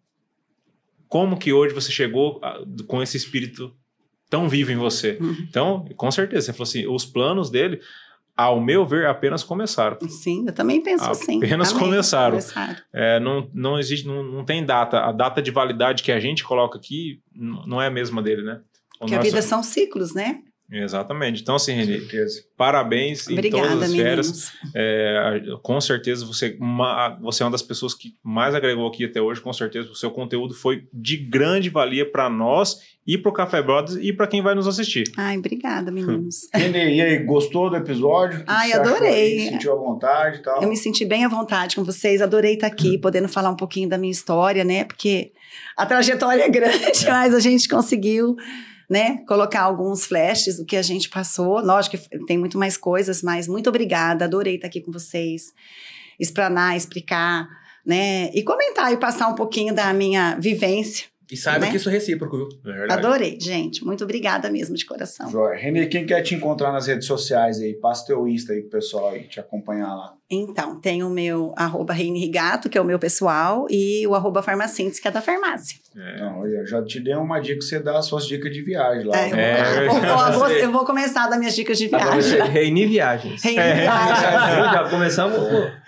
[1.08, 3.74] como que hoje você chegou a- com esse espírito
[4.30, 5.18] tão vivo em você?
[5.20, 5.36] Uhum.
[5.50, 7.80] Então, com certeza, você falou assim, os planos dele,
[8.36, 9.98] ao meu ver, apenas começaram.
[10.08, 11.38] Sim, eu também penso assim.
[11.38, 12.32] Apenas começaram.
[12.32, 12.76] começaram.
[12.94, 15.00] É, não, não existe, não, não tem data.
[15.00, 18.62] A data de validade que a gente coloca aqui não é a mesma dele, né?
[19.00, 20.42] Porque a vida são ciclos, né?
[20.72, 21.42] Exatamente.
[21.42, 22.44] Então, assim, certeza.
[22.58, 24.52] parabéns em Obrigada, todas as férias.
[24.76, 29.22] É, com certeza você, uma, você é uma das pessoas que mais agregou aqui até
[29.22, 29.40] hoje.
[29.40, 33.62] Com certeza o seu conteúdo foi de grande valia para nós e para o Café
[33.62, 35.06] Brothers e para quem vai nos assistir.
[35.16, 36.50] Ai, obrigada, meninos.
[36.54, 38.40] Renê, e aí, gostou do episódio?
[38.40, 39.40] Que Ai, você achou adorei.
[39.40, 39.50] aí?
[39.50, 40.62] Sentiu à vontade e tal?
[40.62, 43.88] Eu me senti bem à vontade com vocês, adorei estar aqui, podendo falar um pouquinho
[43.88, 44.84] da minha história, né?
[44.84, 45.32] Porque
[45.78, 48.36] a trajetória é grande, mas a gente conseguiu,
[48.90, 51.60] né, colocar alguns flashes do que a gente passou.
[51.62, 55.54] Lógico que tem muito mais coisas, mas muito obrigada, adorei estar aqui com vocês,
[56.20, 57.48] explanar, explicar,
[57.86, 58.30] né?
[58.34, 61.06] E comentar e passar um pouquinho da minha vivência.
[61.30, 61.72] E saiba Né?
[61.72, 62.48] que isso é recíproco, viu?
[62.66, 63.06] É verdade.
[63.06, 63.84] Adorei, gente.
[63.84, 65.30] Muito obrigada mesmo de coração.
[65.30, 65.58] Joia.
[65.58, 67.74] Renê, quem quer te encontrar nas redes sociais aí?
[67.74, 70.17] Passa teu Insta aí pro pessoal aí te acompanhar lá.
[70.30, 74.44] Então, tem o meu arroba Reine Rigato, que é o meu pessoal, e o arroba
[74.44, 75.78] farmacêntica, que é da farmácia.
[75.96, 76.20] É.
[76.20, 79.06] Não, eu já te dei uma dica que você dá as suas dicas de viagem
[79.06, 79.18] lá.
[79.18, 80.32] É, eu, É, vou, verdade.
[80.38, 82.42] vou- vou- eu vou começar a dar minhas dicas de viagem.
[82.52, 83.42] Reini Viagens.
[83.42, 83.74] Reine É.
[83.76, 84.72] Viagens.
[84.74, 85.38] Já começamos.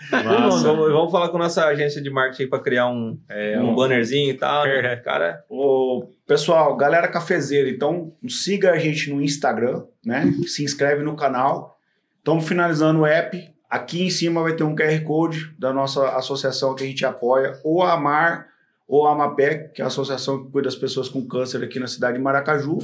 [0.10, 3.76] Vamos, vamos falar com nossa agência de marketing para criar um, é, um Hum.
[3.76, 4.64] bannerzinho e tal.
[4.66, 4.96] né?
[4.98, 10.32] Cara, Ô, pessoal, galera cafezeira, então siga a gente no Instagram, né?
[10.48, 11.78] Se inscreve no canal.
[12.20, 13.38] Estamos finalizando o app.
[13.70, 17.60] Aqui em cima vai ter um QR Code da nossa associação que a gente apoia,
[17.64, 18.48] ou a AMAR,
[18.88, 21.86] ou a AMAPEC, que é a associação que cuida das pessoas com câncer aqui na
[21.86, 22.80] cidade de Maracaju.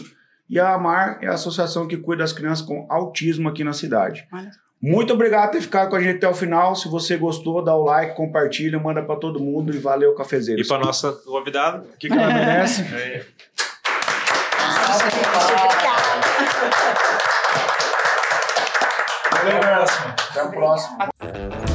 [0.48, 4.28] E a AMAR é a associação que cuida das crianças com autismo aqui na cidade.
[4.32, 4.52] Olha.
[4.80, 6.76] Muito obrigado por ter ficado com a gente até o final.
[6.76, 10.62] Se você gostou, dá o like, compartilha, manda para todo mundo e valeu, cafezeiro.
[10.62, 12.84] E para nossa convidada, O que, que ela merece?
[12.84, 13.26] Obrigada.
[19.46, 19.84] Valeu,
[20.32, 21.75] Até a próxima.